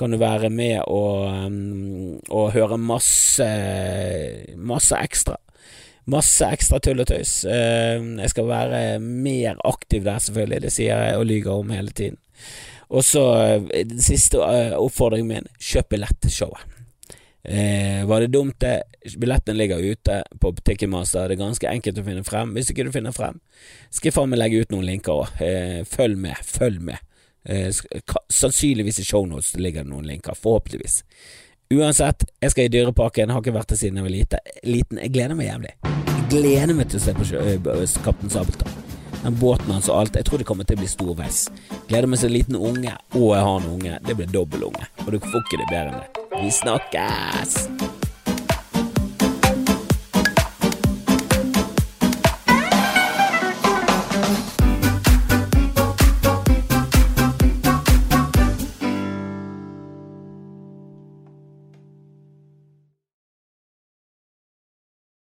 Kan 0.00 0.10
du 0.10 0.18
være 0.18 0.50
med 0.50 0.80
og, 0.88 1.54
og 2.32 2.50
høre 2.56 2.80
masse, 2.80 3.46
masse 4.56 4.98
ekstra. 4.98 5.36
Masse 6.10 6.48
ekstra 6.50 6.80
tull 6.82 7.04
og 7.04 7.10
tøys. 7.12 7.44
Jeg 7.44 8.32
skal 8.32 8.48
være 8.48 8.82
mer 9.04 9.60
aktiv 9.68 10.02
der, 10.08 10.18
selvfølgelig. 10.24 10.64
Det 10.64 10.74
sier 10.74 11.04
jeg 11.04 11.20
og 11.20 11.28
lyver 11.30 11.60
om 11.60 11.76
hele 11.76 11.94
tiden. 11.94 12.18
Og 12.90 13.06
så 13.06 13.24
eh, 13.38 13.96
siste 14.02 14.42
eh, 14.42 14.74
oppfordringen 14.74 15.30
min, 15.30 15.50
kjøp 15.62 15.92
billett 15.94 16.20
til 16.24 16.34
showet. 16.40 16.78
Eh, 17.42 18.06
var 18.06 18.20
det 18.20 18.26
dumt, 18.26 18.60
det? 18.60 18.82
Billetten 19.16 19.56
ligger 19.56 19.78
ute 19.78 20.22
på 20.40 20.52
Ticketmaster. 20.64 21.28
Det 21.28 21.38
er 21.38 21.44
ganske 21.44 21.70
enkelt 21.70 22.00
å 22.02 22.04
finne 22.04 22.24
frem. 22.24 22.52
Hvis 22.56 22.72
ikke 22.72 22.84
du 22.84 22.92
finner 22.92 23.14
frem, 23.16 23.38
skal 23.88 24.10
jeg 24.10 24.16
faen 24.16 24.32
meg 24.32 24.42
legge 24.42 24.64
ut 24.64 24.74
noen 24.74 24.88
linker 24.90 25.22
òg. 25.22 25.40
Eh, 25.44 25.78
følg 25.88 26.18
med, 26.20 26.42
følg 26.44 26.82
med. 26.90 27.00
Eh, 27.48 27.70
sannsynligvis 28.28 29.00
i 29.00 29.06
shownotes 29.08 29.54
ligger 29.56 29.86
det 29.86 29.94
noen 29.94 30.10
linker. 30.10 30.36
Forhåpentligvis. 30.36 31.00
Uansett, 31.70 32.26
jeg 32.42 32.52
skal 32.52 32.66
i 32.66 32.74
Dyreparken. 32.74 33.32
Har 33.32 33.40
ikke 33.44 33.56
vært 33.56 33.72
der 33.72 33.80
siden 33.80 34.02
jeg 34.02 34.08
var 34.08 34.16
liten. 34.66 35.00
Jeg 35.06 35.14
gleder 35.14 35.38
meg 35.38 35.48
jævlig. 35.48 35.74
Jeg 35.86 36.28
gleder 36.34 36.76
meg 36.76 36.92
til 36.92 37.00
å 37.00 37.06
se 37.06 37.16
på 37.16 38.04
Kaptein 38.04 38.36
Sabeltann 38.36 38.79
den 39.22 39.38
båten 39.40 39.72
hans 39.74 39.88
og 39.88 40.00
alt. 40.00 40.16
Jeg 40.16 40.28
tror 40.28 40.42
det 40.42 40.48
kommer 40.48 40.68
til 40.68 40.78
å 40.78 40.82
bli 40.82 40.90
storveis. 40.90 41.46
Gleder 41.88 42.10
meg 42.10 42.22
som 42.22 42.32
liten 42.32 42.56
unge, 42.56 42.94
og 43.14 43.26
jeg 43.34 43.48
har 43.48 43.56
en 43.60 43.72
unge. 43.74 43.98
Det 44.06 44.16
blir 44.18 44.30
dobbeltunge. 44.32 44.92
Og 45.06 45.12
du 45.12 45.20
får 45.20 45.42
ikke 45.44 45.62
det 45.64 45.72
bedre 45.72 45.90
enn 45.92 46.00
det. 46.00 46.28
Vi 46.40 46.54
snakkes! 46.62 47.99